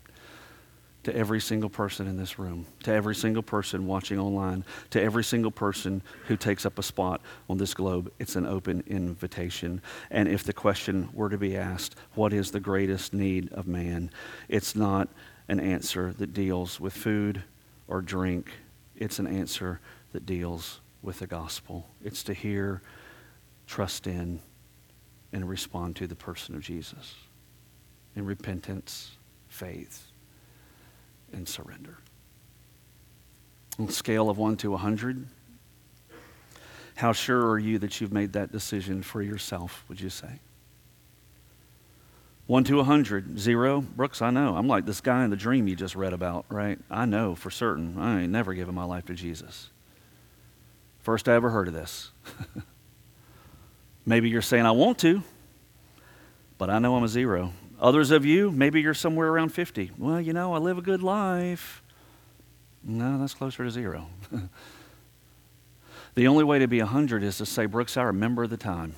To 1.07 1.16
every 1.16 1.40
single 1.40 1.71
person 1.71 2.09
in 2.09 2.16
this 2.16 2.37
room, 2.37 2.66
to 2.83 2.92
every 2.92 3.14
single 3.14 3.40
person 3.40 3.87
watching 3.87 4.19
online, 4.19 4.64
to 4.90 5.01
every 5.01 5.23
single 5.23 5.53
person 5.53 6.03
who 6.27 6.37
takes 6.37 6.66
up 6.66 6.81
a 6.81 6.83
spot 6.83 7.21
on 7.49 7.59
this 7.59 7.75
globe. 7.75 8.11
It's 8.19 8.35
an 8.35 8.45
open 8.45 8.83
invitation. 8.88 9.83
And 10.11 10.29
if 10.29 10.42
the 10.42 10.53
question 10.53 11.09
were 11.12 11.29
to 11.29 11.38
be 11.38 11.57
asked, 11.57 11.95
what 12.16 12.33
is 12.33 12.51
the 12.51 12.59
greatest 12.59 13.14
need 13.14 13.53
of 13.53 13.69
man? 13.69 14.11
It's 14.49 14.75
not 14.75 15.09
an 15.47 15.61
answer 15.61 16.12
that 16.19 16.35
deals 16.35 16.81
with 16.81 16.92
food 16.92 17.45
or 17.87 18.03
drink, 18.03 18.51
it's 18.97 19.21
an 19.21 19.29
answer 19.29 19.79
that 20.11 20.27
deals 20.27 20.81
with 21.03 21.21
the 21.21 21.29
gospel. 21.29 21.87
It's 22.03 22.25
to 22.25 22.35
hear, 22.35 22.83
trust 23.69 24.09
in, 24.09 24.40
and 25.33 25.49
respond 25.49 25.95
to 25.97 26.09
the 26.09 26.16
person 26.16 26.57
of 26.57 26.62
Jesus 26.62 27.14
in 28.16 28.27
repentance, 28.27 29.12
faith 29.47 30.09
and 31.33 31.49
surrender. 31.49 31.99
On 33.79 33.89
a 33.89 33.93
scale 33.93 34.31
of 34.31 34.39
1 34.39 34.57
to 34.59 34.71
100, 34.71 35.27
how 36.97 37.12
sure 37.12 37.51
are 37.51 37.59
you 37.59 37.79
that 37.79 38.01
you've 38.01 38.12
made 38.12 38.33
that 38.33 38.51
decision 38.51 39.03
for 39.03 39.21
yourself, 39.21 39.85
would 39.89 40.01
you 40.01 40.09
say? 40.09 40.41
1 42.47 42.65
to 42.65 42.77
100, 42.77 43.39
zero. 43.39 43.81
Brooks, 43.81 44.23
I 44.23 44.31
know. 44.31 44.57
I'm 44.57 44.69
like 44.69 44.87
this 44.87 45.01
guy 45.01 45.25
in 45.25 45.31
the 45.31 45.37
dream 45.37 45.67
you 45.67 45.75
just 45.75 45.97
read 45.97 46.12
about, 46.12 46.47
right? 46.49 46.79
I 46.91 47.05
know 47.05 47.35
for 47.35 47.51
certain. 47.51 47.99
I 47.99 48.23
ain't 48.23 48.33
never 48.33 48.55
given 48.55 48.75
my 48.75 48.85
life 48.85 49.07
to 49.07 49.15
Jesus. 49.15 49.71
First 51.01 51.29
I 51.29 51.35
ever 51.35 51.51
heard 51.51 51.69
of 51.69 51.75
this. 51.75 52.12
Maybe 54.07 54.29
you're 54.29 54.43
saying, 54.43 54.65
I 54.65 54.71
want 54.71 54.99
to, 55.01 55.23
but 56.57 56.70
I 56.70 56.79
know 56.79 56.97
I'm 56.97 57.03
a 57.03 57.09
zero. 57.09 57.53
Others 57.81 58.11
of 58.11 58.24
you, 58.24 58.51
maybe 58.51 58.81
you're 58.81 58.95
somewhere 58.95 59.29
around 59.29 59.51
50. 59.51 59.93
Well, 59.99 60.20
you 60.20 60.33
know, 60.33 60.55
I 60.55 60.59
live 60.59 60.79
a 60.79 60.83
good 60.83 61.03
life. 61.03 61.83
No, 62.83 63.18
that's 63.18 63.35
closer 63.35 63.64
to 63.64 63.70
zero. 63.70 64.07
the 66.14 66.27
only 66.27 66.45
way 66.45 66.59
to 66.59 66.68
be 66.68 66.79
100 66.79 67.22
is 67.22 67.37
to 67.39 67.47
say, 67.47 67.66
Brooks, 67.66 67.97
I 67.97 68.05
remember 68.05 68.47
the 68.47 68.57
time, 68.57 68.95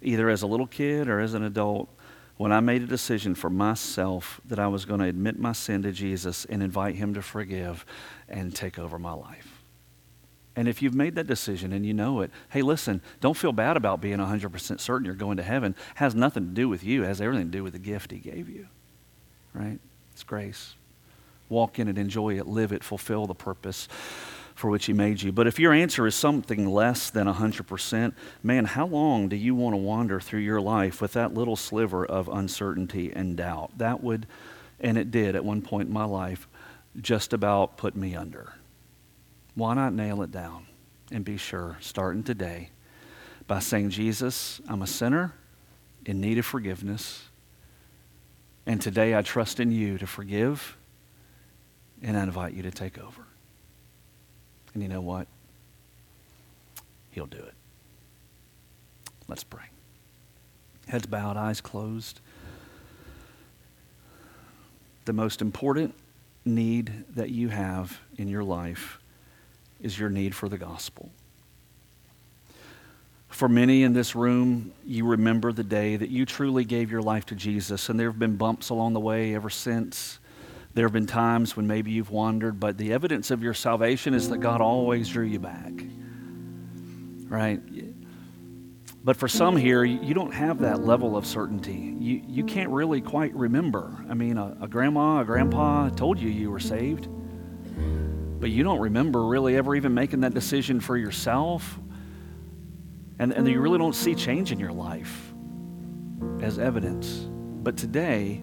either 0.00 0.28
as 0.28 0.42
a 0.42 0.46
little 0.46 0.66
kid 0.66 1.08
or 1.08 1.18
as 1.20 1.34
an 1.34 1.42
adult, 1.42 1.88
when 2.36 2.52
I 2.52 2.60
made 2.60 2.82
a 2.82 2.86
decision 2.86 3.34
for 3.34 3.50
myself 3.50 4.40
that 4.46 4.58
I 4.58 4.68
was 4.68 4.84
going 4.84 5.00
to 5.00 5.06
admit 5.06 5.38
my 5.38 5.52
sin 5.52 5.82
to 5.82 5.92
Jesus 5.92 6.44
and 6.44 6.62
invite 6.62 6.94
Him 6.94 7.14
to 7.14 7.22
forgive 7.22 7.84
and 8.28 8.54
take 8.54 8.78
over 8.78 8.98
my 8.98 9.12
life. 9.12 9.49
And 10.56 10.66
if 10.66 10.82
you've 10.82 10.94
made 10.94 11.14
that 11.14 11.26
decision 11.26 11.72
and 11.72 11.86
you 11.86 11.94
know 11.94 12.20
it, 12.20 12.30
hey, 12.50 12.62
listen, 12.62 13.00
don't 13.20 13.36
feel 13.36 13.52
bad 13.52 13.76
about 13.76 14.00
being 14.00 14.18
100% 14.18 14.80
certain 14.80 15.04
you're 15.04 15.14
going 15.14 15.36
to 15.36 15.42
heaven. 15.42 15.72
It 15.72 15.98
has 15.98 16.14
nothing 16.14 16.48
to 16.48 16.54
do 16.54 16.68
with 16.68 16.82
you, 16.82 17.04
it 17.04 17.06
has 17.06 17.20
everything 17.20 17.46
to 17.46 17.58
do 17.58 17.62
with 17.62 17.72
the 17.72 17.78
gift 17.78 18.10
He 18.10 18.18
gave 18.18 18.48
you. 18.48 18.66
Right? 19.54 19.78
It's 20.12 20.24
grace. 20.24 20.74
Walk 21.48 21.78
in 21.78 21.88
it, 21.88 21.98
enjoy 21.98 22.38
it, 22.38 22.46
live 22.46 22.72
it, 22.72 22.84
fulfill 22.84 23.26
the 23.26 23.34
purpose 23.34 23.88
for 24.54 24.68
which 24.68 24.86
He 24.86 24.92
made 24.92 25.22
you. 25.22 25.32
But 25.32 25.46
if 25.46 25.58
your 25.58 25.72
answer 25.72 26.06
is 26.06 26.14
something 26.14 26.68
less 26.68 27.10
than 27.10 27.26
100%, 27.26 28.12
man, 28.42 28.64
how 28.66 28.86
long 28.86 29.28
do 29.28 29.36
you 29.36 29.54
want 29.54 29.74
to 29.74 29.78
wander 29.78 30.20
through 30.20 30.40
your 30.40 30.60
life 30.60 31.00
with 31.00 31.14
that 31.14 31.32
little 31.32 31.56
sliver 31.56 32.04
of 32.04 32.28
uncertainty 32.28 33.12
and 33.12 33.36
doubt? 33.36 33.70
That 33.78 34.02
would, 34.02 34.26
and 34.80 34.98
it 34.98 35.10
did 35.10 35.34
at 35.34 35.44
one 35.44 35.62
point 35.62 35.88
in 35.88 35.94
my 35.94 36.04
life, 36.04 36.46
just 37.00 37.32
about 37.32 37.76
put 37.76 37.96
me 37.96 38.14
under. 38.14 38.52
Why 39.54 39.74
not 39.74 39.92
nail 39.92 40.22
it 40.22 40.30
down 40.30 40.66
and 41.10 41.24
be 41.24 41.36
sure, 41.36 41.76
starting 41.80 42.22
today, 42.22 42.70
by 43.46 43.58
saying, 43.58 43.90
Jesus, 43.90 44.60
I'm 44.68 44.82
a 44.82 44.86
sinner 44.86 45.34
in 46.06 46.20
need 46.20 46.38
of 46.38 46.46
forgiveness. 46.46 47.24
And 48.64 48.80
today 48.80 49.16
I 49.16 49.22
trust 49.22 49.58
in 49.58 49.72
you 49.72 49.98
to 49.98 50.06
forgive 50.06 50.76
and 52.02 52.16
I 52.16 52.22
invite 52.22 52.54
you 52.54 52.62
to 52.62 52.70
take 52.70 52.98
over. 52.98 53.22
And 54.72 54.82
you 54.82 54.88
know 54.88 55.00
what? 55.00 55.26
He'll 57.10 57.26
do 57.26 57.38
it. 57.38 57.54
Let's 59.26 59.44
pray. 59.44 59.64
Heads 60.86 61.06
bowed, 61.06 61.36
eyes 61.36 61.60
closed. 61.60 62.20
The 65.06 65.12
most 65.12 65.42
important 65.42 65.94
need 66.44 67.04
that 67.14 67.30
you 67.30 67.48
have 67.48 68.00
in 68.16 68.28
your 68.28 68.44
life 68.44 68.99
is 69.82 69.98
your 69.98 70.10
need 70.10 70.34
for 70.34 70.48
the 70.48 70.58
gospel. 70.58 71.10
For 73.28 73.48
many 73.48 73.84
in 73.84 73.94
this 73.94 74.14
room, 74.14 74.72
you 74.84 75.06
remember 75.06 75.52
the 75.52 75.64
day 75.64 75.96
that 75.96 76.10
you 76.10 76.26
truly 76.26 76.64
gave 76.64 76.90
your 76.90 77.00
life 77.00 77.26
to 77.26 77.34
Jesus, 77.34 77.88
and 77.88 77.98
there 77.98 78.10
have 78.10 78.18
been 78.18 78.36
bumps 78.36 78.70
along 78.70 78.92
the 78.92 79.00
way 79.00 79.34
ever 79.34 79.48
since. 79.48 80.18
There 80.74 80.84
have 80.84 80.92
been 80.92 81.06
times 81.06 81.56
when 81.56 81.66
maybe 81.66 81.90
you've 81.90 82.10
wandered, 82.10 82.60
but 82.60 82.76
the 82.76 82.92
evidence 82.92 83.30
of 83.30 83.42
your 83.42 83.54
salvation 83.54 84.14
is 84.14 84.28
that 84.28 84.38
God 84.38 84.60
always 84.60 85.08
drew 85.08 85.24
you 85.24 85.38
back. 85.38 85.72
Right? 87.28 87.60
But 89.02 89.16
for 89.16 89.28
some 89.28 89.56
here, 89.56 89.84
you 89.84 90.12
don't 90.12 90.34
have 90.34 90.58
that 90.58 90.84
level 90.84 91.16
of 91.16 91.24
certainty. 91.24 91.96
You, 91.98 92.22
you 92.26 92.44
can't 92.44 92.68
really 92.68 93.00
quite 93.00 93.34
remember. 93.34 93.96
I 94.10 94.14
mean, 94.14 94.36
a, 94.36 94.56
a 94.60 94.68
grandma, 94.68 95.20
a 95.20 95.24
grandpa 95.24 95.88
told 95.88 96.20
you 96.20 96.28
you 96.28 96.50
were 96.50 96.60
saved, 96.60 97.08
but 98.40 98.50
you 98.50 98.64
don't 98.64 98.80
remember 98.80 99.26
really 99.26 99.54
ever 99.56 99.76
even 99.76 99.92
making 99.92 100.20
that 100.20 100.32
decision 100.32 100.80
for 100.80 100.96
yourself. 100.96 101.78
And, 103.18 103.32
and 103.32 103.46
you 103.46 103.60
really 103.60 103.78
don't 103.78 103.94
see 103.94 104.14
change 104.14 104.50
in 104.50 104.58
your 104.58 104.72
life 104.72 105.34
as 106.40 106.58
evidence. 106.58 107.26
But 107.28 107.76
today, 107.76 108.42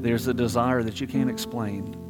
there's 0.00 0.26
a 0.26 0.34
desire 0.34 0.82
that 0.82 1.00
you 1.00 1.06
can't 1.06 1.30
explain. 1.30 2.02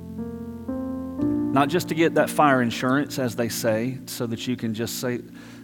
Not 1.53 1.69
just 1.69 1.89
to 1.89 1.95
get 1.95 2.15
that 2.15 2.31
fire 2.31 2.63
insurance, 2.63 3.19
as 3.19 3.37
they 3.37 3.51
say, 3.51 3.99
so 4.07 4.27
that 4.27 4.47
you 4.47 4.57
can 4.57 4.73
just 4.73 4.99
say, 4.99 5.21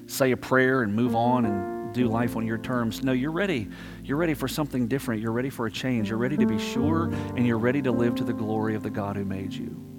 say 0.07 0.32
a 0.32 0.36
prayer 0.36 0.82
and 0.82 0.95
move 0.95 1.14
on 1.14 1.47
and 1.47 1.95
do 1.95 2.07
life 2.07 2.36
on 2.36 2.47
your 2.47 2.59
terms. 2.59 3.03
No, 3.03 3.12
you're 3.12 3.32
ready. 3.32 3.68
You're 4.05 4.18
ready 4.18 4.34
for 4.34 4.49
something 4.49 4.88
different. 4.88 5.22
You're 5.22 5.32
ready 5.32 5.51
for 5.51 5.64
a 5.66 5.70
change. 5.70 6.11
You're 6.11 6.18
ready 6.18 6.36
to 6.36 6.47
be 6.47 6.59
sure, 6.59 7.11
and 7.36 7.47
you're 7.47 7.59
ready 7.59 7.80
to 7.82 7.93
live 7.93 8.14
to 8.16 8.24
the 8.24 8.32
glory 8.34 8.74
of 8.74 8.82
the 8.82 8.90
God 8.90 9.16
who 9.16 9.24
made 9.24 9.55
you. 9.55 9.91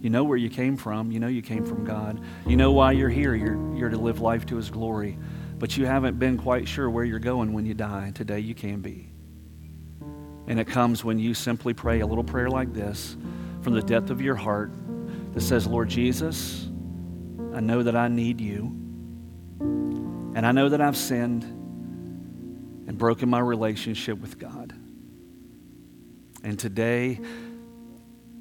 You 0.00 0.10
know 0.10 0.24
where 0.24 0.36
you 0.36 0.48
came 0.48 0.76
from. 0.76 1.10
You 1.10 1.20
know 1.20 1.26
you 1.26 1.42
came 1.42 1.64
from 1.64 1.84
God. 1.84 2.20
You 2.46 2.56
know 2.56 2.72
why 2.72 2.92
you're 2.92 3.08
here. 3.08 3.34
You're, 3.34 3.76
you're 3.76 3.90
to 3.90 3.98
live 3.98 4.20
life 4.20 4.46
to 4.46 4.56
His 4.56 4.70
glory. 4.70 5.18
But 5.58 5.76
you 5.76 5.86
haven't 5.86 6.18
been 6.18 6.38
quite 6.38 6.68
sure 6.68 6.88
where 6.88 7.04
you're 7.04 7.18
going 7.18 7.52
when 7.52 7.66
you 7.66 7.74
die. 7.74 8.12
Today 8.14 8.38
you 8.38 8.54
can 8.54 8.80
be. 8.80 9.10
And 10.46 10.60
it 10.60 10.66
comes 10.66 11.04
when 11.04 11.18
you 11.18 11.34
simply 11.34 11.74
pray 11.74 12.00
a 12.00 12.06
little 12.06 12.24
prayer 12.24 12.48
like 12.48 12.72
this 12.72 13.16
from 13.62 13.74
the 13.74 13.82
depth 13.82 14.10
of 14.10 14.20
your 14.20 14.36
heart 14.36 14.72
that 15.34 15.40
says, 15.40 15.66
Lord 15.66 15.88
Jesus, 15.88 16.68
I 17.52 17.60
know 17.60 17.82
that 17.82 17.96
I 17.96 18.08
need 18.08 18.40
you. 18.40 18.74
And 19.60 20.46
I 20.46 20.52
know 20.52 20.68
that 20.68 20.80
I've 20.80 20.96
sinned 20.96 21.42
and 21.42 22.96
broken 22.96 23.28
my 23.28 23.40
relationship 23.40 24.18
with 24.18 24.38
God. 24.38 24.72
And 26.44 26.58
today, 26.58 27.20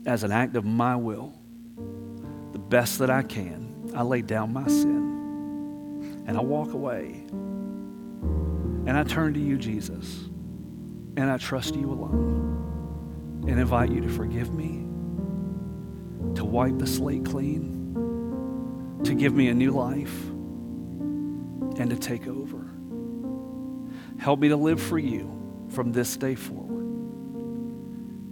as 0.05 0.23
an 0.23 0.31
act 0.31 0.55
of 0.55 0.63
my 0.63 0.95
will, 0.95 1.36
the 1.77 2.59
best 2.59 2.99
that 2.99 3.09
I 3.09 3.23
can, 3.23 3.91
I 3.95 4.03
lay 4.03 4.21
down 4.21 4.53
my 4.53 4.67
sin 4.67 5.07
and 6.27 6.37
I 6.37 6.41
walk 6.41 6.73
away. 6.73 7.23
And 8.85 8.91
I 8.91 9.03
turn 9.03 9.33
to 9.33 9.39
you, 9.39 9.57
Jesus. 9.57 10.25
And 11.15 11.31
I 11.31 11.37
trust 11.37 11.75
you 11.75 11.91
alone 11.91 13.43
and 13.47 13.59
invite 13.59 13.91
you 13.91 14.01
to 14.01 14.09
forgive 14.09 14.53
me, 14.53 14.85
to 16.35 16.45
wipe 16.45 16.77
the 16.77 16.85
slate 16.85 17.25
clean, 17.25 19.01
to 19.03 19.15
give 19.15 19.33
me 19.33 19.47
a 19.47 19.53
new 19.53 19.71
life, 19.71 20.27
and 21.79 21.89
to 21.89 21.95
take 21.95 22.27
over. 22.27 22.65
Help 24.19 24.39
me 24.39 24.49
to 24.49 24.57
live 24.57 24.81
for 24.81 24.99
you 24.99 25.65
from 25.69 25.91
this 25.91 26.17
day 26.17 26.35
forward. 26.35 26.85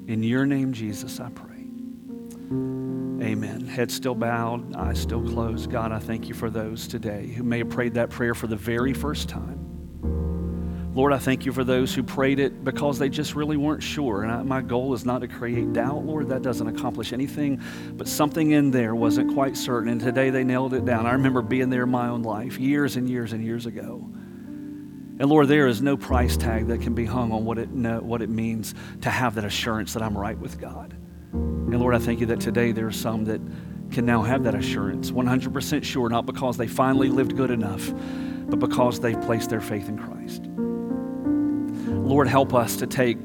In 0.08 0.22
your 0.22 0.46
name, 0.46 0.74
Jesus, 0.74 1.20
I 1.20 1.30
pray. 1.30 2.85
Amen. 3.36 3.68
Head 3.68 3.92
still 3.92 4.16
bowed, 4.16 4.74
eyes 4.78 4.98
still 4.98 5.22
closed. 5.22 5.70
God, 5.70 5.92
I 5.92 6.00
thank 6.00 6.30
you 6.30 6.34
for 6.34 6.50
those 6.50 6.88
today 6.88 7.28
who 7.28 7.44
may 7.44 7.58
have 7.58 7.70
prayed 7.70 7.96
that 7.96 8.10
prayer 8.10 8.34
for 8.34 8.48
the 8.48 8.56
very 8.56 8.94
first 8.94 9.28
time. 9.28 9.60
Lord, 10.96 11.12
I 11.12 11.18
thank 11.18 11.46
you 11.46 11.52
for 11.52 11.66
those 11.66 11.94
who 11.94 12.02
prayed 12.02 12.40
it 12.40 12.64
because 12.64 12.98
they 12.98 13.10
just 13.10 13.36
really 13.36 13.58
weren't 13.58 13.84
sure. 13.84 14.24
And 14.24 14.32
I, 14.32 14.42
my 14.44 14.62
goal 14.62 14.94
is 14.94 15.04
not 15.04 15.20
to 15.20 15.28
create 15.28 15.74
doubt, 15.74 16.06
Lord. 16.06 16.30
That 16.30 16.44
doesn't 16.44 16.66
accomplish 16.66 17.12
anything. 17.12 17.62
But 17.98 18.08
something 18.08 18.52
in 18.52 18.72
there 18.72 18.96
wasn't 18.96 19.34
quite 19.34 19.58
certain. 19.58 19.90
And 19.90 20.00
today 20.00 20.30
they 20.30 20.46
nailed 20.46 20.74
it 20.74 20.86
down. 20.86 21.06
I 21.06 21.12
remember 21.12 21.42
being 21.42 21.70
there 21.70 21.84
in 21.84 21.90
my 21.90 22.08
own 22.08 22.24
life 22.24 22.58
years 22.58 22.96
and 22.96 23.10
years 23.10 23.34
and 23.34 23.44
years 23.44 23.66
ago. 23.66 24.10
And 25.20 25.26
Lord, 25.26 25.50
there 25.50 25.68
is 25.68 25.82
no 25.82 25.98
price 25.98 26.38
tag 26.38 26.68
that 26.68 26.80
can 26.80 26.94
be 26.94 27.04
hung 27.04 27.34
on 27.34 27.44
what 27.44 27.58
it, 27.58 27.70
no, 27.70 28.00
what 28.00 28.22
it 28.22 28.30
means 28.30 28.74
to 29.02 29.10
have 29.10 29.36
that 29.36 29.44
assurance 29.44 29.92
that 29.92 30.04
I'm 30.04 30.18
right 30.18 30.38
with 30.38 30.58
God. 30.58 30.96
And 31.72 31.80
Lord, 31.80 31.96
I 31.96 32.00
thank 32.00 32.20
you 32.20 32.26
that 32.28 32.40
today 32.40 32.72
there 32.72 32.88
are 32.88 32.92
some 32.92 33.26
that 33.26 33.42
can 33.92 34.06
now 34.06 34.22
have 34.22 34.44
that 34.44 34.56
assurance, 34.56 35.12
100% 35.12 35.84
sure, 35.84 36.10
not 36.10 36.26
because 36.26 36.58
they 36.58 36.68
finally 36.68 37.10
lived 37.10 37.36
good 37.36 37.52
enough, 37.52 37.92
but 38.48 38.60
because 38.60 39.00
they've 39.00 39.20
placed 39.22 39.50
their 39.50 39.62
faith 39.62 39.90
in 39.90 39.98
Christ. 39.98 40.44
Lord, 42.08 42.28
help 42.28 42.54
us 42.54 42.78
to 42.78 42.88
take 42.88 43.18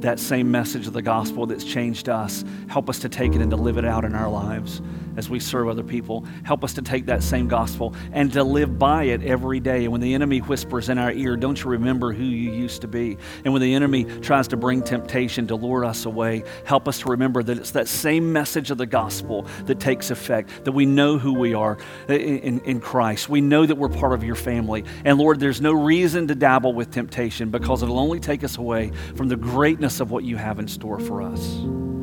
that 0.00 0.18
same 0.18 0.50
message 0.50 0.86
of 0.86 0.92
the 0.92 1.02
gospel 1.02 1.46
that's 1.46 1.64
changed 1.64 2.08
us. 2.08 2.44
Help 2.68 2.90
us 2.90 2.98
to 3.00 3.08
take 3.08 3.34
it 3.34 3.40
and 3.40 3.50
to 3.50 3.56
live 3.56 3.78
it 3.78 3.84
out 3.84 4.04
in 4.04 4.14
our 4.14 4.28
lives 4.28 4.82
as 5.16 5.28
we 5.28 5.40
serve 5.40 5.68
other 5.68 5.82
people. 5.82 6.24
Help 6.44 6.64
us 6.64 6.74
to 6.74 6.82
take 6.82 7.06
that 7.06 7.22
same 7.22 7.48
gospel 7.48 7.94
and 8.12 8.32
to 8.32 8.44
live 8.44 8.78
by 8.78 9.04
it 9.04 9.22
every 9.22 9.60
day. 9.60 9.84
And 9.84 9.92
when 9.92 10.00
the 10.00 10.14
enemy 10.14 10.38
whispers 10.38 10.88
in 10.88 10.98
our 10.98 11.12
ear, 11.12 11.36
don't 11.36 11.62
you 11.62 11.70
remember 11.70 12.12
who 12.12 12.24
you 12.24 12.52
used 12.52 12.80
to 12.82 12.88
be? 12.88 13.16
And 13.44 13.52
when 13.52 13.62
the 13.62 13.74
enemy 13.74 14.04
tries 14.04 14.48
to 14.48 14.56
bring 14.56 14.82
temptation 14.82 15.46
to 15.48 15.56
lure 15.56 15.84
us 15.84 16.04
away, 16.04 16.44
help 16.64 16.88
us 16.88 17.00
to 17.00 17.10
remember 17.10 17.42
that 17.42 17.58
it's 17.58 17.72
that 17.72 17.88
same 17.88 18.32
message 18.32 18.70
of 18.70 18.78
the 18.78 18.86
gospel 18.86 19.46
that 19.66 19.80
takes 19.80 20.10
effect, 20.10 20.64
that 20.64 20.72
we 20.72 20.86
know 20.86 21.18
who 21.18 21.34
we 21.34 21.54
are 21.54 21.78
in, 22.08 22.60
in 22.60 22.80
Christ. 22.80 23.28
We 23.28 23.40
know 23.40 23.66
that 23.66 23.76
we're 23.76 23.88
part 23.88 24.12
of 24.12 24.24
your 24.24 24.34
family. 24.34 24.84
And 25.04 25.18
Lord, 25.18 25.40
there's 25.40 25.60
no 25.60 25.72
reason 25.72 26.28
to 26.28 26.34
dabble 26.34 26.72
with 26.72 26.90
temptation 26.90 27.50
because 27.50 27.82
it'll 27.82 27.98
only 27.98 28.20
take 28.20 28.44
us 28.44 28.58
away 28.58 28.92
from 29.16 29.28
the 29.28 29.36
greatness 29.36 30.00
of 30.00 30.10
what 30.10 30.24
you 30.24 30.36
have 30.36 30.58
in 30.58 30.68
store 30.68 30.98
for 30.98 31.22
us. 31.22 32.01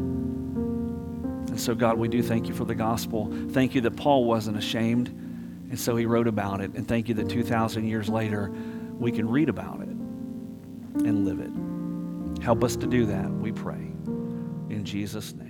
And 1.60 1.66
so, 1.66 1.76
God, 1.76 1.98
we 1.98 2.08
do 2.08 2.24
thank 2.24 2.48
you 2.48 2.54
for 2.54 2.64
the 2.64 2.74
gospel. 2.74 3.30
Thank 3.50 3.76
you 3.76 3.82
that 3.82 3.98
Paul 3.98 4.24
wasn't 4.24 4.56
ashamed, 4.56 5.10
and 5.10 5.78
so 5.78 5.98
he 5.98 6.06
wrote 6.06 6.26
about 6.26 6.62
it. 6.62 6.72
And 6.74 6.88
thank 6.88 7.10
you 7.10 7.16
that 7.16 7.28
2,000 7.28 7.86
years 7.86 8.08
later, 8.08 8.50
we 8.98 9.12
can 9.12 9.28
read 9.28 9.50
about 9.50 9.82
it 9.82 9.90
and 9.90 11.26
live 11.26 11.42
it. 11.42 12.42
Help 12.42 12.64
us 12.64 12.78
to 12.78 12.88
do 12.88 13.06
that, 13.08 13.30
we 13.30 13.52
pray. 13.52 13.92
In 14.70 14.86
Jesus' 14.86 15.34
name. 15.34 15.49